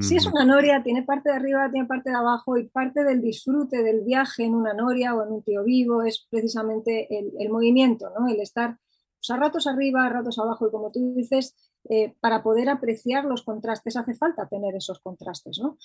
Si 0.00 0.16
es 0.16 0.26
una 0.26 0.44
noria, 0.44 0.82
tiene 0.82 1.02
parte 1.02 1.28
de 1.30 1.36
arriba, 1.36 1.70
tiene 1.70 1.86
parte 1.86 2.10
de 2.10 2.16
abajo 2.16 2.56
y 2.56 2.68
parte 2.68 3.04
del 3.04 3.20
disfrute 3.20 3.82
del 3.82 4.00
viaje 4.00 4.44
en 4.44 4.54
una 4.54 4.74
noria 4.74 5.14
o 5.14 5.22
en 5.22 5.32
un 5.32 5.42
tío 5.42 5.62
vivo 5.62 6.02
es 6.02 6.26
precisamente 6.30 7.06
el, 7.16 7.32
el 7.38 7.50
movimiento, 7.50 8.10
¿no? 8.18 8.26
el 8.26 8.40
estar 8.40 8.78
pues, 9.18 9.30
a 9.30 9.36
ratos 9.36 9.66
arriba, 9.66 10.04
a 10.04 10.08
ratos 10.08 10.38
abajo 10.38 10.66
y 10.66 10.70
como 10.70 10.90
tú 10.90 11.14
dices, 11.14 11.54
eh, 11.88 12.14
para 12.20 12.42
poder 12.42 12.68
apreciar 12.68 13.24
los 13.24 13.42
contrastes 13.42 13.96
hace 13.96 14.14
falta 14.14 14.48
tener 14.48 14.74
esos 14.74 14.98
contrastes. 15.00 15.60
¿no? 15.60 15.78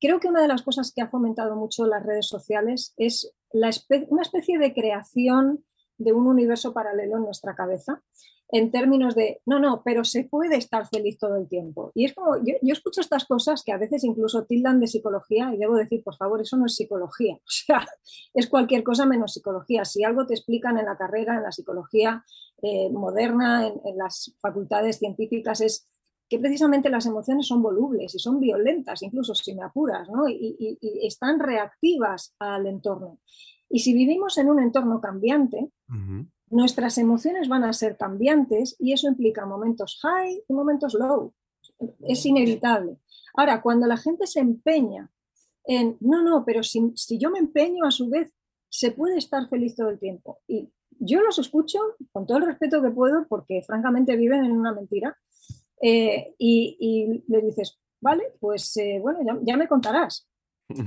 creo 0.00 0.20
que 0.20 0.28
una 0.28 0.42
de 0.42 0.48
las 0.48 0.62
cosas 0.62 0.92
que 0.92 1.00
ha 1.00 1.08
fomentado 1.08 1.56
mucho 1.56 1.86
las 1.86 2.04
redes 2.04 2.26
sociales 2.26 2.92
es 2.98 3.32
la 3.52 3.70
una 4.08 4.22
especie 4.22 4.58
de 4.58 4.74
creación 4.74 5.64
de 5.96 6.12
un 6.12 6.26
universo 6.26 6.74
paralelo 6.74 7.16
en 7.16 7.24
nuestra 7.24 7.54
cabeza 7.54 8.02
en 8.48 8.70
términos 8.70 9.14
de, 9.14 9.40
no, 9.44 9.58
no, 9.58 9.82
pero 9.84 10.04
se 10.04 10.24
puede 10.24 10.56
estar 10.56 10.86
feliz 10.86 11.18
todo 11.18 11.36
el 11.36 11.48
tiempo. 11.48 11.90
Y 11.94 12.04
es 12.04 12.14
como, 12.14 12.36
yo, 12.44 12.54
escucho 12.62 13.00
estas 13.00 13.24
cosas 13.24 13.62
que 13.64 13.72
a 13.72 13.78
veces 13.78 14.04
incluso 14.04 14.44
tildan 14.44 14.78
de 14.78 14.86
psicología 14.86 15.52
y 15.52 15.58
debo 15.58 15.74
decir, 15.74 16.02
por 16.04 16.16
favor, 16.16 16.40
eso 16.40 16.56
no 16.56 16.66
es 16.66 16.76
psicología, 16.76 17.34
o 17.36 17.48
sea, 17.48 17.86
es 18.34 18.48
cualquier 18.48 18.82
cosa 18.82 19.06
menos 19.06 19.32
psicología. 19.32 19.84
Si 19.84 20.04
algo 20.04 20.26
te 20.26 20.34
explican 20.34 20.78
en 20.78 20.86
la 20.86 20.96
carrera, 20.96 21.36
en 21.36 21.42
la 21.42 21.52
psicología 21.52 22.24
eh, 22.62 22.88
moderna, 22.90 23.66
en, 23.66 23.96
las 23.96 24.34
facultades 24.40 24.98
científicas, 24.98 25.60
es 25.60 25.88
que 26.28 26.38
precisamente 26.38 26.90
las 26.90 27.06
emociones 27.06 27.46
son 27.46 27.62
volubles 27.62 28.14
y 28.14 28.18
son 28.18 28.40
violentas, 28.40 29.02
incluso 29.02 29.34
si 29.34 29.54
me 29.54 29.62
apuras, 29.62 30.08
¿no? 30.08 30.28
y, 30.28 30.78
están 31.02 31.38
reactivas 31.38 32.34
al 32.38 32.66
entorno. 32.66 33.20
Y 33.68 33.80
si 33.80 33.94
vivimos 33.94 34.38
en 34.38 34.48
un 34.48 34.60
entorno 34.60 35.00
cambiante, 35.00 35.70
nuestras 36.48 36.98
emociones 36.98 37.48
van 37.48 37.64
a 37.64 37.72
ser 37.72 37.96
cambiantes 37.96 38.76
y 38.78 38.92
eso 38.92 39.08
implica 39.08 39.46
momentos 39.46 39.98
high 40.02 40.42
y 40.48 40.52
momentos 40.52 40.94
low. 40.94 41.32
Es 42.02 42.24
inevitable. 42.24 42.98
Ahora, 43.34 43.60
cuando 43.60 43.86
la 43.86 43.96
gente 43.96 44.26
se 44.26 44.40
empeña 44.40 45.10
en, 45.64 45.96
no, 46.00 46.22
no, 46.22 46.44
pero 46.44 46.62
si, 46.62 46.92
yo 47.18 47.30
me 47.30 47.38
empeño 47.38 47.84
a 47.84 47.90
su 47.90 48.08
vez, 48.08 48.32
se 48.68 48.92
puede 48.92 49.18
estar 49.18 49.48
feliz 49.48 49.74
todo 49.74 49.90
el 49.90 49.98
tiempo. 49.98 50.40
Y 50.46 50.70
yo 50.98 51.20
los 51.20 51.38
escucho 51.38 51.78
con 52.12 52.26
todo 52.26 52.38
el 52.38 52.46
respeto 52.46 52.80
que 52.82 52.90
puedo, 52.90 53.26
porque 53.28 53.62
francamente 53.62 54.16
viven 54.16 54.44
en 54.44 54.52
una 54.52 54.72
mentira, 54.72 55.16
eh, 55.82 56.34
y, 56.38 57.24
le 57.26 57.40
dices, 57.42 57.78
vale, 58.00 58.32
pues 58.40 58.76
eh, 58.76 58.98
bueno, 59.02 59.40
ya 59.42 59.56
me 59.56 59.68
contarás. 59.68 60.28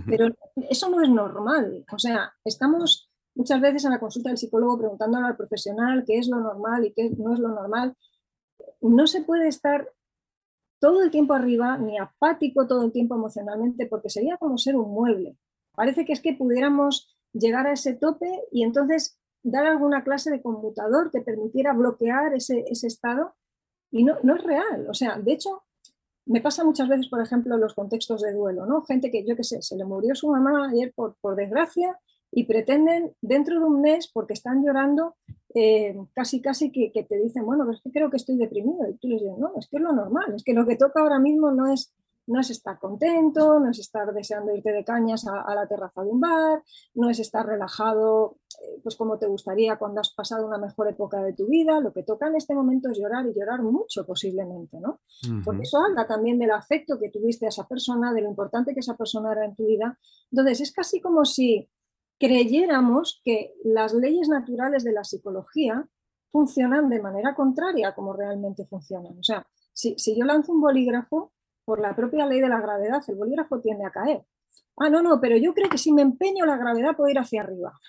Pero 0.07 0.27
eso 0.69 0.89
no 0.89 1.01
es 1.01 1.09
normal. 1.09 1.85
O 1.93 1.99
sea, 1.99 2.33
estamos 2.43 3.08
muchas 3.39 3.62
veces 3.62 3.86
en 3.86 3.91
la 3.91 4.02
consulta 4.02 4.30
del 4.30 4.38
psicólogo 4.38 4.78
preguntándole 4.78 5.28
al 5.28 5.38
profesional 5.38 6.04
qué 6.06 6.17
es 6.17 6.28
lo 6.28 6.41
normal 6.41 6.86
y 6.86 6.91
qué 6.91 7.10
no 7.17 7.34
es 7.34 7.39
lo 7.39 7.47
normal. 7.47 7.95
No 8.82 9.08
se 9.08 9.21
puede 9.21 9.47
estar 9.47 9.89
todo 10.80 11.02
el 11.04 11.10
tiempo 11.10 11.34
arriba 11.34 11.78
ni 11.78 11.97
apático 11.97 12.67
todo 12.67 12.84
el 12.84 12.91
tiempo 12.91 13.15
emocionalmente 13.15 13.86
porque 13.86 14.10
sería 14.10 14.36
como 14.36 14.58
ser 14.58 14.75
un 14.75 14.91
mueble. 14.91 15.38
Parece 15.73 16.04
que 16.04 16.12
es 16.12 16.19
que 16.19 16.34
pudiéramos 16.34 17.15
llegar 17.32 17.65
a 17.65 17.71
ese 17.71 17.93
tope 17.93 18.30
y 18.52 18.63
entonces 18.63 19.17
dar 19.41 19.65
alguna 19.65 20.04
clase 20.04 20.30
de 20.32 20.41
conmutador 20.41 21.10
que 21.10 21.21
permitiera 21.21 21.71
bloquear 21.71 22.34
ese, 22.34 22.65
ese 22.67 22.88
estado 22.88 23.36
y 23.89 24.04
no, 24.04 24.17
no 24.21 24.36
es 24.36 24.43
real. 24.43 24.86
O 24.89 24.93
sea, 24.93 25.17
de 25.17 25.32
hecho, 25.32 25.63
me 26.25 26.41
pasa 26.41 26.65
muchas 26.65 26.89
veces, 26.89 27.08
por 27.08 27.21
ejemplo, 27.21 27.56
en 27.56 27.62
los 27.62 27.73
contextos 27.73 28.21
de 28.21 28.34
duelo, 28.34 28.65
¿no? 28.65 28.82
Gente 28.82 29.10
que, 29.10 29.25
yo 29.25 29.38
qué 29.38 29.45
sé, 29.45 29.62
se 29.62 29.78
le 29.78 29.86
murió 29.86 30.13
su 30.13 30.28
mamá 30.28 30.69
ayer 30.69 30.91
por, 30.93 31.15
por 31.21 31.38
desgracia 31.38 31.97
y 32.31 32.45
pretenden 32.45 33.13
dentro 33.21 33.59
de 33.59 33.65
un 33.65 33.81
mes, 33.81 34.09
porque 34.11 34.33
están 34.33 34.63
llorando, 34.63 35.15
eh, 35.55 35.95
casi 36.13 36.41
casi 36.41 36.71
que, 36.71 36.91
te 37.03 37.17
dicen, 37.17 37.45
bueno, 37.45 37.63
pero 37.65 37.75
es 37.75 37.81
que 37.81 37.91
creo 37.91 38.09
que 38.09 38.17
estoy 38.17 38.37
deprimido. 38.37 38.87
Y 38.89 38.97
tú 38.97 39.07
les 39.07 39.21
dices, 39.21 39.37
no, 39.37 39.53
es 39.57 39.67
que 39.67 39.77
es 39.77 39.83
lo 39.83 39.93
normal, 39.93 40.33
es 40.35 40.43
que 40.43 40.53
lo 40.53 40.65
que 40.65 40.75
toca 40.75 41.01
ahora 41.01 41.19
mismo 41.19 41.51
no 41.51 41.71
es, 41.71 41.91
no 42.27 42.39
es 42.39 42.51
estar 42.51 42.77
contento, 42.77 43.59
no 43.59 43.71
es 43.71 43.79
estar 43.79 44.13
deseando 44.13 44.55
irte 44.55 44.71
de 44.71 44.83
cañas 44.83 45.25
a, 45.27 45.55
la 45.55 45.65
terraza 45.67 46.03
de 46.03 46.11
un 46.11 46.19
bar, 46.19 46.61
no 46.93 47.09
es 47.09 47.17
estar 47.17 47.43
relajado, 47.47 48.37
eh, 48.61 48.79
pues 48.83 48.95
como 48.95 49.17
te 49.17 49.25
gustaría 49.25 49.77
cuando 49.77 50.01
has 50.01 50.13
pasado 50.13 50.45
una 50.45 50.59
mejor 50.59 50.87
época 50.87 51.23
de 51.23 51.33
tu 51.33 51.47
vida. 51.47 51.79
Lo 51.79 51.91
que 51.91 52.03
toca 52.03 52.27
en 52.27 52.35
este 52.35 52.53
momento 52.53 52.91
es 52.91 52.99
llorar 52.99 53.25
y 53.25 53.33
llorar 53.33 53.63
mucho 53.63 54.05
posiblemente, 54.05 54.79
¿no? 54.79 54.99
Porque 55.43 55.63
eso 55.63 55.79
habla 55.79 56.05
también 56.05 56.37
del 56.37 56.51
afecto 56.51 56.99
que 56.99 57.09
tuviste 57.09 57.47
a 57.47 57.49
esa 57.49 57.67
persona, 57.67 58.13
de 58.13 58.21
lo 58.21 58.29
importante 58.29 58.75
que 58.75 58.81
esa 58.81 58.95
persona 58.95 59.31
era 59.31 59.45
en 59.45 59.55
tu 59.55 59.65
vida. 59.65 59.97
Entonces, 60.31 60.61
es 60.61 60.71
casi 60.71 61.01
como 61.01 61.25
si 61.25 61.67
creyéramos 62.19 63.21
que 63.23 63.53
las 63.63 63.93
leyes 63.93 64.27
naturales 64.27 64.84
de 64.84 64.91
la 64.91 65.03
psicología 65.03 65.88
funcionan 66.29 66.89
de 66.89 67.01
manera 67.01 67.34
contraria 67.34 67.89
a 67.89 67.95
como 67.95 68.13
realmente 68.13 68.65
funcionan. 68.65 69.17
O 69.17 69.23
sea, 69.23 69.47
si, 69.73 69.95
yo 70.17 70.25
lanzo 70.25 70.51
un 70.51 70.62
bolígrafo, 70.62 71.32
por 71.65 71.79
la 71.79 71.95
propia 71.95 72.25
ley 72.25 72.41
de 72.41 72.49
la 72.49 72.60
gravedad, 72.60 73.01
el 73.08 73.15
bolígrafo 73.15 73.62
tiende 73.62 73.86
a 73.86 73.91
caer. 73.91 74.25
Ah, 74.77 74.89
no, 74.89 75.01
no, 75.01 75.21
pero 75.21 75.38
yo 75.38 75.53
creo 75.53 75.69
que 75.69 75.77
si 75.77 75.91
me 75.91 76.01
empeño 76.01 76.45
la 76.45 76.58
gravedad 76.58 76.95
puede 76.95 77.12
ir 77.12 77.19
hacia 77.19 77.41
arriba. 77.41 77.79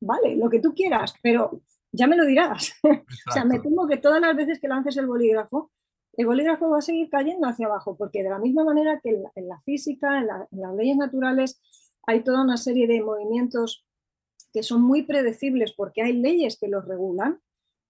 Vale, 0.00 0.36
lo 0.36 0.48
que 0.48 0.60
tú 0.60 0.72
quieras, 0.72 1.14
pero 1.22 1.62
ya 1.90 2.06
me 2.06 2.16
lo 2.16 2.24
dirás. 2.24 2.72
o 2.82 3.32
sea, 3.32 3.44
me 3.44 3.58
temo 3.58 3.88
que 3.88 3.96
todas 3.96 4.20
las 4.20 4.36
veces 4.36 4.60
que 4.60 4.68
lances 4.68 4.96
el 4.96 5.06
bolígrafo, 5.06 5.72
el 6.12 6.26
bolígrafo 6.26 6.70
va 6.70 6.78
a 6.78 6.82
seguir 6.82 7.08
cayendo 7.10 7.46
hacia 7.48 7.66
abajo, 7.66 7.96
porque 7.96 8.22
de 8.22 8.30
la 8.30 8.38
misma 8.38 8.64
manera 8.64 9.00
que 9.02 9.10
en 9.10 9.48
la, 9.48 9.60
física, 9.60 10.18
en 10.18 10.26
las 10.60 10.74
leyes 10.74 10.96
naturales, 10.96 11.60
hay 12.08 12.24
toda 12.24 12.40
una 12.40 12.56
serie 12.56 12.86
de 12.86 13.02
movimientos 13.02 13.84
que 14.50 14.62
son 14.62 14.80
muy 14.80 15.02
predecibles 15.02 15.74
porque 15.76 16.00
hay 16.00 16.14
leyes 16.14 16.58
que 16.58 16.66
los 16.66 16.86
regulan. 16.86 17.42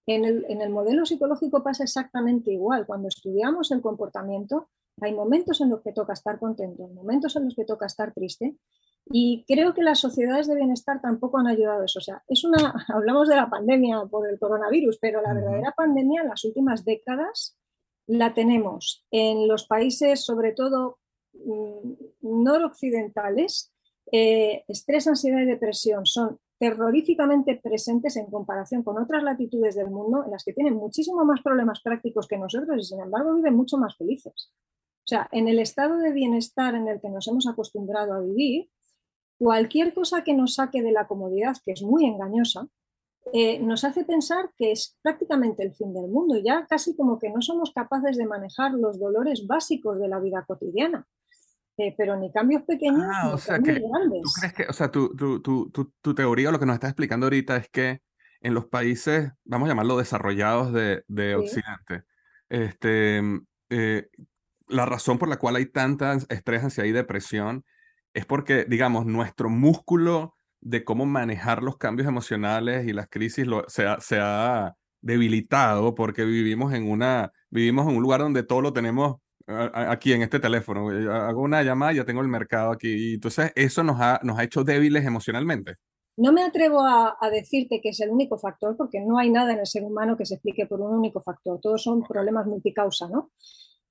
En 0.08 0.24
el, 0.24 0.70
modelo 0.70 1.06
psicológico 1.06 1.62
pasa 1.62 1.84
exactamente 1.84 2.50
igual. 2.50 2.84
Cuando 2.84 3.06
estudiamos 3.06 3.70
el 3.70 3.80
comportamiento, 3.80 4.70
hay 5.00 5.14
momentos 5.14 5.60
en 5.60 5.70
los 5.70 5.82
que 5.82 5.92
toca 5.92 6.14
estar 6.14 6.40
contento, 6.40 6.84
hay 6.84 6.94
momentos 6.94 7.36
en 7.36 7.44
los 7.44 7.54
que 7.54 7.64
toca 7.64 7.86
estar 7.86 8.12
triste. 8.12 8.56
Y 9.06 9.44
creo 9.46 9.72
que 9.72 9.84
las 9.84 10.00
sociedades 10.00 10.48
de 10.48 10.56
bienestar 10.56 11.00
tampoco 11.00 11.38
han 11.38 11.46
ayudado 11.46 11.82
a 11.82 11.84
eso. 11.84 12.00
O 12.00 12.02
sea, 12.02 12.24
es 12.26 12.42
una, 12.42 12.74
hablamos 12.88 13.28
de 13.28 13.36
la 13.36 13.48
pandemia 13.48 14.04
por 14.10 14.28
el 14.28 14.36
coronavirus, 14.40 14.98
pero 15.00 15.22
la 15.22 15.32
verdadera 15.32 15.72
pandemia 15.76 16.22
en 16.22 16.28
las 16.28 16.44
últimas 16.44 16.84
décadas 16.84 17.56
la 18.08 18.34
tenemos 18.34 19.06
en 19.12 19.46
los 19.46 19.68
países, 19.68 20.24
sobre 20.24 20.52
todo 20.54 20.98
mm, 21.34 21.92
noroccidentales, 22.22 23.72
eh, 24.10 24.64
estrés, 24.68 25.06
ansiedad 25.06 25.40
y 25.40 25.46
depresión 25.46 26.06
son 26.06 26.38
terroríficamente 26.58 27.60
presentes 27.62 28.16
en 28.16 28.26
comparación 28.26 28.82
con 28.82 28.98
otras 28.98 29.22
latitudes 29.22 29.76
del 29.76 29.90
mundo 29.90 30.24
en 30.24 30.30
las 30.30 30.44
que 30.44 30.52
tienen 30.52 30.74
muchísimo 30.74 31.24
más 31.24 31.40
problemas 31.42 31.80
prácticos 31.82 32.26
que 32.26 32.38
nosotros 32.38 32.76
y 32.78 32.84
sin 32.84 33.00
embargo 33.00 33.34
viven 33.34 33.54
mucho 33.54 33.76
más 33.78 33.96
felices. 33.96 34.50
O 34.98 35.08
sea, 35.08 35.28
en 35.32 35.48
el 35.48 35.58
estado 35.58 35.96
de 35.98 36.12
bienestar 36.12 36.74
en 36.74 36.88
el 36.88 37.00
que 37.00 37.08
nos 37.08 37.28
hemos 37.28 37.46
acostumbrado 37.46 38.12
a 38.12 38.20
vivir, 38.20 38.68
cualquier 39.38 39.94
cosa 39.94 40.24
que 40.24 40.34
nos 40.34 40.54
saque 40.54 40.82
de 40.82 40.92
la 40.92 41.06
comodidad, 41.06 41.56
que 41.64 41.72
es 41.72 41.82
muy 41.82 42.04
engañosa, 42.04 42.68
eh, 43.32 43.58
nos 43.60 43.84
hace 43.84 44.04
pensar 44.04 44.50
que 44.56 44.72
es 44.72 44.98
prácticamente 45.02 45.62
el 45.62 45.74
fin 45.74 45.92
del 45.92 46.08
mundo, 46.08 46.38
ya 46.38 46.66
casi 46.66 46.96
como 46.96 47.18
que 47.18 47.30
no 47.30 47.42
somos 47.42 47.72
capaces 47.72 48.16
de 48.16 48.26
manejar 48.26 48.72
los 48.72 48.98
dolores 48.98 49.46
básicos 49.46 49.98
de 49.98 50.08
la 50.08 50.18
vida 50.18 50.44
cotidiana. 50.46 51.06
Eh, 51.78 51.94
pero 51.96 52.16
ni 52.16 52.32
cambios 52.32 52.62
pequeños 52.64 53.04
ah, 53.08 53.30
o 53.32 53.38
sea 53.38 53.60
que, 53.60 53.74
grandes. 53.74 54.22
¿Tú 54.22 54.30
crees 54.40 54.52
que, 54.52 54.64
o 54.64 54.72
sea, 54.72 54.90
tu, 54.90 55.14
tu, 55.14 55.40
tu, 55.40 55.70
tu, 55.70 56.14
teoría, 56.14 56.50
lo 56.50 56.58
que 56.58 56.66
nos 56.66 56.74
estás 56.74 56.90
explicando 56.90 57.26
ahorita 57.26 57.56
es 57.56 57.68
que 57.68 58.00
en 58.40 58.52
los 58.52 58.66
países, 58.66 59.30
vamos 59.44 59.66
a 59.66 59.70
llamarlo 59.70 59.96
desarrollados 59.96 60.72
de, 60.72 61.04
de 61.06 61.36
Occidente, 61.36 62.02
este, 62.48 63.22
eh, 63.70 64.08
la 64.66 64.86
razón 64.86 65.18
por 65.18 65.28
la 65.28 65.38
cual 65.38 65.54
hay 65.54 65.66
tanta 65.66 66.14
estrés, 66.28 66.64
ansiedad 66.64 66.88
y 66.88 66.92
depresión 66.92 67.64
es 68.12 68.26
porque, 68.26 68.64
digamos, 68.64 69.06
nuestro 69.06 69.48
músculo 69.48 70.36
de 70.60 70.82
cómo 70.82 71.06
manejar 71.06 71.62
los 71.62 71.76
cambios 71.76 72.08
emocionales 72.08 72.88
y 72.88 72.92
las 72.92 73.08
crisis 73.08 73.46
lo, 73.46 73.64
se, 73.68 73.86
ha, 73.86 74.00
se 74.00 74.18
ha 74.20 74.74
debilitado 75.00 75.94
porque 75.94 76.24
vivimos 76.24 76.74
en 76.74 76.90
una 76.90 77.32
vivimos 77.50 77.86
en 77.86 77.96
un 77.96 78.02
lugar 78.02 78.20
donde 78.20 78.42
todo 78.42 78.60
lo 78.60 78.72
tenemos 78.72 79.18
aquí 79.48 80.12
en 80.12 80.22
este 80.22 80.40
teléfono. 80.40 80.88
Hago 81.12 81.42
una 81.42 81.62
llamada, 81.62 81.92
ya 81.92 82.04
tengo 82.04 82.20
el 82.20 82.28
mercado 82.28 82.72
aquí. 82.72 83.10
Y 83.10 83.14
entonces 83.14 83.52
eso 83.54 83.82
nos 83.82 84.00
ha, 84.00 84.20
nos 84.22 84.38
ha 84.38 84.44
hecho 84.44 84.64
débiles 84.64 85.04
emocionalmente. 85.04 85.76
No 86.16 86.32
me 86.32 86.42
atrevo 86.42 86.80
a, 86.82 87.16
decirte 87.30 87.80
que 87.80 87.90
es 87.90 88.00
el 88.00 88.10
único 88.10 88.38
factor, 88.38 88.76
porque 88.76 89.00
no 89.00 89.18
hay 89.18 89.30
nada 89.30 89.52
en 89.52 89.60
el 89.60 89.66
ser 89.66 89.84
humano 89.84 90.16
que 90.16 90.26
se 90.26 90.34
explique 90.34 90.66
por 90.66 90.80
un 90.80 90.96
único 90.96 91.20
factor. 91.20 91.60
Todos 91.60 91.82
son 91.82 92.02
problemas 92.02 92.46
multicausa, 92.46 93.08
¿no? 93.08 93.30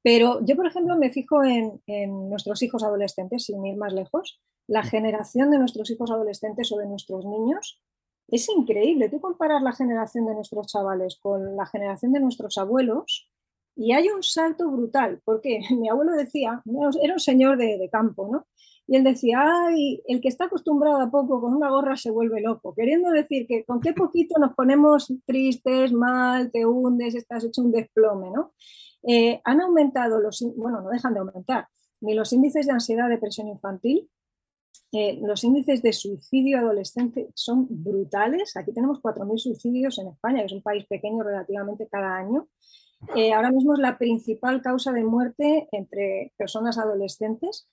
Pero 0.03 0.45
yo, 0.45 0.55
por 0.55 0.67
ejemplo, 0.67 0.97
me 0.97 1.09
fijo 1.09 1.43
en, 1.43 1.81
en 1.87 2.29
nuestros 2.29 2.61
hijos 2.63 2.83
adolescentes, 2.83 3.45
sin 3.45 3.65
ir 3.65 3.77
más 3.77 3.93
lejos. 3.93 4.41
La 4.67 4.83
generación 4.83 5.51
de 5.51 5.59
nuestros 5.59 5.89
hijos 5.89 6.11
adolescentes 6.11 6.71
o 6.71 6.77
de 6.77 6.87
nuestros 6.87 7.25
niños 7.25 7.81
es 8.27 8.47
increíble. 8.49 9.09
Tú 9.09 9.21
comparas 9.21 9.61
la 9.61 9.71
generación 9.71 10.25
de 10.25 10.33
nuestros 10.33 10.67
chavales 10.67 11.17
con 11.21 11.55
la 11.55 11.65
generación 11.65 12.11
de 12.11 12.19
nuestros 12.19 12.57
abuelos 12.57 13.29
y 13.77 13.93
hay 13.93 14.09
un 14.09 14.23
salto 14.23 14.69
brutal, 14.69 15.21
porque 15.23 15.59
mi 15.77 15.89
abuelo 15.89 16.13
decía, 16.13 16.61
era 17.01 17.13
un 17.13 17.19
señor 17.19 17.57
de, 17.57 17.87
campo, 17.91 18.29
¿no? 18.31 18.47
Y 18.89 18.95
él 18.95 19.03
decía, 19.03 19.43
ay, 19.43 20.01
el 20.07 20.21
que 20.21 20.29
está 20.29 20.45
acostumbrado 20.45 21.01
a 21.01 21.11
poco 21.11 21.41
con 21.41 21.53
una 21.53 21.69
gorra 21.69 21.97
se 21.97 22.09
vuelve 22.09 22.41
loco, 22.41 22.73
queriendo 22.73 23.11
decir 23.11 23.45
que 23.45 23.65
con 23.65 23.81
qué 23.81 23.93
poquito 23.93 24.39
nos 24.39 24.53
ponemos 24.55 25.13
tristes, 25.25 25.91
mal, 25.91 26.51
te 26.51 26.65
hundes, 26.65 27.13
estás 27.15 27.43
hecho 27.43 27.61
un 27.61 27.71
desplome, 27.71 28.31
¿no? 28.31 28.53
Eh, 29.03 29.41
han 29.43 29.61
aumentado 29.61 30.19
los, 30.21 30.41
bueno, 30.55 30.81
no 30.81 30.89
dejan 30.89 31.13
de 31.13 31.19
aumentar, 31.19 31.67
ni 32.01 32.13
los 32.13 32.31
índices 32.31 32.65
de 32.65 32.73
ansiedad, 32.73 33.09
depresión 33.09 33.49
infantil, 33.49 34.09
eh, 34.93 35.19
los 35.21 35.43
índices 35.43 35.81
de 35.81 35.91
suicidio 35.91 36.59
adolescente 36.59 37.29
son 37.35 37.67
brutales. 37.69 38.55
Aquí 38.55 38.71
tenemos 38.73 38.99
4.000 39.01 39.37
suicidios 39.37 39.99
en 39.99 40.07
España, 40.07 40.39
que 40.39 40.45
es 40.45 40.53
un 40.53 40.61
país 40.61 40.85
pequeño 40.85 41.23
relativamente 41.23 41.87
cada 41.89 42.15
año. 42.15 42.47
Eh, 43.15 43.33
ahora 43.33 43.51
mismo 43.51 43.73
es 43.73 43.79
la 43.79 43.97
principal 43.97 44.61
causa 44.61 44.91
de 44.91 45.03
muerte 45.03 45.67
entre 45.71 46.33
personas 46.37 46.77
adolescentes. 46.77 47.67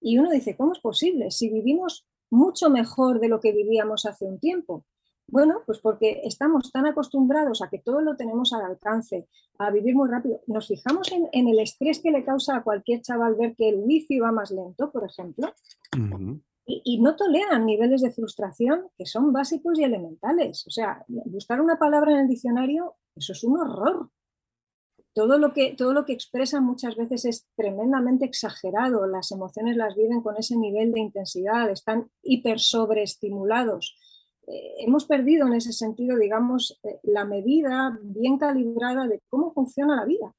Y 0.00 0.18
uno 0.18 0.30
dice, 0.30 0.56
¿cómo 0.56 0.72
es 0.72 0.80
posible? 0.80 1.30
Si 1.30 1.48
vivimos 1.48 2.06
mucho 2.30 2.68
mejor 2.70 3.20
de 3.20 3.28
lo 3.28 3.40
que 3.40 3.52
vivíamos 3.52 4.06
hace 4.06 4.24
un 4.24 4.38
tiempo. 4.38 4.84
Bueno, 5.26 5.62
pues 5.64 5.78
porque 5.78 6.20
estamos 6.24 6.70
tan 6.70 6.86
acostumbrados 6.86 7.62
a 7.62 7.70
que 7.70 7.78
todo 7.78 8.02
lo 8.02 8.16
tenemos 8.16 8.52
al 8.52 8.62
alcance, 8.62 9.26
a 9.58 9.70
vivir 9.70 9.94
muy 9.94 10.10
rápido. 10.10 10.42
Nos 10.46 10.68
fijamos 10.68 11.10
en, 11.12 11.48
el 11.48 11.58
estrés 11.60 12.00
que 12.00 12.10
le 12.10 12.24
causa 12.24 12.56
a 12.56 12.62
cualquier 12.62 13.00
chaval 13.00 13.34
ver 13.36 13.54
que 13.56 13.70
el 13.70 13.76
wifi 13.76 14.18
va 14.18 14.32
más 14.32 14.50
lento, 14.50 14.92
por 14.92 15.04
ejemplo, 15.04 15.50
y, 16.66 16.82
y, 16.84 17.00
no 17.00 17.16
toleran 17.16 17.64
niveles 17.64 18.02
de 18.02 18.10
frustración 18.10 18.88
que 18.98 19.06
son 19.06 19.32
básicos 19.32 19.78
y 19.78 19.84
elementales. 19.84 20.66
O 20.66 20.70
sea, 20.70 21.04
buscar 21.08 21.62
una 21.62 21.78
palabra 21.78 22.12
en 22.12 22.18
el 22.18 22.28
diccionario, 22.28 22.96
eso 23.16 23.32
es 23.32 23.44
un 23.44 23.58
horror 23.58 24.10
todo 25.14 25.38
lo, 25.38 25.52
que, 25.52 25.74
todo 25.76 25.92
lo 25.92 26.04
que 26.04 26.12
expresan 26.12 26.64
muchas 26.64 26.96
veces 26.96 27.24
es 27.24 27.46
tremendamente 27.56 28.24
exagerado, 28.24 29.06
las 29.06 29.30
emociones 29.30 29.76
las 29.76 29.94
viven 29.94 30.20
con 30.20 30.36
ese 30.36 30.56
nivel 30.56 30.92
de 30.92 31.00
intensidad, 31.00 31.70
están 31.70 32.10
hiper 32.22 32.58
sobreestimulados. 32.58 33.96
Eh, 34.46 34.74
hemos 34.78 35.06
perdido 35.06 35.46
en 35.46 35.54
ese 35.54 35.72
sentido, 35.72 36.18
digamos, 36.18 36.80
eh, 36.82 36.98
la 37.04 37.24
medida 37.24 37.98
bien 38.02 38.38
calibrada 38.38 39.06
de 39.06 39.22
cómo 39.28 39.52
funciona 39.52 39.96
la 39.96 40.04
vida. 40.04 40.34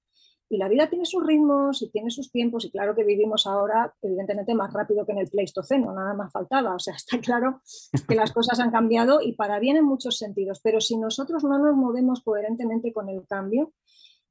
Y 0.47 0.57
la 0.57 0.67
vida 0.67 0.87
tiene 0.89 1.05
sus 1.05 1.25
ritmos 1.25 1.81
y 1.81 1.89
tiene 1.89 2.11
sus 2.11 2.31
tiempos, 2.31 2.65
y 2.65 2.71
claro 2.71 2.93
que 2.93 3.03
vivimos 3.03 3.47
ahora, 3.47 3.95
evidentemente, 4.01 4.53
más 4.53 4.71
rápido 4.71 5.05
que 5.05 5.13
en 5.13 5.19
el 5.19 5.29
Pleistoceno, 5.29 5.91
nada 5.93 6.13
más 6.13 6.31
faltaba. 6.31 6.75
O 6.75 6.79
sea, 6.79 6.93
está 6.95 7.19
claro 7.19 7.61
que 8.07 8.15
las 8.15 8.31
cosas 8.31 8.59
han 8.59 8.71
cambiado 8.71 9.21
y 9.21 9.33
para 9.33 9.57
bien 9.59 9.77
en 9.77 9.85
muchos 9.85 10.17
sentidos, 10.17 10.59
pero 10.61 10.81
si 10.81 10.97
nosotros 10.97 11.43
no 11.43 11.57
nos 11.57 11.75
movemos 11.75 12.21
coherentemente 12.21 12.93
con 12.93 13.09
el 13.09 13.25
cambio, 13.25 13.71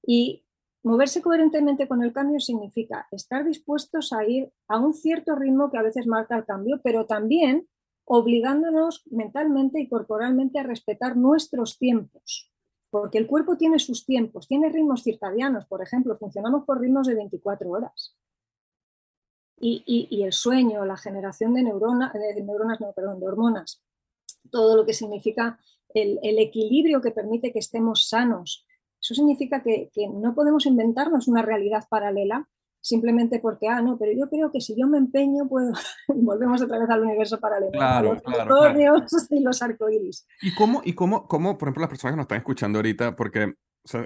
y 0.07 0.45
moverse 0.83 1.23
coherentemente 1.23 1.89
con 1.89 2.03
el 2.03 2.13
cambio 2.13 2.41
significa 2.41 3.09
estar 3.11 3.45
dispuestos 3.45 4.13
a 4.13 4.25
ir 4.25 4.53
a 4.69 4.79
un 4.79 4.93
cierto 4.93 5.35
ritmo 5.35 5.71
que 5.71 5.79
a 5.79 5.83
veces 5.83 6.07
marca 6.07 6.37
el 6.37 6.45
cambio, 6.45 6.81
pero 6.83 7.07
también 7.07 7.67
obligándonos 8.05 9.03
mentalmente 9.07 9.81
y 9.81 9.89
corporalmente 9.89 10.59
a 10.59 10.63
respetar 10.63 11.17
nuestros 11.17 11.79
tiempos, 11.79 12.53
porque 12.91 13.17
el 13.17 13.27
cuerpo 13.27 13.57
tiene 13.57 13.79
sus 13.79 14.05
tiempos, 14.05 14.47
tiene 14.47 14.69
ritmos 14.69 15.03
circadianos, 15.03 15.65
por 15.67 15.83
ejemplo, 15.83 16.17
funcionamos 16.17 16.65
por 16.67 16.81
ritmos 16.81 17.07
de 17.07 17.15
24 17.15 17.71
horas. 17.71 18.17
Y, 19.67 20.23
el 20.23 20.33
sueño, 20.35 20.85
la 20.85 20.99
generación 20.99 21.55
de, 21.55 21.63
neuronas, 21.63 22.13
de 22.13 22.43
neuronas, 22.43 22.81
no, 22.83 22.93
perdón, 22.93 23.21
de 23.21 23.27
hormonas, 23.27 23.83
todo 24.51 24.77
lo 24.77 24.85
que 24.85 24.93
significa 24.93 25.59
el 25.95 26.39
equilibrio 26.39 27.01
que 27.01 27.13
permite 27.13 27.51
que 27.51 27.61
estemos 27.61 28.09
sanos, 28.09 28.67
eso 29.05 29.15
significa 29.15 29.63
que, 29.63 29.91
no 30.15 30.35
podemos 30.35 30.65
inventarnos 30.65 31.29
una 31.29 31.43
realidad 31.43 31.85
paralela 31.91 32.49
simplemente 32.81 33.39
porque, 33.39 33.69
ah, 33.69 33.83
no, 33.83 33.99
pero 33.99 34.13
yo 34.13 34.31
creo 34.31 34.51
que 34.51 34.63
si 34.63 34.75
yo 34.79 34.87
me 34.87 34.97
empeño, 34.97 35.47
puedo. 35.47 35.73
Volvemos 36.09 36.63
otra 36.63 36.79
vez 36.79 36.89
al 36.89 37.03
universo 37.03 37.39
paralelo. 37.39 37.73
Claro, 37.73 38.15
los 38.15 38.23
y 39.31 39.41
los 39.41 39.63
arcoíris. 39.63 40.27
¿Y 40.41 40.55
cómo, 40.55 40.81
y 40.85 40.95
cómo, 40.95 41.29
cómo, 41.29 41.59
por 41.59 41.69
ejemplo, 41.69 41.83
las 41.83 41.91
personas 41.91 42.13
que 42.13 42.17
nos 42.17 42.25
están 42.25 42.39
escuchando 42.39 42.79
ahorita, 42.79 43.15
porque 43.15 43.55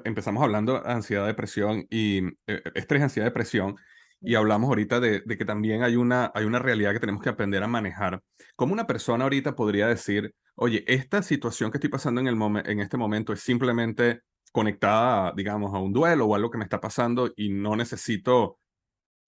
empezamos 0.05 0.43
hablando 0.43 0.81
de 0.81 0.91
ansiedad, 0.91 1.27
depresión 1.27 1.87
y 1.91 2.27
eh, 2.49 2.63
estrés, 2.75 3.03
ansiedad, 3.03 3.29
depresión, 3.29 3.77
y 4.21 4.35
hablamos 4.35 4.69
ahorita 4.69 4.99
de, 4.99 5.23
que 5.23 5.45
también 5.45 5.85
hay 5.85 5.95
una, 5.95 6.33
hay 6.35 6.45
una 6.45 6.59
realidad 6.59 6.93
que 6.93 6.99
tenemos 6.99 7.23
que 7.23 7.29
aprender 7.29 7.63
a 7.63 7.69
manejar. 7.69 8.21
¿Cómo 8.57 8.73
una 8.73 8.89
persona 8.89 9.23
ahorita 9.25 9.55
podría 9.55 9.87
decir, 9.87 10.35
oye, 10.57 10.85
esta 10.89 11.23
situación 11.23 11.71
que 11.71 11.79
estoy 11.79 11.91
pasando 11.91 12.21
en, 12.21 12.27
el 12.27 12.37
en 12.67 12.81
este 12.81 12.97
momento 12.97 13.33
es 13.33 13.41
simplemente 13.41 14.23
conectada, 14.53 15.33
digamos, 15.37 15.75
a 15.75 15.79
un 15.79 15.93
duelo 15.93 16.27
o 16.27 16.35
algo 16.35 16.51
que 16.51 16.59
me 16.59 16.65
está 16.65 16.81
pasando 16.81 17.33
y 17.37 17.51
no 17.51 17.77
necesito, 17.77 18.59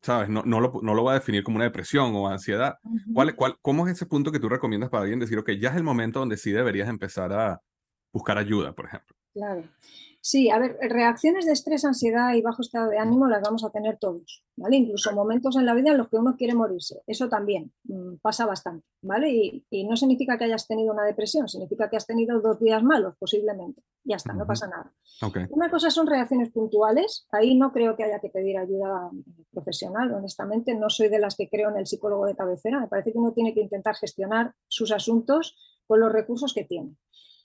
¿sabes? 0.02 0.28
No, 0.28 0.42
no, 0.44 0.60
lo, 0.60 0.80
no 0.82 0.94
lo 0.94 1.02
voy 1.02 1.12
a 1.12 1.14
definir 1.14 1.44
como 1.44 1.56
una 1.56 1.64
depresión 1.66 2.14
o 2.14 2.28
ansiedad. 2.28 2.74
¿Cuál, 3.14 3.34
cuál, 3.36 3.56
¿Cómo 3.62 3.86
es 3.86 3.94
ese 3.94 4.06
punto 4.06 4.32
que 4.32 4.40
tú 4.40 4.48
recomiendas 4.48 4.90
para 4.90 5.02
alguien 5.02 5.20
decir, 5.20 5.42
que 5.44 5.58
ya 5.58 5.70
es 5.70 5.76
el 5.76 5.84
momento 5.84 6.20
donde 6.20 6.36
sí 6.36 6.52
deberías 6.52 6.88
empezar 6.88 7.32
a 7.32 7.60
buscar 8.12 8.38
ayuda, 8.38 8.74
por 8.74 8.86
ejemplo? 8.86 9.09
Claro. 9.32 9.64
Sí, 10.22 10.50
a 10.50 10.58
ver, 10.58 10.76
reacciones 10.82 11.46
de 11.46 11.52
estrés, 11.52 11.84
ansiedad 11.86 12.34
y 12.34 12.42
bajo 12.42 12.60
estado 12.60 12.90
de 12.90 12.98
ánimo 12.98 13.26
las 13.26 13.40
vamos 13.40 13.64
a 13.64 13.70
tener 13.70 13.96
todos, 13.96 14.44
¿vale? 14.54 14.76
Incluso 14.76 15.12
momentos 15.12 15.56
en 15.56 15.64
la 15.64 15.72
vida 15.72 15.92
en 15.92 15.96
los 15.96 16.10
que 16.10 16.16
uno 16.16 16.36
quiere 16.36 16.54
morirse. 16.54 17.00
Eso 17.06 17.28
también 17.30 17.72
mm, 17.84 18.16
pasa 18.20 18.44
bastante, 18.44 18.86
¿vale? 19.00 19.30
Y, 19.30 19.84
no 19.88 19.96
significa 19.96 20.36
que 20.36 20.44
hayas 20.44 20.66
tenido 20.66 20.92
una 20.92 21.04
depresión, 21.04 21.48
significa 21.48 21.88
que 21.88 21.96
has 21.96 22.06
tenido 22.06 22.38
dos 22.40 22.60
días 22.60 22.82
malos, 22.82 23.14
posiblemente. 23.18 23.82
Ya 24.04 24.16
está, 24.16 24.34
no 24.34 24.46
pasa 24.46 24.66
nada. 24.66 24.92
Una 25.48 25.70
cosa 25.70 25.90
son 25.90 26.06
reacciones 26.06 26.50
puntuales, 26.50 27.26
ahí 27.32 27.56
no 27.56 27.72
creo 27.72 27.96
que 27.96 28.04
haya 28.04 28.20
que 28.20 28.28
pedir 28.28 28.58
ayuda 28.58 29.10
profesional, 29.52 30.12
honestamente. 30.12 30.74
No 30.74 30.90
soy 30.90 31.08
de 31.08 31.18
las 31.18 31.34
que 31.34 31.48
creo 31.48 31.70
en 31.70 31.78
el 31.78 31.86
psicólogo 31.86 32.26
de 32.26 32.36
cabecera. 32.36 32.78
Me 32.78 32.88
parece 32.88 33.12
que 33.12 33.18
uno 33.18 33.32
tiene 33.32 33.54
que 33.54 33.60
intentar 33.60 33.96
gestionar 33.96 34.54
sus 34.68 34.92
asuntos 34.92 35.80
con 35.86 36.00
los 36.00 36.12
recursos 36.12 36.52
que 36.52 36.64
tiene. 36.64 36.96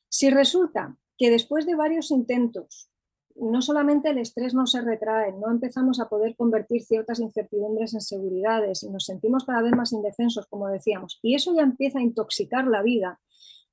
Si 0.09 0.29
resulta 0.29 0.97
que 1.17 1.29
después 1.29 1.65
de 1.65 1.75
varios 1.75 2.11
intentos, 2.11 2.89
no 3.35 3.61
solamente 3.61 4.09
el 4.09 4.17
estrés 4.17 4.53
no 4.53 4.65
se 4.65 4.81
retrae, 4.81 5.33
no 5.33 5.51
empezamos 5.51 5.99
a 5.99 6.07
poder 6.07 6.35
convertir 6.35 6.83
ciertas 6.83 7.19
incertidumbres 7.19 7.93
en 7.93 8.01
seguridades 8.01 8.83
y 8.83 8.89
nos 8.89 9.05
sentimos 9.05 9.43
cada 9.43 9.61
vez 9.61 9.73
más 9.73 9.91
indefensos, 9.91 10.47
como 10.47 10.67
decíamos, 10.67 11.19
y 11.21 11.35
eso 11.35 11.53
ya 11.53 11.63
empieza 11.63 11.99
a 11.99 12.03
intoxicar 12.03 12.67
la 12.67 12.81
vida, 12.81 13.19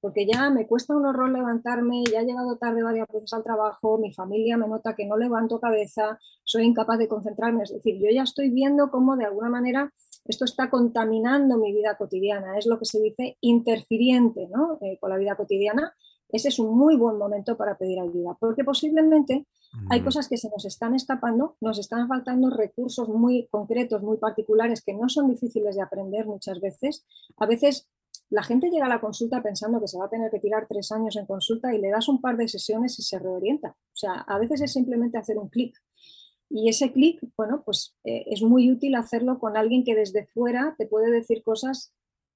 porque 0.01 0.27
ya 0.27 0.51
me 0.51 0.67
cuesta 0.67 0.97
un 0.97 1.07
horror 1.07 1.31
levantarme, 1.31 2.03
ya 2.11 2.23
he 2.23 2.27
llegado 2.27 2.57
tarde 2.57 2.83
varias 2.83 3.07
veces 3.07 3.33
al 3.35 3.45
trabajo, 3.45 3.99
mi 3.99 4.13
familia 4.13 4.57
me 4.57 4.67
nota 4.67 4.97
que 4.97 5.07
no 5.07 5.17
levanto 5.17 5.61
cabeza, 5.61 6.19
soy 6.43 6.65
incapaz 6.65 6.99
de 6.99 7.07
concentrarme, 7.07 7.63
es 7.63 7.73
decir, 7.73 8.01
yo 8.03 8.11
ya 8.13 8.25
estoy 8.25 8.51
viendo 8.51 8.91
cómo 8.91 9.17
de 9.17 9.27
alguna 9.27 9.49
manera 9.49 9.93
esto 10.25 10.45
está 10.45 10.71
contaminando 10.71 11.57
mi 11.57 11.73
vida 11.73 11.97
cotidiana, 11.97 12.59
es 12.59 12.67
lo 12.67 12.81
que 12.81 12.85
se 12.85 13.01
dice 13.01 13.37
interfiriente 13.41 14.49
¿no? 14.49 14.79
Eh, 14.81 14.99
con 15.01 15.11
la 15.11 15.19
vida 15.19 15.37
cotidiana 15.37 15.95
ese 16.33 16.49
es 16.49 16.59
un 16.59 16.77
muy 16.77 16.97
buen 16.97 17.19
momento 17.19 17.57
para 17.57 17.77
pedir 17.77 18.01
ayuda, 18.01 18.37
porque 18.41 18.65
posiblemente 18.65 19.47
hay 19.91 20.01
mm. 20.01 20.05
cosas 20.05 20.29
que 20.29 20.39
se 20.39 20.49
nos 20.49 20.65
están 20.65 20.95
escapando, 20.95 21.57
nos 21.61 21.79
están 21.79 22.09
faltando 22.09 22.51
recursos 22.51 23.09
muy 23.09 23.49
concretos, 23.51 24.03
muy 24.03 24.17
particulares, 24.17 24.83
que 24.83 24.95
no 24.95 25.09
son 25.09 25.29
difíciles 25.29 25.77
de 25.77 25.83
aprender 25.83 26.27
muchas 26.27 26.61
veces. 26.61 27.05
A 27.37 27.47
veces 27.47 27.89
la 28.31 28.43
gente 28.43 28.71
llega 28.71 28.87
a 28.87 28.89
la 28.89 29.01
consulta 29.01 29.43
pensando 29.43 29.79
que 29.79 29.89
se 29.89 29.99
va 29.99 30.07
a 30.07 30.11
tener 30.11 30.31
que 30.31 30.41
tirar 30.41 30.67
tres 30.67 30.91
años 30.91 31.17
en 31.17 31.27
consulta 31.27 31.75
y 31.75 31.79
le 31.79 31.91
das 31.91 32.09
un 32.09 32.21
par 32.21 32.39
de 32.39 32.49
sesiones 32.49 32.99
y 32.99 33.03
se 33.03 33.19
reorienta. 33.19 33.69
O 33.71 33.97
sea, 33.97 34.13
a 34.13 34.39
veces 34.39 34.63
es 34.63 34.73
simplemente 34.73 35.19
hacer 35.19 35.37
un 35.39 35.49
clic. 35.49 35.77
Y 36.49 36.69
ese 36.69 36.93
clic, 36.93 37.21
bueno, 37.37 37.63
pues 37.65 37.95
eh, 38.05 38.25
es 38.27 38.43
muy 38.43 38.71
útil 38.71 38.95
hacerlo 38.95 39.39
con 39.39 39.57
alguien 39.57 39.85
que 39.85 39.95
desde 39.95 40.27
fuera 40.27 40.75
te 40.79 40.87
puede 40.87 41.11
decir 41.11 41.43
cosas 41.43 41.95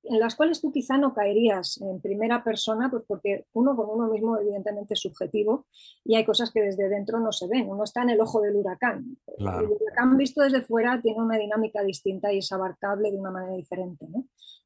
en 0.08 0.20
las 0.20 0.34
cuales 0.34 0.60
tú 0.60 0.72
quizá 0.72 0.98
no 0.98 1.14
caerías 1.14 1.80
en 1.80 2.00
primera 2.00 2.42
persona, 2.44 2.90
pues 2.90 3.04
porque 3.06 3.46
uno 3.52 3.76
con 3.76 3.88
uno 3.90 4.10
mismo 4.10 4.38
evidentemente 4.38 4.94
es 4.94 5.00
subjetivo 5.00 5.66
y 6.04 6.16
hay 6.16 6.24
cosas 6.24 6.50
que 6.52 6.60
desde 6.60 6.88
dentro 6.88 7.20
no 7.20 7.32
se 7.32 7.46
ven, 7.48 7.68
uno 7.68 7.84
está 7.84 8.02
en 8.02 8.10
el 8.10 8.20
ojo 8.20 8.40
del 8.40 8.56
huracán. 8.56 9.16
El 9.38 9.46
huracán 9.46 10.16
visto 10.16 10.42
desde 10.42 10.62
fuera 10.62 11.00
tiene 11.00 11.20
una 11.20 11.36
dinámica 11.36 11.82
distinta 11.82 12.32
y 12.32 12.38
es 12.38 12.52
abarcable 12.52 13.10
de 13.10 13.18
una 13.18 13.30
manera 13.30 13.56
diferente. 13.56 14.06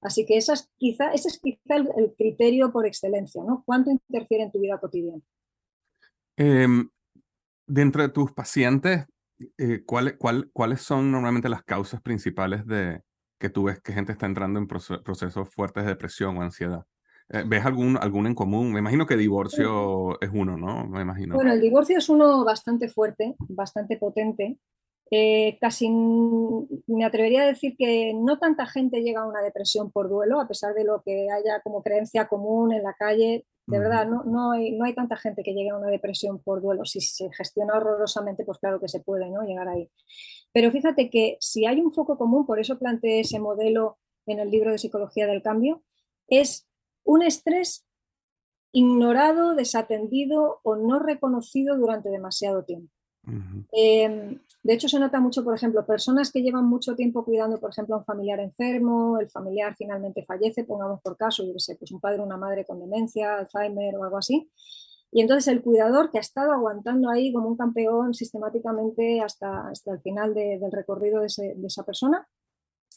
Así 0.01 0.25
que 0.25 0.37
esa 0.37 0.55
quizá, 0.77 1.13
ese 1.13 1.29
es 1.29 1.41
quizá 1.41 1.77
el, 1.77 2.15
criterio 2.17 2.73
por 2.73 2.87
excelencia, 2.87 3.43
¿no? 3.45 3.63
¿Cuánto 3.67 3.91
interfiere 3.91 4.45
en 4.45 4.53
tu 4.53 4.61
vida 4.61 4.79
cotidiana? 4.79 5.23
Em, 6.37 6.89
dentro 7.67 8.03
de 8.03 8.09
tus 8.09 8.33
pacientes, 8.33 9.07
eh, 9.59 9.85
¿cuáles 9.85 10.81
son 10.83 11.11
normalmente 11.11 11.49
las 11.49 11.63
causas 11.63 12.01
principales 12.01 12.67
de 12.67 13.03
que 13.41 13.49
tú 13.49 13.65
ves 13.65 13.81
que 13.81 13.93
gente 13.93 14.13
está 14.13 14.27
entrando 14.27 14.61
en 14.61 14.69
procesos 14.69 15.49
fuertes 15.49 15.85
de 15.85 15.91
depresión 15.91 16.37
o 16.37 16.43
ansiedad? 16.43 16.85
Eh, 17.31 17.43
¿Ves 17.47 17.65
algún, 17.65 17.97
algún 17.97 18.27
en 18.27 18.35
común? 18.35 18.73
Me 18.73 18.81
imagino 18.81 19.07
que 19.07 19.17
divorcio 19.17 20.21
es 20.21 20.31
uno, 20.33 20.57
¿no? 20.57 20.87
Me 20.87 21.01
imagino. 21.01 21.37
Bueno, 21.37 21.53
el 21.53 21.61
divorcio 21.61 21.97
es 21.97 22.09
uno 22.09 22.45
bastante 22.45 22.89
fuerte, 22.89 23.35
bastante 23.39 23.97
potente. 23.97 24.59
Eh, 25.13 25.59
casi 25.61 25.91
me 25.91 27.05
atrevería 27.05 27.43
a 27.43 27.47
decir 27.47 27.75
que 27.77 28.13
no 28.15 28.39
tanta 28.39 28.67
gente 28.67 29.03
llega 29.03 29.23
a 29.23 29.27
una 29.27 29.43
depresión 29.43 29.91
por 29.91 30.09
duelo, 30.09 30.41
a 30.41 30.47
pesar 30.47 30.73
de 30.75 30.85
lo 30.85 31.03
que 31.03 31.29
haya 31.31 31.61
como 31.63 31.83
creencia 31.83 32.29
común 32.29 32.73
en 32.73 32.85
la 32.85 32.95
calle. 32.95 33.45
De 33.67 33.79
verdad, 33.79 34.07
no, 34.07 34.25
no, 34.25 34.53
hay, 34.53 34.73
no 34.73 34.85
hay 34.85 34.95
tanta 34.95 35.17
gente 35.17 35.43
que 35.43 35.53
llegue 35.53 35.71
a 35.71 35.77
una 35.77 35.89
depresión 35.89 36.41
por 36.41 36.61
duelo. 36.63 36.85
Si 36.85 37.01
se 37.01 37.31
gestiona 37.33 37.77
horrorosamente, 37.77 38.45
pues 38.45 38.59
claro 38.59 38.81
que 38.81 38.89
se 38.89 39.01
puede 39.01 39.29
¿no? 39.31 39.43
llegar 39.43 39.69
ahí. 39.69 39.91
Pero 40.53 40.71
fíjate 40.71 41.11
que 41.11 41.37
si 41.41 41.67
hay 41.67 41.81
un 41.81 41.93
foco 41.93 42.17
común, 42.17 42.47
por 42.47 42.61
eso 42.61 42.79
planteé 42.79 43.21
ese 43.21 43.39
modelo 43.39 43.99
en 44.27 44.39
el 44.41 44.51
libro 44.51 44.71
de 44.71 44.79
Psicología 44.79 45.27
del 45.27 45.43
Cambio, 45.43 45.83
es 46.29 46.69
un 47.05 47.23
estrés 47.23 47.85
ignorado, 48.73 49.55
desatendido 49.55 50.61
o 50.63 50.77
no 50.77 51.01
reconocido 51.01 51.77
durante 51.77 52.09
demasiado 52.09 52.65
tiempo. 52.65 52.93
Em, 53.73 54.41
de 54.63 54.75
hecho, 54.75 54.89
se 54.89 54.99
nota 54.99 55.21
mucho, 55.21 55.45
por 55.45 55.55
ejemplo, 55.55 55.85
personas 55.87 56.33
que 56.33 56.43
llevan 56.43 56.65
mucho 56.65 56.95
tiempo 56.95 57.25
cuidando, 57.25 57.59
por 57.61 57.71
ejemplo, 57.71 57.95
a 57.95 57.99
un 57.99 58.05
familiar 58.05 58.41
enfermo, 58.41 59.19
el 59.19 59.29
familiar 59.29 59.75
finalmente 59.77 60.25
fallece, 60.25 60.65
pongamos 60.65 61.01
por 61.03 61.17
caso, 61.17 61.45
yo 61.45 61.59
sé, 61.59 61.77
pues 61.77 61.93
un 61.93 62.01
padre 62.01 62.21
o 62.21 62.25
una 62.25 62.37
madre 62.37 62.65
con 62.65 62.81
demencia, 62.81 63.37
Alzheimer 63.37 63.97
o 63.97 64.05
algo 64.05 64.19
así. 64.19 64.51
Y 65.13 65.23
entonces 65.23 65.49
el 65.49 65.63
cuidador 65.63 66.11
que 66.11 66.19
ha 66.19 66.21
estado 66.21 66.53
aguantando 66.53 67.11
ahí 67.11 67.33
como 67.33 67.49
un 67.49 67.57
campeón 67.57 68.15
sistemáticamente 68.15 69.21
hasta, 69.21 69.69
hasta 69.69 69.93
el 69.93 70.01
final 70.01 70.35
del 70.35 70.71
recorrido 70.71 71.21
de, 71.21 71.55
de 71.57 71.67
esa 71.67 71.85
persona, 71.85 72.29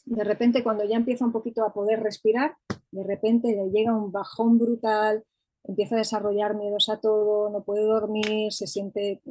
de 0.04 0.22
repente 0.22 0.62
cuando 0.62 0.84
ya 0.84 0.96
empieza 0.96 1.24
un 1.24 1.32
poquito 1.32 1.64
a 1.64 1.72
poder 1.72 2.02
respirar, 2.02 2.56
de 2.92 3.02
repente 3.02 3.48
le 3.48 3.70
llega 3.70 3.96
un 3.96 4.12
bajón 4.12 4.58
brutal, 4.58 5.24
empieza 5.64 5.96
a 5.96 5.98
desarrollar 5.98 6.54
miedos 6.54 6.88
a 6.88 7.00
todo, 7.00 7.50
no 7.50 7.64
puede 7.64 7.84
dormir, 7.84 8.52
se 8.52 8.66
siente 8.66 9.22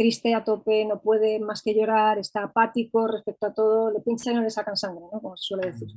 triste 0.00 0.34
a 0.34 0.42
tope, 0.42 0.86
no 0.86 1.02
puede 1.02 1.38
más 1.40 1.60
que 1.60 1.74
llorar, 1.74 2.18
está 2.18 2.44
apático 2.44 3.06
respecto 3.06 3.48
a 3.48 3.52
todo, 3.52 3.90
le 3.90 4.00
pinchan 4.00 4.32
y 4.32 4.36
no 4.36 4.42
le 4.42 4.48
sacan 4.48 4.74
sangre, 4.74 5.04
¿no? 5.12 5.20
como 5.20 5.36
se 5.36 5.48
suele 5.48 5.72
decir. 5.72 5.88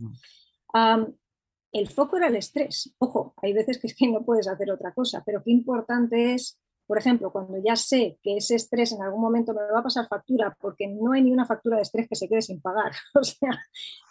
el 1.72 1.90
foco 1.90 2.18
era 2.18 2.28
el 2.28 2.36
estrés. 2.36 2.94
Ojo, 2.98 3.34
hay 3.42 3.54
veces 3.54 3.80
que 3.80 3.88
es 3.88 3.96
que 3.96 4.10
no 4.10 4.26
puedes 4.26 4.50
hacer 4.50 4.70
otra 4.72 4.94
cosa, 4.94 5.24
pero 5.26 5.42
qué 5.42 5.52
importante 5.52 6.34
es, 6.34 6.60
por 6.86 6.98
ejemplo, 6.98 7.32
cuando 7.32 7.58
ya 7.64 7.78
sé 7.78 8.20
que 8.22 8.36
ese 8.36 8.56
estrés 8.56 8.92
en 8.92 9.02
algún 9.02 9.22
momento 9.22 9.54
me 9.54 9.62
va 9.72 9.80
a 9.80 9.84
pasar 9.84 10.06
factura, 10.10 10.54
porque 10.60 10.86
no 10.90 11.14
hay 11.14 11.24
ni 11.24 11.32
una 11.32 11.46
factura 11.46 11.78
de 11.78 11.84
estrés 11.84 12.10
que 12.10 12.18
se 12.18 12.28
quede 12.28 12.42
sin 12.42 12.62
pagar. 12.62 12.92
O 13.16 13.24
sea, 13.24 13.58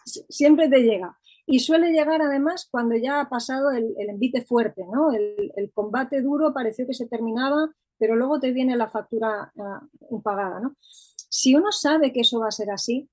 siempre 0.07 0.71
te 0.71 0.81
llega. 0.81 1.19
Y 1.45 1.59
suele 1.59 1.93
llegar 1.93 2.23
además 2.23 2.67
cuando 2.71 2.97
ya 2.97 3.21
ha 3.21 3.29
pasado 3.29 3.71
el, 3.71 3.95
envite 3.99 4.41
fuerte, 4.41 4.87
¿no? 4.91 5.13
El, 5.13 5.53
el, 5.55 5.71
combate 5.71 6.23
duro 6.23 6.55
pareció 6.55 6.87
que 6.87 6.95
se 6.95 7.09
terminaba 7.09 7.69
pero 8.03 8.17
luego 8.17 8.41
te 8.41 8.51
viene 8.51 8.77
la 8.77 8.89
factura 8.89 9.53
uh, 9.55 10.13
impagada. 10.13 10.59
¿no? 10.59 10.75
Si 10.81 11.55
uno 11.55 11.71
sabe 11.71 12.13
que 12.13 12.23
eso 12.23 12.41
va 12.41 12.49
a 12.49 12.51
ser 12.51 12.73
así, 12.73 13.09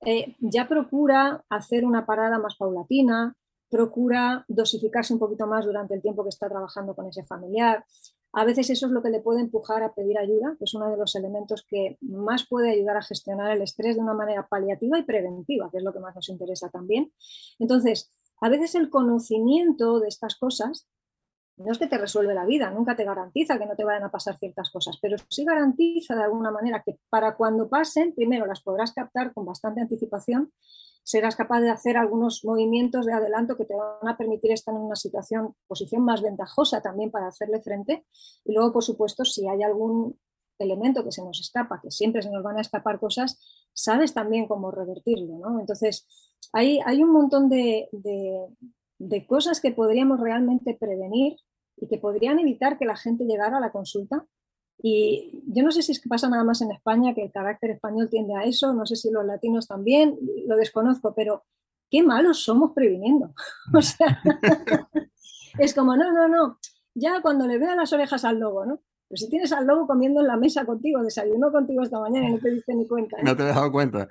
eh, 0.00 0.34
ya 0.40 0.66
procura 0.66 1.44
hacer 1.48 1.84
una 1.84 2.04
parada 2.04 2.40
más 2.40 2.56
paulatina, 2.56 3.36
procura 3.70 4.44
dosificarse 4.48 5.12
un 5.12 5.20
poquito 5.20 5.46
más 5.46 5.66
durante 5.66 5.94
el 5.94 6.02
tiempo 6.02 6.24
que 6.24 6.30
está 6.30 6.48
trabajando 6.48 6.96
con 6.96 7.06
ese 7.06 7.22
familiar. 7.22 7.84
A 8.32 8.44
veces 8.44 8.70
eso 8.70 8.86
es 8.86 8.92
lo 8.92 9.04
que 9.04 9.10
le 9.10 9.20
puede 9.20 9.40
empujar 9.40 9.84
a 9.84 9.94
pedir 9.94 10.18
ayuda, 10.18 10.56
que 10.58 10.64
es 10.64 10.74
uno 10.74 10.90
de 10.90 10.96
los 10.96 11.14
elementos 11.14 11.64
que 11.68 11.96
más 12.00 12.44
puede 12.48 12.72
ayudar 12.72 12.96
a 12.96 13.02
gestionar 13.02 13.52
el 13.52 13.62
estrés 13.62 13.94
de 13.94 14.02
una 14.02 14.14
manera 14.14 14.48
paliativa 14.48 14.98
y 14.98 15.04
preventiva, 15.04 15.70
que 15.70 15.76
es 15.78 15.84
lo 15.84 15.92
que 15.92 16.00
más 16.00 16.16
nos 16.16 16.28
interesa 16.28 16.70
también. 16.70 17.12
Entonces, 17.60 18.12
a 18.40 18.48
veces 18.48 18.74
el 18.74 18.90
conocimiento 18.90 20.00
de 20.00 20.08
estas 20.08 20.34
cosas 20.34 20.88
no 21.58 21.72
es 21.72 21.78
que 21.78 21.86
te 21.86 21.98
resuelve 21.98 22.34
la 22.34 22.46
vida, 22.46 22.70
nunca 22.70 22.96
te 22.96 23.04
garantiza 23.04 23.58
que 23.58 23.66
no 23.66 23.74
te 23.74 23.84
vayan 23.84 24.04
a 24.04 24.10
pasar 24.10 24.38
ciertas 24.38 24.70
cosas, 24.70 24.98
pero 25.00 25.16
sí 25.28 25.44
garantiza 25.44 26.14
de 26.14 26.22
alguna 26.22 26.50
manera 26.50 26.82
que 26.84 26.98
para 27.08 27.36
cuando 27.36 27.68
pasen, 27.68 28.14
primero 28.14 28.46
las 28.46 28.62
podrás 28.62 28.92
captar 28.92 29.32
con 29.34 29.44
bastante 29.44 29.80
anticipación, 29.80 30.52
serás 31.02 31.36
capaz 31.36 31.60
de 31.60 31.70
hacer 31.70 31.96
algunos 31.96 32.44
movimientos 32.44 33.06
de 33.06 33.14
adelanto 33.14 33.56
que 33.56 33.64
te 33.64 33.74
van 33.74 34.06
a 34.06 34.16
permitir 34.16 34.52
estar 34.52 34.74
en 34.74 34.82
una 34.82 34.94
situación, 34.94 35.54
posición 35.66 36.04
más 36.04 36.20
ventajosa 36.20 36.82
también 36.82 37.10
para 37.10 37.28
hacerle 37.28 37.62
frente. 37.62 38.04
Y 38.44 38.52
luego, 38.52 38.74
por 38.74 38.84
supuesto, 38.84 39.24
si 39.24 39.48
hay 39.48 39.62
algún 39.62 40.18
elemento 40.58 41.02
que 41.04 41.12
se 41.12 41.24
nos 41.24 41.40
escapa, 41.40 41.80
que 41.82 41.90
siempre 41.90 42.20
se 42.20 42.30
nos 42.30 42.42
van 42.42 42.58
a 42.58 42.60
escapar 42.60 43.00
cosas, 43.00 43.40
sabes 43.72 44.12
también 44.12 44.46
cómo 44.46 44.70
revertirlo. 44.70 45.38
¿no? 45.38 45.60
Entonces, 45.60 46.06
hay, 46.52 46.80
hay 46.84 47.02
un 47.02 47.12
montón 47.12 47.48
de, 47.48 47.88
de 48.98 49.26
cosas 49.26 49.62
que 49.62 49.72
podríamos 49.72 50.20
realmente 50.20 50.76
prevenir 50.78 51.36
y 51.80 51.86
que 51.86 51.98
podrían 51.98 52.38
evitar 52.38 52.78
que 52.78 52.84
la 52.84 52.96
gente 52.96 53.24
llegara 53.24 53.58
a 53.58 53.60
la 53.60 53.72
consulta. 53.72 54.26
Y 54.80 55.42
yo 55.46 55.64
no 55.64 55.72
sé 55.72 55.82
si 55.82 55.92
es 55.92 56.00
que 56.00 56.08
pasa 56.08 56.28
nada 56.28 56.44
más 56.44 56.62
en 56.62 56.70
España, 56.70 57.14
que 57.14 57.24
el 57.24 57.32
carácter 57.32 57.70
español 57.70 58.08
tiende 58.08 58.34
a 58.36 58.44
eso, 58.44 58.72
no 58.72 58.86
sé 58.86 58.96
si 58.96 59.10
los 59.10 59.24
latinos 59.24 59.66
también, 59.66 60.16
lo 60.46 60.56
desconozco, 60.56 61.14
pero 61.14 61.44
qué 61.90 62.02
malos 62.02 62.44
somos 62.44 62.72
previniendo. 62.74 63.34
o 63.74 63.82
sea, 63.82 64.22
es 65.58 65.74
como, 65.74 65.96
no, 65.96 66.12
no, 66.12 66.28
no, 66.28 66.58
ya 66.94 67.20
cuando 67.22 67.46
le 67.46 67.58
veo 67.58 67.74
las 67.74 67.92
orejas 67.92 68.24
al 68.24 68.38
lobo, 68.38 68.64
¿no? 68.64 68.80
Pero 69.08 69.16
si 69.16 69.30
tienes 69.30 69.52
al 69.52 69.66
lobo 69.66 69.86
comiendo 69.86 70.20
en 70.20 70.26
la 70.26 70.36
mesa 70.36 70.66
contigo, 70.66 71.02
desayunó 71.02 71.50
contigo 71.50 71.82
esta 71.82 71.98
mañana 71.98 72.28
y 72.28 72.32
no 72.32 72.38
te 72.38 72.50
diste 72.50 72.74
ni 72.74 72.86
cuenta. 72.86 73.16
No, 73.22 73.34
te 73.34 73.42
he 73.42 73.46
dado 73.46 73.72
cuenta. 73.72 74.08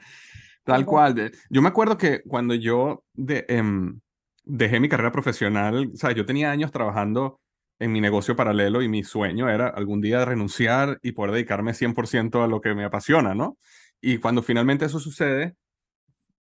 Tal 0.64 0.86
cual. 0.86 1.32
Yo 1.50 1.62
me 1.62 1.70
acuerdo 1.70 1.98
que 1.98 2.24
cuando 2.24 2.56
yo 2.56 3.04
de, 3.14 3.46
em, 3.48 4.02
dejé 4.44 4.80
mi 4.80 4.90
carrera 4.90 5.12
profesional, 5.12 5.92
o 5.94 5.98
sea, 5.98 6.12
yo 6.14 6.26
tenía 6.26 6.50
años 6.52 6.72
trabajando 6.72 7.40
en 7.80 7.92
mi 7.92 8.02
negocio 8.02 8.36
paralelo 8.36 8.82
y 8.82 8.90
mi 8.90 9.04
sueño 9.04 9.50
era 9.50 9.68
algún 9.68 10.02
día 10.02 10.26
renunciar 10.26 11.00
y 11.04 11.12
poder 11.12 11.34
dedicarme 11.34 11.74
100% 11.74 12.44
a 12.44 12.48
lo 12.48 12.62
que 12.62 12.74
me 12.74 12.86
apasiona, 12.86 13.36
¿no? 13.36 13.58
Y 14.02 14.18
cuando 14.18 14.42
finalmente 14.44 14.86
eso 14.86 15.00
sucede, 15.00 15.56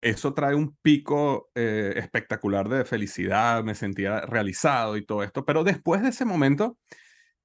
eso 0.02 0.34
trae 0.34 0.56
un 0.56 0.76
pico 0.82 1.50
eh, 1.56 1.94
espectacular 1.98 2.70
de 2.70 2.86
felicidad, 2.86 3.64
me 3.64 3.76
sentía 3.76 4.22
realizado 4.22 4.98
y 4.98 5.06
todo 5.06 5.24
esto, 5.24 5.46
pero 5.46 5.64
después 5.64 6.02
de 6.02 6.10
ese 6.10 6.26
momento 6.26 6.78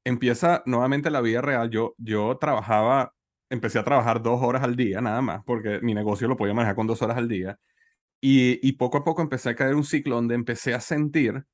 empieza 0.04 0.62
nuevamente 0.66 1.10
la 1.10 1.20
vida 1.20 1.40
real. 1.42 1.70
Yo, 1.70 1.94
yo 1.98 2.38
trabajaba, 2.40 3.14
empecé 3.50 3.78
a 3.78 3.84
trabajar 3.84 4.22
dos 4.22 4.42
horas 4.42 4.62
al 4.62 4.76
día 4.76 5.00
nada 5.00 5.22
más, 5.22 5.42
porque 5.44 5.80
mi 5.82 5.94
negocio 5.94 6.28
lo 6.28 6.36
podía 6.36 6.54
manejar 6.54 6.76
con 6.76 6.86
dos 6.86 7.02
horas 7.02 7.16
al 7.18 7.28
día. 7.28 7.58
Y, 8.20 8.66
y 8.66 8.72
poco 8.72 8.98
a 8.98 9.04
poco 9.04 9.22
empecé 9.22 9.50
a 9.50 9.56
caer 9.56 9.74
un 9.74 9.84
ciclo 9.84 10.16
donde 10.16 10.34
empecé 10.34 10.74
a 10.74 10.80
sentir 10.80 11.44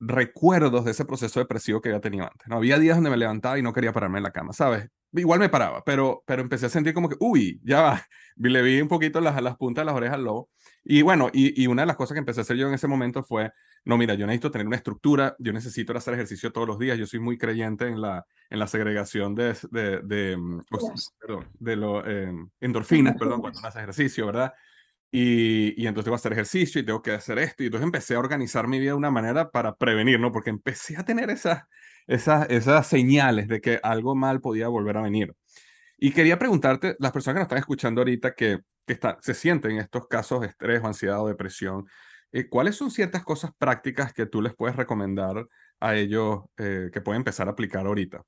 recuerdos 0.00 0.84
de 0.84 0.92
ese 0.92 1.04
proceso 1.04 1.40
depresivo 1.40 1.80
que 1.80 1.88
había 1.88 2.00
tenido 2.00 2.24
antes. 2.24 2.46
¿no? 2.48 2.56
Había 2.56 2.78
días 2.78 2.96
donde 2.96 3.10
me 3.10 3.16
levantaba 3.16 3.58
y 3.58 3.62
no 3.62 3.72
quería 3.72 3.92
pararme 3.92 4.18
en 4.18 4.24
la 4.24 4.30
cama, 4.30 4.52
¿sabes? 4.52 4.88
Igual 5.12 5.40
me 5.40 5.48
paraba, 5.48 5.82
pero, 5.84 6.22
pero 6.26 6.42
empecé 6.42 6.66
a 6.66 6.68
sentir 6.68 6.92
como 6.92 7.08
que, 7.08 7.16
uy, 7.20 7.60
ya 7.64 7.80
va. 7.80 8.02
Le 8.36 8.62
vi 8.62 8.80
un 8.80 8.88
poquito 8.88 9.20
las, 9.20 9.42
las 9.42 9.56
puntas 9.56 9.82
de 9.82 9.86
las 9.86 9.94
orejas 9.94 10.16
al 10.16 10.24
lobo. 10.24 10.50
Y 10.84 11.02
bueno, 11.02 11.28
y, 11.32 11.60
y, 11.60 11.66
una 11.66 11.82
de 11.82 11.86
las 11.86 11.96
cosas 11.96 12.14
que 12.14 12.20
empecé 12.20 12.40
a 12.40 12.42
hacer 12.42 12.56
yo 12.56 12.68
en 12.68 12.74
ese 12.74 12.86
momento 12.86 13.22
fue, 13.24 13.50
no, 13.84 13.96
mira, 13.96 14.14
yo 14.14 14.26
necesito 14.26 14.50
tener 14.50 14.66
una 14.66 14.76
estructura, 14.76 15.34
yo 15.38 15.52
necesito 15.52 15.96
hacer 15.96 16.14
ejercicio 16.14 16.52
todos 16.52 16.68
los 16.68 16.78
días, 16.78 16.98
yo 16.98 17.06
soy 17.06 17.20
muy 17.20 17.38
creyente 17.38 17.88
en 17.88 18.00
la, 18.00 18.24
en 18.50 18.58
la 18.58 18.66
segregación 18.66 19.34
de, 19.34 19.56
de, 19.70 20.00
de, 20.02 20.36
mm, 20.36 20.60
perdón, 21.18 21.48
de 21.58 21.76
lo, 21.76 22.06
eh, 22.06 22.32
endorfinas, 22.60 23.16
perdón, 23.16 23.40
cuando 23.40 23.58
uno 23.58 23.68
hace 23.68 23.78
ejercicio, 23.78 24.26
¿verdad? 24.26 24.52
Y, 25.10 25.80
y, 25.82 25.86
entonces 25.86 26.04
tengo 26.04 26.16
que 26.16 26.20
hacer 26.20 26.32
ejercicio 26.32 26.80
y 26.80 26.84
tengo 26.84 27.02
que 27.02 27.12
hacer 27.12 27.38
esto. 27.38 27.62
Y 27.62 27.66
entonces 27.66 27.86
empecé 27.86 28.14
a 28.14 28.18
organizar 28.18 28.68
mi 28.68 28.78
vida 28.78 28.90
de 28.90 28.96
una 28.96 29.10
manera 29.10 29.50
para 29.50 29.74
prevenir, 29.74 30.20
¿no? 30.20 30.32
Porque 30.32 30.50
empecé 30.50 30.96
a 30.98 31.04
tener 31.04 31.30
esas, 31.30 31.64
esas, 32.06 32.48
esas 32.50 32.86
señales 32.86 33.48
de 33.48 33.60
que 33.60 33.80
algo 33.82 34.14
mal 34.14 34.40
podía 34.40 34.68
volver 34.68 34.98
a 34.98 35.02
venir. 35.02 35.34
Y 35.96 36.12
quería 36.12 36.38
preguntarte, 36.38 36.96
las 36.98 37.12
personas 37.12 37.34
que 37.36 37.38
nos 37.40 37.46
están 37.46 37.58
escuchando 37.58 38.00
ahorita 38.02 38.34
que, 38.34 38.60
que 38.86 38.92
está, 38.92 39.18
se 39.20 39.34
sienten 39.34 39.72
en 39.72 39.78
estos 39.78 40.06
casos 40.08 40.40
de 40.40 40.48
estrés 40.48 40.84
ansiedad 40.84 41.22
o 41.22 41.28
depresión, 41.28 41.86
eh, 42.32 42.48
¿cuáles 42.48 42.76
son 42.76 42.90
ciertas 42.90 43.24
cosas 43.24 43.50
prácticas 43.56 44.12
que 44.12 44.26
tú 44.26 44.42
les 44.42 44.54
puedes 44.54 44.76
recomendar 44.76 45.46
a 45.80 45.96
ellos 45.96 46.40
eh, 46.58 46.90
que 46.92 47.00
pueden 47.00 47.20
empezar 47.20 47.48
a 47.48 47.52
aplicar 47.52 47.86
ahorita? 47.86 48.22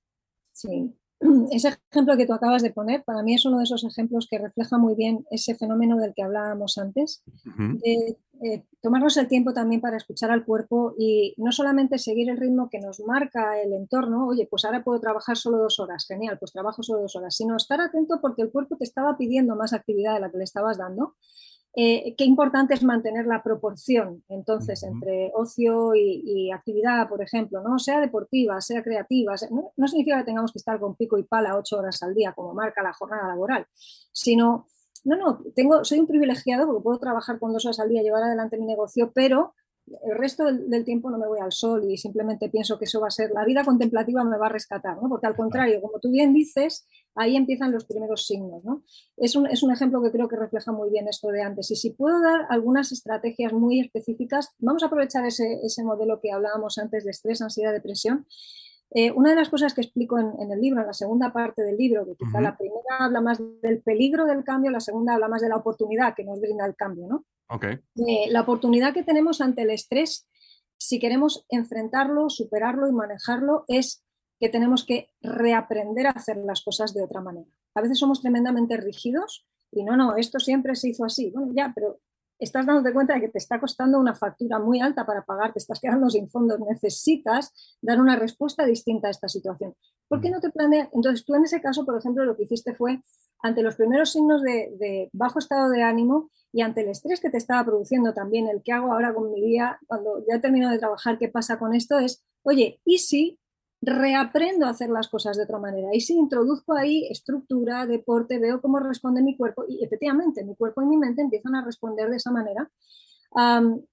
Sí, 0.52 0.94
ese 1.50 1.76
ejemplo 1.90 2.16
que 2.16 2.26
tú 2.26 2.32
acabas 2.32 2.62
de 2.62 2.70
poner, 2.70 3.04
para 3.04 3.22
mí 3.22 3.34
es 3.34 3.44
uno 3.44 3.58
de 3.58 3.64
esos 3.64 3.84
ejemplos 3.84 4.26
que 4.30 4.38
refleja 4.38 4.78
muy 4.78 4.94
bien 4.94 5.26
ese 5.30 5.54
fenómeno 5.54 5.98
del 5.98 6.14
que 6.14 6.22
hablábamos 6.22 6.78
antes, 6.78 7.22
de 7.56 8.16
eh, 8.42 8.64
tomarnos 8.80 9.18
el 9.18 9.28
tiempo 9.28 9.52
también 9.52 9.82
para 9.82 9.98
escuchar 9.98 10.30
al 10.30 10.46
cuerpo 10.46 10.94
y 10.98 11.34
no 11.36 11.52
solamente 11.52 11.98
seguir 11.98 12.30
el 12.30 12.38
ritmo 12.38 12.70
que 12.70 12.80
nos 12.80 13.00
marca 13.00 13.60
el 13.60 13.74
entorno, 13.74 14.28
oye, 14.28 14.46
pues 14.50 14.64
ahora 14.64 14.82
puedo 14.82 14.98
trabajar 14.98 15.36
solo 15.36 15.58
dos 15.58 15.78
horas, 15.78 16.06
genial, 16.06 16.38
pues 16.38 16.52
trabajo 16.52 16.82
solo 16.82 17.02
dos 17.02 17.16
horas, 17.16 17.36
sino 17.36 17.56
estar 17.56 17.80
atento 17.80 18.18
porque 18.22 18.42
el 18.42 18.50
cuerpo 18.50 18.76
te 18.76 18.84
estaba 18.84 19.18
pidiendo 19.18 19.56
más 19.56 19.74
actividad 19.74 20.14
de 20.14 20.20
la 20.20 20.30
que 20.30 20.38
le 20.38 20.44
estabas 20.44 20.78
dando 20.78 21.16
eh, 21.74 22.14
qué 22.16 22.24
importante 22.24 22.74
es 22.74 22.82
mantener 22.82 23.26
la 23.26 23.42
proporción, 23.44 24.24
entonces, 24.28 24.82
entre 24.82 25.30
ocio 25.34 25.94
y, 25.94 26.50
actividad, 26.50 27.08
por 27.08 27.22
ejemplo, 27.22 27.62
¿no? 27.62 27.78
sea 27.78 28.00
deportiva, 28.00 28.60
sea 28.60 28.82
creativa. 28.82 29.34
no, 29.50 29.88
significa 29.88 30.18
que 30.18 30.24
tengamos 30.24 30.52
que 30.52 30.58
estar 30.58 30.80
con 30.80 30.96
pico 30.96 31.16
y 31.16 31.22
pala 31.22 31.56
ocho 31.56 31.78
horas 31.78 32.02
al 32.02 32.14
día, 32.14 32.32
como 32.32 32.54
marca 32.54 32.82
la 32.82 32.92
jornada 32.92 33.28
laboral, 33.28 33.66
sino, 34.12 34.66
no, 35.04 35.16
no, 35.16 35.44
tengo, 35.54 35.84
soy 35.84 36.00
un 36.00 36.08
privilegiado 36.08 36.66
porque 36.66 36.82
puedo 36.82 36.98
trabajar 36.98 37.38
con 37.38 37.52
dos 37.52 37.64
horas 37.64 37.78
al 37.78 37.88
día, 37.88 38.02
llevar 38.02 38.24
adelante 38.24 38.58
mi 38.58 38.66
negocio, 38.66 39.12
pero 39.14 39.54
el 40.04 40.16
resto 40.16 40.44
del, 40.44 40.84
tiempo 40.84 41.10
no 41.10 41.18
me 41.18 41.26
voy 41.26 41.40
al 41.40 41.52
sol 41.52 41.84
y 41.88 41.96
simplemente 41.96 42.48
pienso 42.48 42.78
que 42.78 42.84
eso 42.84 43.00
va 43.00 43.08
a 43.08 43.12
ser, 43.12 43.30
la 43.30 43.44
vida 43.44 43.64
contemplativa 43.64 44.22
me 44.24 44.38
va 44.38 44.46
a 44.46 44.50
rescatar, 44.50 45.00
¿no? 45.00 45.08
porque 45.08 45.26
al 45.26 45.36
contrario, 45.36 45.80
como 45.80 45.98
tú 45.98 46.10
bien 46.10 46.32
dices, 46.32 46.86
ahí 47.14 47.36
empiezan 47.36 47.72
los 47.72 47.84
primeros 47.84 48.26
signos. 48.26 48.64
¿no? 48.64 48.82
Es, 49.16 49.36
un, 49.36 49.46
es 49.46 49.62
un 49.62 49.72
ejemplo 49.72 50.02
que 50.02 50.10
creo 50.10 50.28
que 50.28 50.36
refleja 50.36 50.72
muy 50.72 50.90
bien 50.90 51.08
esto 51.08 51.28
de 51.28 51.42
antes. 51.42 51.70
Y 51.70 51.76
si 51.76 51.90
puedo 51.90 52.20
dar 52.22 52.46
algunas 52.48 52.92
estrategias 52.92 53.52
muy 53.52 53.80
específicas, 53.80 54.54
vamos 54.58 54.82
a 54.82 54.86
aprovechar 54.86 55.26
ese, 55.26 55.60
ese 55.62 55.84
modelo 55.84 56.20
que 56.20 56.32
hablábamos 56.32 56.78
antes 56.78 57.04
de 57.04 57.10
estrés, 57.10 57.42
ansiedad, 57.42 57.72
depresión. 57.72 58.26
Eh, 58.92 59.12
una 59.12 59.30
de 59.30 59.36
las 59.36 59.48
cosas 59.48 59.72
que 59.72 59.82
explico 59.82 60.18
en, 60.18 60.50
el 60.50 60.60
libro, 60.60 60.80
en 60.80 60.86
la 60.86 60.92
segunda 60.92 61.32
parte 61.32 61.62
del 61.62 61.76
libro, 61.76 62.04
que 62.04 62.16
quizá 62.16 62.40
la 62.40 62.56
primera 62.56 62.98
habla 62.98 63.20
más 63.20 63.40
del 63.62 63.82
peligro 63.82 64.26
del 64.26 64.42
cambio, 64.42 64.72
la 64.72 64.80
segunda 64.80 65.14
habla 65.14 65.28
más 65.28 65.42
de 65.42 65.48
la 65.48 65.56
oportunidad 65.56 66.14
que 66.14 66.24
nos 66.24 66.40
brinda 66.40 66.66
el 66.66 66.74
cambio, 66.74 67.06
¿no? 67.06 67.24
Eh, 67.96 68.30
la 68.30 68.40
oportunidad 68.40 68.92
que 68.92 69.04
tenemos 69.04 69.40
ante 69.40 69.62
el 69.62 69.70
estrés, 69.70 70.28
si 70.76 70.98
queremos 70.98 71.46
enfrentarlo, 71.50 72.30
superarlo 72.30 72.88
y 72.88 72.92
manejarlo, 72.92 73.64
es 73.68 74.04
que 74.40 74.48
tenemos 74.48 74.84
que 74.84 75.10
reaprender 75.20 76.06
a 76.06 76.10
hacer 76.10 76.38
las 76.38 76.62
cosas 76.62 76.94
de 76.94 77.02
otra 77.02 77.20
manera. 77.20 77.46
A 77.74 77.82
veces 77.82 77.98
somos 77.98 78.22
tremendamente 78.22 78.76
rígidos 78.78 79.46
y 79.70 79.84
no, 79.84 79.96
no, 79.96 80.16
esto 80.16 80.40
siempre 80.40 80.74
se 80.74 80.88
hizo 80.88 81.04
así. 81.04 81.30
Bueno, 81.30 81.52
ya, 81.54 81.72
pero 81.74 82.00
estás 82.38 82.64
dándote 82.64 82.94
cuenta 82.94 83.14
de 83.14 83.20
que 83.20 83.28
te 83.28 83.38
está 83.38 83.60
costando 83.60 84.00
una 84.00 84.14
factura 84.14 84.58
muy 84.58 84.80
alta 84.80 85.04
para 85.04 85.24
pagar, 85.24 85.52
te 85.52 85.58
estás 85.58 85.78
quedando 85.78 86.08
sin 86.08 86.28
fondos, 86.30 86.58
necesitas 86.60 87.52
dar 87.82 88.00
una 88.00 88.16
respuesta 88.16 88.64
distinta 88.64 89.08
a 89.08 89.10
esta 89.10 89.28
situación. 89.28 89.74
¿Por 90.08 90.22
qué 90.22 90.30
no 90.30 90.40
te 90.40 90.50
planeas? 90.50 90.88
Entonces, 90.92 91.24
tú 91.24 91.34
en 91.34 91.44
ese 91.44 91.60
caso, 91.60 91.84
por 91.84 91.98
ejemplo, 91.98 92.24
lo 92.24 92.36
que 92.36 92.44
hiciste 92.44 92.74
fue, 92.74 93.02
ante 93.42 93.62
los 93.62 93.76
primeros 93.76 94.10
signos 94.10 94.42
de, 94.42 94.74
de 94.78 95.10
bajo 95.12 95.38
estado 95.38 95.68
de 95.68 95.82
ánimo, 95.82 96.30
y 96.52 96.62
ante 96.62 96.80
el 96.80 96.88
estrés 96.88 97.20
que 97.20 97.30
te 97.30 97.36
estaba 97.36 97.64
produciendo 97.64 98.12
también, 98.12 98.48
el 98.48 98.62
que 98.62 98.72
hago 98.72 98.92
ahora 98.92 99.14
con 99.14 99.30
mi 99.30 99.40
día, 99.40 99.78
cuando 99.86 100.24
ya 100.28 100.40
termino 100.40 100.70
de 100.70 100.78
trabajar, 100.78 101.18
¿qué 101.18 101.28
pasa 101.28 101.58
con 101.58 101.74
esto? 101.74 101.98
Es, 101.98 102.24
oye, 102.42 102.80
¿y 102.84 102.98
si 102.98 103.38
reaprendo 103.82 104.66
a 104.66 104.70
hacer 104.70 104.90
las 104.90 105.08
cosas 105.08 105.36
de 105.36 105.44
otra 105.44 105.58
manera? 105.58 105.88
¿Y 105.92 106.00
si 106.00 106.14
introduzco 106.14 106.74
ahí 106.74 107.06
estructura, 107.10 107.86
deporte, 107.86 108.38
veo 108.38 108.60
cómo 108.60 108.78
responde 108.78 109.22
mi 109.22 109.36
cuerpo? 109.36 109.64
Y 109.68 109.84
efectivamente, 109.84 110.44
mi 110.44 110.54
cuerpo 110.54 110.82
y 110.82 110.86
mi 110.86 110.96
mente 110.96 111.22
empiezan 111.22 111.54
a 111.54 111.64
responder 111.64 112.10
de 112.10 112.16
esa 112.16 112.30
manera. 112.30 112.70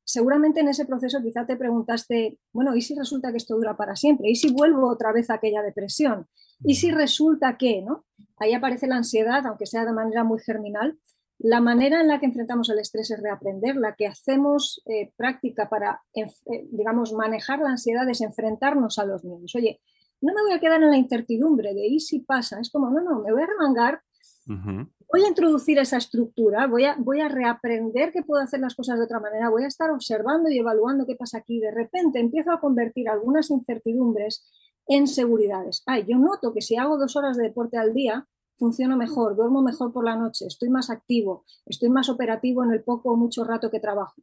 seguramente 0.03 0.61
en 0.61 0.67
ese 0.67 0.85
proceso 0.85 1.21
quizá 1.21 1.45
te 1.45 1.55
preguntaste, 1.55 2.39
bueno, 2.51 2.75
¿y 2.75 2.81
si 2.81 2.95
resulta 2.95 3.31
que 3.31 3.37
esto 3.37 3.55
dura 3.55 3.77
para 3.77 3.95
siempre? 3.95 4.29
¿Y 4.29 4.35
si 4.35 4.51
vuelvo 4.51 4.89
otra 4.89 5.11
vez 5.11 5.29
a 5.29 5.35
aquella 5.35 5.61
depresión? 5.61 6.27
¿Y 6.63 6.75
si 6.75 6.91
resulta 6.91 7.57
que, 7.57 7.81
¿no? 7.81 8.05
Ahí 8.37 8.53
aparece 8.53 8.87
la 8.87 8.97
ansiedad, 8.97 9.45
aunque 9.45 9.65
sea 9.67 9.85
de 9.85 9.93
manera 9.93 10.23
muy 10.23 10.39
germinal, 10.39 10.97
la 11.39 11.61
manera 11.61 12.01
en 12.01 12.07
la 12.07 12.19
que 12.19 12.25
enfrentamos 12.25 12.69
el 12.69 12.79
estrés 12.79 13.11
es 13.11 13.21
reaprender, 13.21 13.75
la 13.75 13.93
que 13.95 14.07
hacemos 14.07 14.81
eh, 14.85 15.11
práctica 15.15 15.69
para, 15.69 16.01
eh, 16.15 16.25
digamos, 16.71 17.13
manejar 17.13 17.59
la 17.59 17.69
ansiedad 17.69 18.09
es 18.09 18.21
enfrentarnos 18.21 18.97
a 18.97 19.05
los 19.05 19.23
miedos. 19.23 19.53
Oye, 19.55 19.79
no 20.21 20.33
me 20.33 20.41
voy 20.41 20.53
a 20.53 20.59
quedar 20.59 20.81
en 20.81 20.89
la 20.89 20.97
incertidumbre 20.97 21.73
de 21.75 21.85
¿y 21.85 21.99
si 21.99 22.19
pasa? 22.19 22.59
Es 22.59 22.71
como, 22.71 22.89
no, 22.89 23.01
no, 23.01 23.21
me 23.21 23.31
voy 23.31 23.43
a 23.43 23.45
remangar, 23.45 24.01
voy 24.47 25.23
a 25.23 25.27
introducir 25.27 25.77
esa 25.77 25.97
estructura, 25.97 26.65
voy 26.67 26.85
a, 26.85 26.95
voy 26.97 27.19
a 27.19 27.27
reaprender 27.27 28.11
que 28.11 28.23
puedo 28.23 28.41
hacer 28.41 28.59
las 28.59 28.75
cosas 28.75 28.97
de 28.97 29.05
otra 29.05 29.19
manera, 29.19 29.49
voy 29.49 29.63
a 29.63 29.67
estar 29.67 29.91
observando 29.91 30.49
y 30.49 30.57
evaluando 30.57 31.05
qué 31.05 31.15
pasa 31.15 31.39
aquí. 31.39 31.59
De 31.59 31.71
repente 31.71 32.19
empiezo 32.19 32.51
a 32.51 32.59
convertir 32.59 33.09
algunas 33.09 33.51
incertidumbres 33.51 34.43
en 34.87 35.07
seguridades. 35.07 35.83
Ay, 35.85 36.05
yo 36.07 36.17
noto 36.17 36.53
que 36.53 36.61
si 36.61 36.77
hago 36.77 36.97
dos 36.97 37.15
horas 37.15 37.37
de 37.37 37.43
deporte 37.43 37.77
al 37.77 37.93
día, 37.93 38.25
funciono 38.57 38.97
mejor, 38.97 39.35
duermo 39.35 39.61
mejor 39.61 39.93
por 39.93 40.03
la 40.03 40.15
noche, 40.15 40.45
estoy 40.47 40.69
más 40.69 40.89
activo, 40.89 41.45
estoy 41.65 41.89
más 41.89 42.09
operativo 42.09 42.63
en 42.63 42.71
el 42.71 42.83
poco 42.83 43.11
o 43.11 43.15
mucho 43.15 43.43
rato 43.43 43.69
que 43.69 43.79
trabajo. 43.79 44.21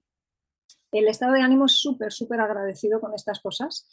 El 0.93 1.09
estado 1.09 1.33
de 1.33 1.41
ánimo 1.41 1.67
es 1.67 1.73
súper, 1.73 2.13
súper 2.13 2.41
agradecido 2.41 3.01
con 3.01 3.15
estas 3.15 3.41
cosas. 3.41 3.87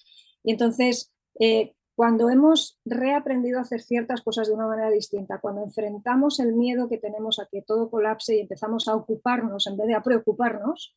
Y 0.43 0.51
entonces, 0.51 1.11
eh, 1.39 1.73
cuando 1.95 2.29
hemos 2.29 2.79
reaprendido 2.85 3.59
a 3.59 3.63
hacer 3.63 3.81
ciertas 3.81 4.21
cosas 4.21 4.47
de 4.47 4.53
una 4.53 4.67
manera 4.67 4.89
distinta, 4.89 5.39
cuando 5.39 5.63
enfrentamos 5.63 6.39
el 6.39 6.53
miedo 6.53 6.89
que 6.89 6.97
tenemos 6.97 7.39
a 7.39 7.47
que 7.51 7.61
todo 7.61 7.89
colapse 7.89 8.35
y 8.35 8.39
empezamos 8.39 8.87
a 8.87 8.95
ocuparnos 8.95 9.67
en 9.67 9.77
vez 9.77 9.87
de 9.87 9.95
a 9.95 10.03
preocuparnos, 10.03 10.95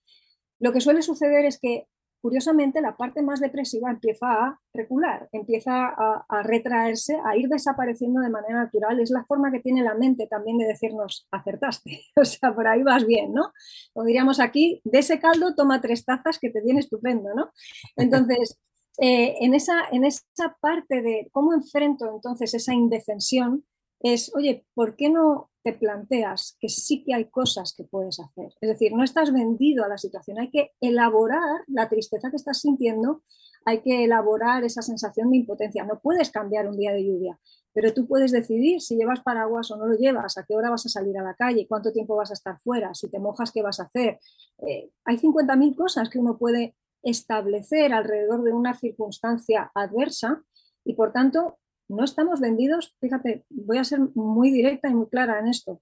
lo 0.61 0.73
que 0.73 0.81
suele 0.81 1.03
suceder 1.03 1.45
es 1.45 1.59
que 1.59 1.89
curiosamente 2.25 2.81
la 2.81 2.97
parte 2.97 3.21
más 3.21 3.39
depresiva 3.39 3.91
empieza 3.91 4.27
a 4.33 4.59
recular, 4.73 5.29
empieza 5.31 5.89
a, 5.89 6.43
retraerse, 6.43 7.19
a 7.23 7.37
ir 7.37 7.51
desapareciendo 7.51 8.23
de 8.23 8.31
manera 8.31 8.63
natural. 8.65 8.99
Es 8.99 9.11
la 9.11 9.27
forma 9.27 9.53
que 9.53 9.61
tiene 9.61 9.83
la 9.83 9.93
mente 9.93 10.27
también 10.27 10.57
de 10.57 10.65
decirnos, 10.65 11.29
acertaste, 11.31 12.01
o 12.17 12.25
sea, 12.25 12.55
por 12.55 12.67
ahí 12.67 12.83
vas 12.83 13.05
bien, 13.05 13.35
¿no? 13.35 13.53
O 13.93 14.05
diríamos 14.05 14.41
aquí, 14.41 14.81
de 14.85 15.01
ese 15.01 15.21
caldo 15.21 15.55
toma 15.55 15.83
tres 15.83 16.07
tazas 16.07 16.39
que 16.39 16.49
te 16.49 16.63
viene 16.63 16.81
estupendo, 16.81 17.29
¿no? 17.35 17.51
Entonces, 17.95 18.59
eh, 18.97 19.35
en, 19.41 19.53
esa, 19.53 19.83
en 19.93 20.05
esa 20.05 20.57
parte 20.63 21.03
de 21.03 21.29
cómo 21.31 21.53
enfrento 21.53 22.11
entonces 22.11 22.55
esa 22.55 22.73
indefensión, 22.73 23.67
es, 24.05 24.31
oye, 24.35 24.67
¿por 24.75 24.97
qué 24.97 25.09
no 25.09 25.51
te 25.63 25.73
planteas 25.73 26.59
que 26.61 26.69
sí 26.69 27.03
que 27.05 27.15
hay 27.15 27.31
cosas 27.31 27.73
que 27.75 27.85
puedes 27.85 28.21
hacer? 28.21 28.53
Es 28.61 28.69
decir, 28.69 28.93
no 28.93 29.03
estás 29.03 29.33
vendido 29.33 29.83
a 29.83 29.89
la 29.89 29.97
situación, 29.97 30.39
hay 30.39 30.51
que 30.51 30.73
elaborar 30.79 31.65
la 31.69 31.89
tristeza 31.89 32.29
que 32.29 32.37
estás 32.37 32.61
sintiendo, 32.61 33.23
hay 33.65 33.81
que 33.81 34.05
elaborar 34.05 34.63
esa 34.63 34.83
sensación 34.83 35.31
de 35.31 35.39
impotencia. 35.39 35.85
No 35.85 36.01
puedes 36.01 36.31
cambiar 36.31 36.69
un 36.69 36.77
día 36.77 36.93
de 36.93 37.03
lluvia, 37.03 37.41
pero 37.73 37.95
tú 37.95 38.07
puedes 38.07 38.31
decidir 38.31 38.83
si 38.83 38.97
llevas 38.97 39.23
paraguas 39.23 39.71
o 39.71 39.79
no 39.79 39.87
lo 39.87 39.97
llevas, 39.97 40.37
a 40.37 40.45
qué 40.45 40.55
hora 40.55 40.69
vas 40.69 40.85
a 40.85 40.91
salir 40.91 41.17
a 41.17 41.23
la 41.23 41.35
calle, 41.35 41.67
cuánto 41.67 41.91
tiempo 41.91 42.15
vas 42.15 42.31
a 42.31 42.35
estar 42.35 42.61
fuera, 42.61 42.93
si 42.93 43.09
te 43.09 43.19
mojas, 43.19 43.53
qué 43.53 43.63
vas 43.63 43.81
a 43.81 43.85
hacer. 43.85 44.21
Eh, 44.69 44.91
hay 45.07 45.17
50.000 45.17 45.75
cosas 45.77 46.11
que 46.11 46.19
uno 46.19 46.37
puede 46.37 46.77
establecer 47.03 47.95
alrededor 47.95 48.45
de 48.45 48.53
una 48.53 48.75
circunstancia 48.75 49.73
adversa 49.75 50.45
y 50.85 50.93
por 50.93 51.13
tanto 51.15 51.59
no 51.95 52.05
estamos 52.05 52.41
vendidos, 52.41 52.95
fíjate, 53.01 53.45
voy 53.51 53.79
a 53.79 53.85
ser 53.85 54.01
muy 54.15 54.51
directa 54.51 54.89
y 54.89 54.95
muy 54.95 55.07
clara 55.07 55.39
en 55.39 55.49
esto. 55.49 55.81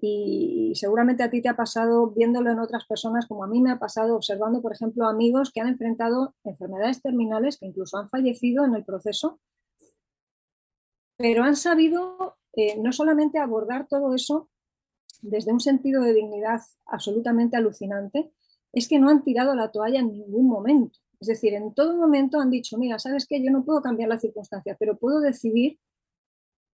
Y 0.00 0.72
seguramente 0.74 1.22
a 1.22 1.30
ti 1.30 1.40
te 1.40 1.48
ha 1.48 1.56
pasado 1.56 2.10
viéndolo 2.10 2.50
en 2.50 2.58
otras 2.58 2.86
personas, 2.86 3.26
como 3.26 3.44
a 3.44 3.46
mí 3.46 3.60
me 3.60 3.70
ha 3.70 3.78
pasado 3.78 4.14
observando, 4.14 4.60
por 4.60 4.72
ejemplo, 4.72 5.06
amigos 5.06 5.50
que 5.52 5.60
han 5.60 5.68
enfrentado 5.68 6.34
enfermedades 6.44 7.00
terminales, 7.00 7.58
que 7.58 7.66
incluso 7.66 7.96
han 7.96 8.08
fallecido 8.08 8.64
en 8.64 8.74
el 8.74 8.84
proceso, 8.84 9.40
pero 11.16 11.44
han 11.44 11.56
sabido 11.56 12.36
eh, 12.52 12.78
no 12.78 12.92
solamente 12.92 13.38
abordar 13.38 13.86
todo 13.88 14.14
eso 14.14 14.50
desde 15.22 15.52
un 15.52 15.60
sentido 15.60 16.02
de 16.02 16.12
dignidad 16.12 16.60
absolutamente 16.84 17.56
alucinante, 17.56 18.32
es 18.72 18.88
que 18.88 18.98
no 18.98 19.08
han 19.08 19.24
tirado 19.24 19.54
la 19.54 19.70
toalla 19.70 20.00
en 20.00 20.12
ningún 20.12 20.46
momento. 20.46 20.98
Es 21.28 21.40
decir, 21.40 21.54
en 21.54 21.74
todo 21.74 21.96
momento 21.96 22.40
han 22.40 22.50
dicho, 22.50 22.78
mira, 22.78 23.00
sabes 23.00 23.26
que 23.26 23.42
yo 23.42 23.50
no 23.50 23.64
puedo 23.64 23.82
cambiar 23.82 24.08
las 24.08 24.20
circunstancias, 24.20 24.76
pero 24.78 24.96
puedo 24.96 25.18
decidir 25.18 25.76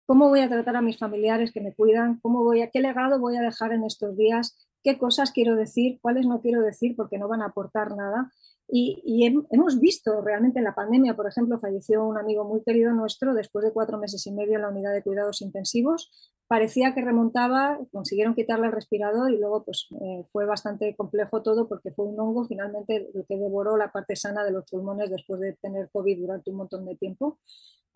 cómo 0.06 0.28
voy 0.28 0.40
a 0.40 0.48
tratar 0.48 0.74
a 0.74 0.82
mis 0.82 0.98
familiares 0.98 1.52
que 1.52 1.60
me 1.60 1.72
cuidan, 1.72 2.18
cómo 2.18 2.42
voy 2.42 2.62
a, 2.62 2.70
qué 2.70 2.80
legado 2.80 3.20
voy 3.20 3.36
a 3.36 3.42
dejar 3.42 3.72
en 3.72 3.84
estos 3.84 4.16
días, 4.16 4.58
qué 4.82 4.98
cosas 4.98 5.30
quiero 5.30 5.54
decir, 5.54 6.00
cuáles 6.02 6.26
no 6.26 6.40
quiero 6.40 6.62
decir 6.62 6.96
porque 6.96 7.16
no 7.16 7.28
van 7.28 7.42
a 7.42 7.46
aportar 7.46 7.94
nada. 7.94 8.32
Y, 8.72 9.24
hemos 9.50 9.80
visto 9.80 10.20
realmente 10.20 10.58
en 10.58 10.64
la 10.64 10.74
pandemia, 10.74 11.16
por 11.16 11.26
ejemplo, 11.26 11.58
falleció 11.58 12.06
un 12.06 12.18
amigo 12.18 12.44
muy 12.44 12.62
querido 12.62 12.92
nuestro 12.92 13.34
después 13.34 13.64
de 13.64 13.72
cuatro 13.72 13.98
meses 13.98 14.26
y 14.26 14.32
medio 14.32 14.56
en 14.56 14.62
la 14.62 14.68
unidad 14.68 14.92
de 14.92 15.02
cuidados 15.02 15.42
intensivos. 15.42 16.10
Parecía 16.46 16.94
que 16.94 17.00
remontaba, 17.00 17.78
consiguieron 17.92 18.34
quitarle 18.34 18.66
el 18.66 18.72
respirador 18.72 19.32
y 19.32 19.38
luego 19.38 19.64
pues, 19.64 19.88
eh, 20.00 20.24
fue 20.32 20.46
bastante 20.46 20.94
complejo 20.96 21.42
todo 21.42 21.68
porque 21.68 21.90
fue 21.90 22.06
un 22.06 22.18
hongo 22.18 22.44
finalmente 22.44 23.10
lo 23.12 23.24
que 23.24 23.36
devoró 23.36 23.76
la 23.76 23.90
parte 23.90 24.14
sana 24.16 24.44
de 24.44 24.52
los 24.52 24.64
pulmones 24.70 25.10
después 25.10 25.40
de 25.40 25.54
tener 25.60 25.90
COVID 25.90 26.20
durante 26.20 26.50
un 26.50 26.56
montón 26.56 26.86
de 26.86 26.96
tiempo. 26.96 27.38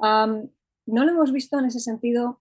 no 0.01 1.05
lo 1.05 1.11
hemos 1.11 1.33
visto 1.33 1.59
en 1.59 1.67
ese 1.67 1.81
sentido 1.81 2.41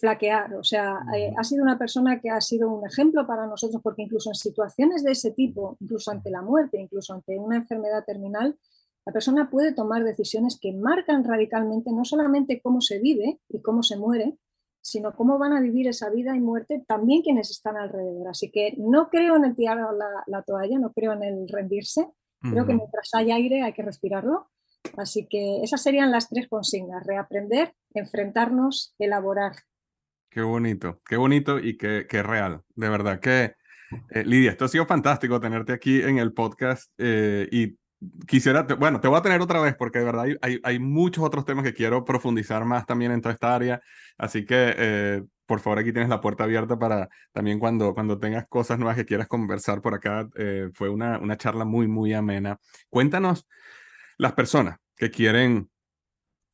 flaquear. 0.00 0.54
O 0.54 0.64
sea, 0.64 1.00
eh, 1.14 1.32
ha 1.36 1.44
sido 1.44 1.62
una 1.62 1.78
persona 1.78 2.20
que 2.20 2.30
ha 2.30 2.40
sido 2.40 2.70
un 2.70 2.86
ejemplo 2.86 3.26
para 3.26 3.46
nosotros 3.46 3.80
porque 3.82 4.02
incluso 4.02 4.30
en 4.30 4.34
situaciones 4.34 5.04
de 5.04 5.12
ese 5.12 5.30
tipo, 5.30 5.76
incluso 5.80 6.10
ante 6.10 6.30
la 6.30 6.42
muerte, 6.42 6.80
incluso 6.80 7.12
ante 7.14 7.38
una 7.38 7.56
enfermedad 7.56 8.04
terminal, 8.04 8.58
la 9.06 9.12
persona 9.12 9.48
puede 9.50 9.72
tomar 9.72 10.04
decisiones 10.04 10.58
que 10.60 10.72
marcan 10.72 11.24
radicalmente 11.24 11.90
no 11.92 12.04
solamente 12.04 12.60
cómo 12.60 12.80
se 12.80 12.98
vive 12.98 13.40
y 13.48 13.60
cómo 13.62 13.82
se 13.82 13.96
muere, 13.96 14.36
sino 14.82 15.14
cómo 15.14 15.38
van 15.38 15.52
a 15.52 15.60
vivir 15.60 15.88
esa 15.88 16.10
vida 16.10 16.34
y 16.36 16.40
muerte 16.40 16.84
también 16.86 17.22
quienes 17.22 17.50
están 17.50 17.76
alrededor. 17.76 18.28
Así 18.28 18.50
que 18.50 18.74
no 18.78 19.08
creo 19.08 19.36
en 19.36 19.44
el 19.44 19.56
tirar 19.56 19.78
la, 20.26 20.42
toalla, 20.42 20.78
no 20.78 20.92
creo 20.92 21.12
en 21.12 21.22
el 21.22 21.48
rendirse. 21.48 22.06
Creo 22.40 22.66
que 22.66 22.72
mientras 22.72 23.10
hay 23.12 23.30
aire 23.32 23.62
hay 23.62 23.74
que 23.74 23.82
respirarlo. 23.82 24.48
Así 24.96 25.26
que 25.28 25.62
esas 25.62 25.82
serían 25.82 26.10
las 26.10 26.28
tres 26.28 26.48
consignas, 26.48 27.06
reaprender, 27.06 27.74
enfrentarnos, 27.92 28.94
elaborar. 28.98 29.52
Qué 30.30 30.42
bonito, 30.42 31.02
qué 31.04 31.16
bonito 31.16 31.58
y 31.58 31.76
qué, 31.76 32.06
qué 32.08 32.22
real. 32.22 32.62
De 32.74 32.88
verdad 32.88 33.20
que 33.20 33.54
Eh, 34.10 34.24
Lidia, 34.24 34.52
esto 34.52 34.64
ha 34.64 34.68
sido 34.68 34.86
fantástico 34.86 35.40
tenerte 35.40 35.72
aquí 35.72 36.00
en 36.02 36.18
el 36.18 36.32
podcast 36.32 36.92
eh, 36.98 37.48
y 37.50 37.76
quisiera, 38.26 38.62
bueno, 38.62 39.00
te 39.00 39.08
voy 39.08 39.18
a 39.18 39.22
tener 39.22 39.40
otra 39.40 39.60
vez 39.60 39.74
porque 39.76 39.98
de 39.98 40.04
verdad 40.04 40.26
hay, 40.40 40.60
hay, 40.62 40.78
muchos 40.78 41.24
otros 41.24 41.44
temas 41.44 41.64
que 41.64 41.74
quiero 41.74 42.04
profundizar 42.04 42.64
más 42.64 42.86
también 42.86 43.12
en 43.12 43.20
toda 43.20 43.34
esta 43.34 43.54
área, 43.54 43.80
así 44.16 44.44
que 44.46 44.74
eh, 44.78 45.22
por 45.44 45.60
favor 45.60 45.80
aquí 45.80 45.92
tienes 45.92 46.08
la 46.08 46.20
puerta 46.20 46.44
abierta 46.44 46.78
para 46.78 47.08
también 47.32 47.58
cuando, 47.58 47.92
cuando 47.92 48.18
tengas 48.18 48.46
cosas 48.48 48.78
nuevas 48.78 48.96
que 48.96 49.04
quieras 49.04 49.26
conversar 49.26 49.82
por 49.82 49.94
acá, 49.94 50.28
fue 50.74 50.88
una, 50.88 51.18
una 51.18 51.36
charla 51.36 51.64
muy, 51.64 51.88
muy 51.88 52.14
amena. 52.14 52.58
Cuéntanos 52.88 53.48
las 54.16 54.32
personas 54.34 54.78
que 54.96 55.10
quieren 55.10 55.68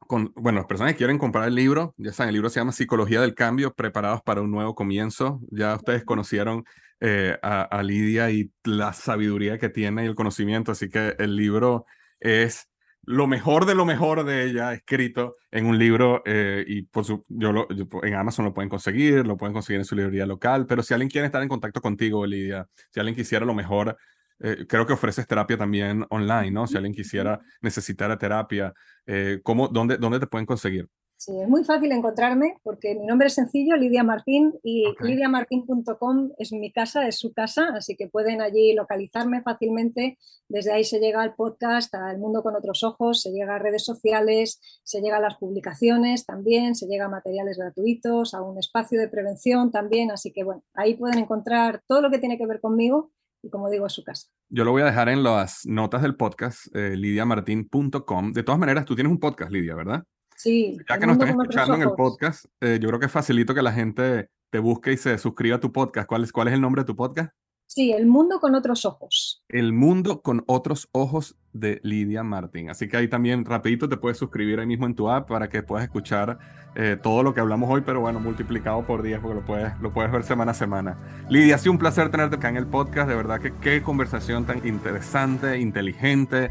bueno, 0.08 0.58
las 0.58 0.66
personas 0.66 0.92
que 0.92 0.98
quieren 0.98 1.18
comprar 1.18 1.48
el 1.48 1.54
libro, 1.54 1.94
ya 1.96 2.12
saben, 2.12 2.28
el 2.28 2.34
libro 2.34 2.50
se 2.50 2.60
llama 2.60 2.72
Psicología 2.72 3.20
del 3.20 3.34
Cambio, 3.34 3.74
preparados 3.74 4.22
para 4.22 4.40
un 4.40 4.50
nuevo 4.50 4.74
comienzo. 4.74 5.40
Ya 5.50 5.74
ustedes 5.74 6.04
conocieron 6.04 6.64
eh, 7.00 7.36
a, 7.42 7.82
Lidia 7.82 8.30
y 8.30 8.50
la 8.64 8.92
sabiduría 8.92 9.58
que 9.58 9.68
tiene 9.68 10.04
y 10.04 10.06
el 10.06 10.14
conocimiento, 10.14 10.72
así 10.72 10.88
que 10.88 11.14
el 11.18 11.36
libro 11.36 11.84
es 12.20 12.68
lo 13.02 13.26
mejor 13.26 13.66
de 13.66 13.74
lo 13.74 13.84
mejor 13.84 14.24
de 14.24 14.44
ella 14.44 14.72
escrito 14.72 15.36
en 15.50 15.66
un 15.66 15.78
libro 15.78 16.22
eh, 16.24 16.64
y 16.66 16.82
por 16.82 17.04
su, 17.04 17.24
yo, 17.28 17.52
lo, 17.52 17.68
en 18.02 18.14
Amazon 18.14 18.46
lo 18.46 18.54
pueden 18.54 18.68
conseguir, 18.68 19.26
lo 19.26 19.36
pueden 19.36 19.52
conseguir 19.52 19.80
en 19.80 19.84
su 19.84 19.94
librería 19.94 20.26
local, 20.26 20.66
pero 20.66 20.82
si 20.82 20.94
alguien 20.94 21.10
quiere 21.10 21.26
estar 21.26 21.42
en 21.42 21.48
contacto 21.48 21.80
contigo, 21.80 22.26
Lidia, 22.26 22.66
si 22.90 22.98
alguien 22.98 23.14
quisiera 23.14 23.44
lo 23.44 23.54
mejor 23.54 23.96
eh, 24.40 24.66
creo 24.68 24.86
que 24.86 24.92
ofreces 24.92 25.26
terapia 25.26 25.56
también 25.56 26.04
online, 26.10 26.50
¿no? 26.50 26.66
Si 26.66 26.76
alguien 26.76 26.94
quisiera 26.94 27.40
necesitar 27.60 28.16
terapia, 28.18 28.72
eh, 29.06 29.40
¿cómo, 29.42 29.68
dónde, 29.68 29.96
¿dónde 29.98 30.20
te 30.20 30.26
pueden 30.26 30.46
conseguir? 30.46 30.88
Sí, 31.18 31.32
es 31.40 31.48
muy 31.48 31.64
fácil 31.64 31.90
encontrarme 31.92 32.58
porque 32.62 32.94
mi 32.94 33.06
nombre 33.06 33.28
es 33.28 33.34
sencillo, 33.34 33.74
Lidia 33.76 34.04
Martín, 34.04 34.52
y 34.62 34.84
lidiamartin.com 35.00 36.32
es 36.36 36.52
mi 36.52 36.70
casa, 36.70 37.08
es 37.08 37.18
su 37.18 37.32
casa, 37.32 37.70
así 37.74 37.96
que 37.96 38.06
pueden 38.06 38.42
allí 38.42 38.74
localizarme 38.74 39.40
fácilmente. 39.42 40.18
Desde 40.46 40.72
ahí 40.72 40.84
se 40.84 41.00
llega 41.00 41.22
al 41.22 41.34
podcast, 41.34 41.94
al 41.94 42.18
mundo 42.18 42.42
con 42.42 42.54
otros 42.54 42.84
ojos, 42.84 43.22
se 43.22 43.32
llega 43.32 43.54
a 43.56 43.58
redes 43.58 43.82
sociales, 43.82 44.60
se 44.84 45.00
llega 45.00 45.16
a 45.16 45.20
las 45.20 45.36
publicaciones 45.36 46.26
también, 46.26 46.74
se 46.74 46.86
llega 46.86 47.06
a 47.06 47.08
materiales 47.08 47.56
gratuitos, 47.56 48.34
a 48.34 48.42
un 48.42 48.58
espacio 48.58 49.00
de 49.00 49.08
prevención 49.08 49.70
también. 49.70 50.10
Así 50.10 50.32
que 50.32 50.44
bueno, 50.44 50.64
ahí 50.74 50.96
pueden 50.96 51.18
encontrar 51.18 51.82
todo 51.86 52.02
lo 52.02 52.10
que 52.10 52.18
tiene 52.18 52.36
que 52.36 52.46
ver 52.46 52.60
conmigo 52.60 53.10
y 53.42 53.50
como 53.50 53.70
digo, 53.70 53.86
a 53.86 53.88
su 53.88 54.02
casa. 54.02 54.28
Yo 54.48 54.64
lo 54.64 54.72
voy 54.72 54.82
a 54.82 54.86
dejar 54.86 55.08
en 55.08 55.22
las 55.22 55.66
notas 55.66 56.02
del 56.02 56.16
podcast, 56.16 56.74
eh, 56.74 56.96
lidiamartin.com. 56.96 58.32
De 58.32 58.42
todas 58.42 58.58
maneras, 58.58 58.84
tú 58.84 58.94
tienes 58.94 59.10
un 59.10 59.20
podcast, 59.20 59.50
Lidia, 59.50 59.74
¿verdad? 59.74 60.04
Sí. 60.36 60.76
Ya 60.88 60.98
que 60.98 61.06
nos 61.06 61.14
están 61.14 61.28
escuchando 61.30 61.74
en 61.74 61.82
el 61.82 61.92
podcast, 61.92 62.46
eh, 62.60 62.78
yo 62.80 62.88
creo 62.88 63.00
que 63.00 63.08
facilito 63.08 63.54
que 63.54 63.62
la 63.62 63.72
gente 63.72 64.28
te 64.50 64.58
busque 64.58 64.92
y 64.92 64.96
se 64.96 65.18
suscriba 65.18 65.56
a 65.56 65.60
tu 65.60 65.72
podcast. 65.72 66.08
¿Cuál 66.08 66.24
es, 66.24 66.32
¿Cuál 66.32 66.48
es 66.48 66.54
el 66.54 66.60
nombre 66.60 66.82
de 66.82 66.86
tu 66.86 66.96
podcast? 66.96 67.32
Sí, 67.66 67.92
El 67.92 68.06
Mundo 68.06 68.40
con 68.40 68.54
otros 68.54 68.84
ojos. 68.84 69.42
El 69.48 69.72
Mundo 69.72 70.22
con 70.22 70.44
otros 70.46 70.88
ojos 70.92 71.36
de 71.52 71.80
Lidia 71.82 72.22
Martín. 72.22 72.70
Así 72.70 72.88
que 72.88 72.96
ahí 72.96 73.08
también 73.08 73.44
rapidito 73.44 73.88
te 73.88 73.96
puedes 73.96 74.18
suscribir 74.18 74.60
ahí 74.60 74.66
mismo 74.66 74.86
en 74.86 74.94
tu 74.94 75.10
app 75.10 75.28
para 75.28 75.48
que 75.48 75.62
puedas 75.62 75.84
escuchar 75.84 76.38
eh, 76.74 76.96
todo 77.02 77.22
lo 77.22 77.34
que 77.34 77.40
hablamos 77.40 77.70
hoy, 77.70 77.82
pero 77.84 78.00
bueno, 78.00 78.20
multiplicado 78.20 78.86
por 78.86 79.02
días 79.02 79.20
porque 79.20 79.40
lo 79.40 79.44
puedes, 79.44 79.78
lo 79.80 79.92
puedes 79.92 80.12
ver 80.12 80.22
semana 80.22 80.52
a 80.52 80.54
semana. 80.54 81.24
Lidia, 81.28 81.56
ha 81.56 81.58
sido 81.58 81.72
un 81.72 81.78
placer 81.78 82.10
tenerte 82.10 82.36
acá 82.36 82.48
en 82.48 82.56
el 82.56 82.66
podcast. 82.66 83.08
De 83.08 83.16
verdad 83.16 83.40
que 83.40 83.52
qué 83.54 83.82
conversación 83.82 84.46
tan 84.46 84.66
interesante, 84.66 85.58
inteligente. 85.58 86.50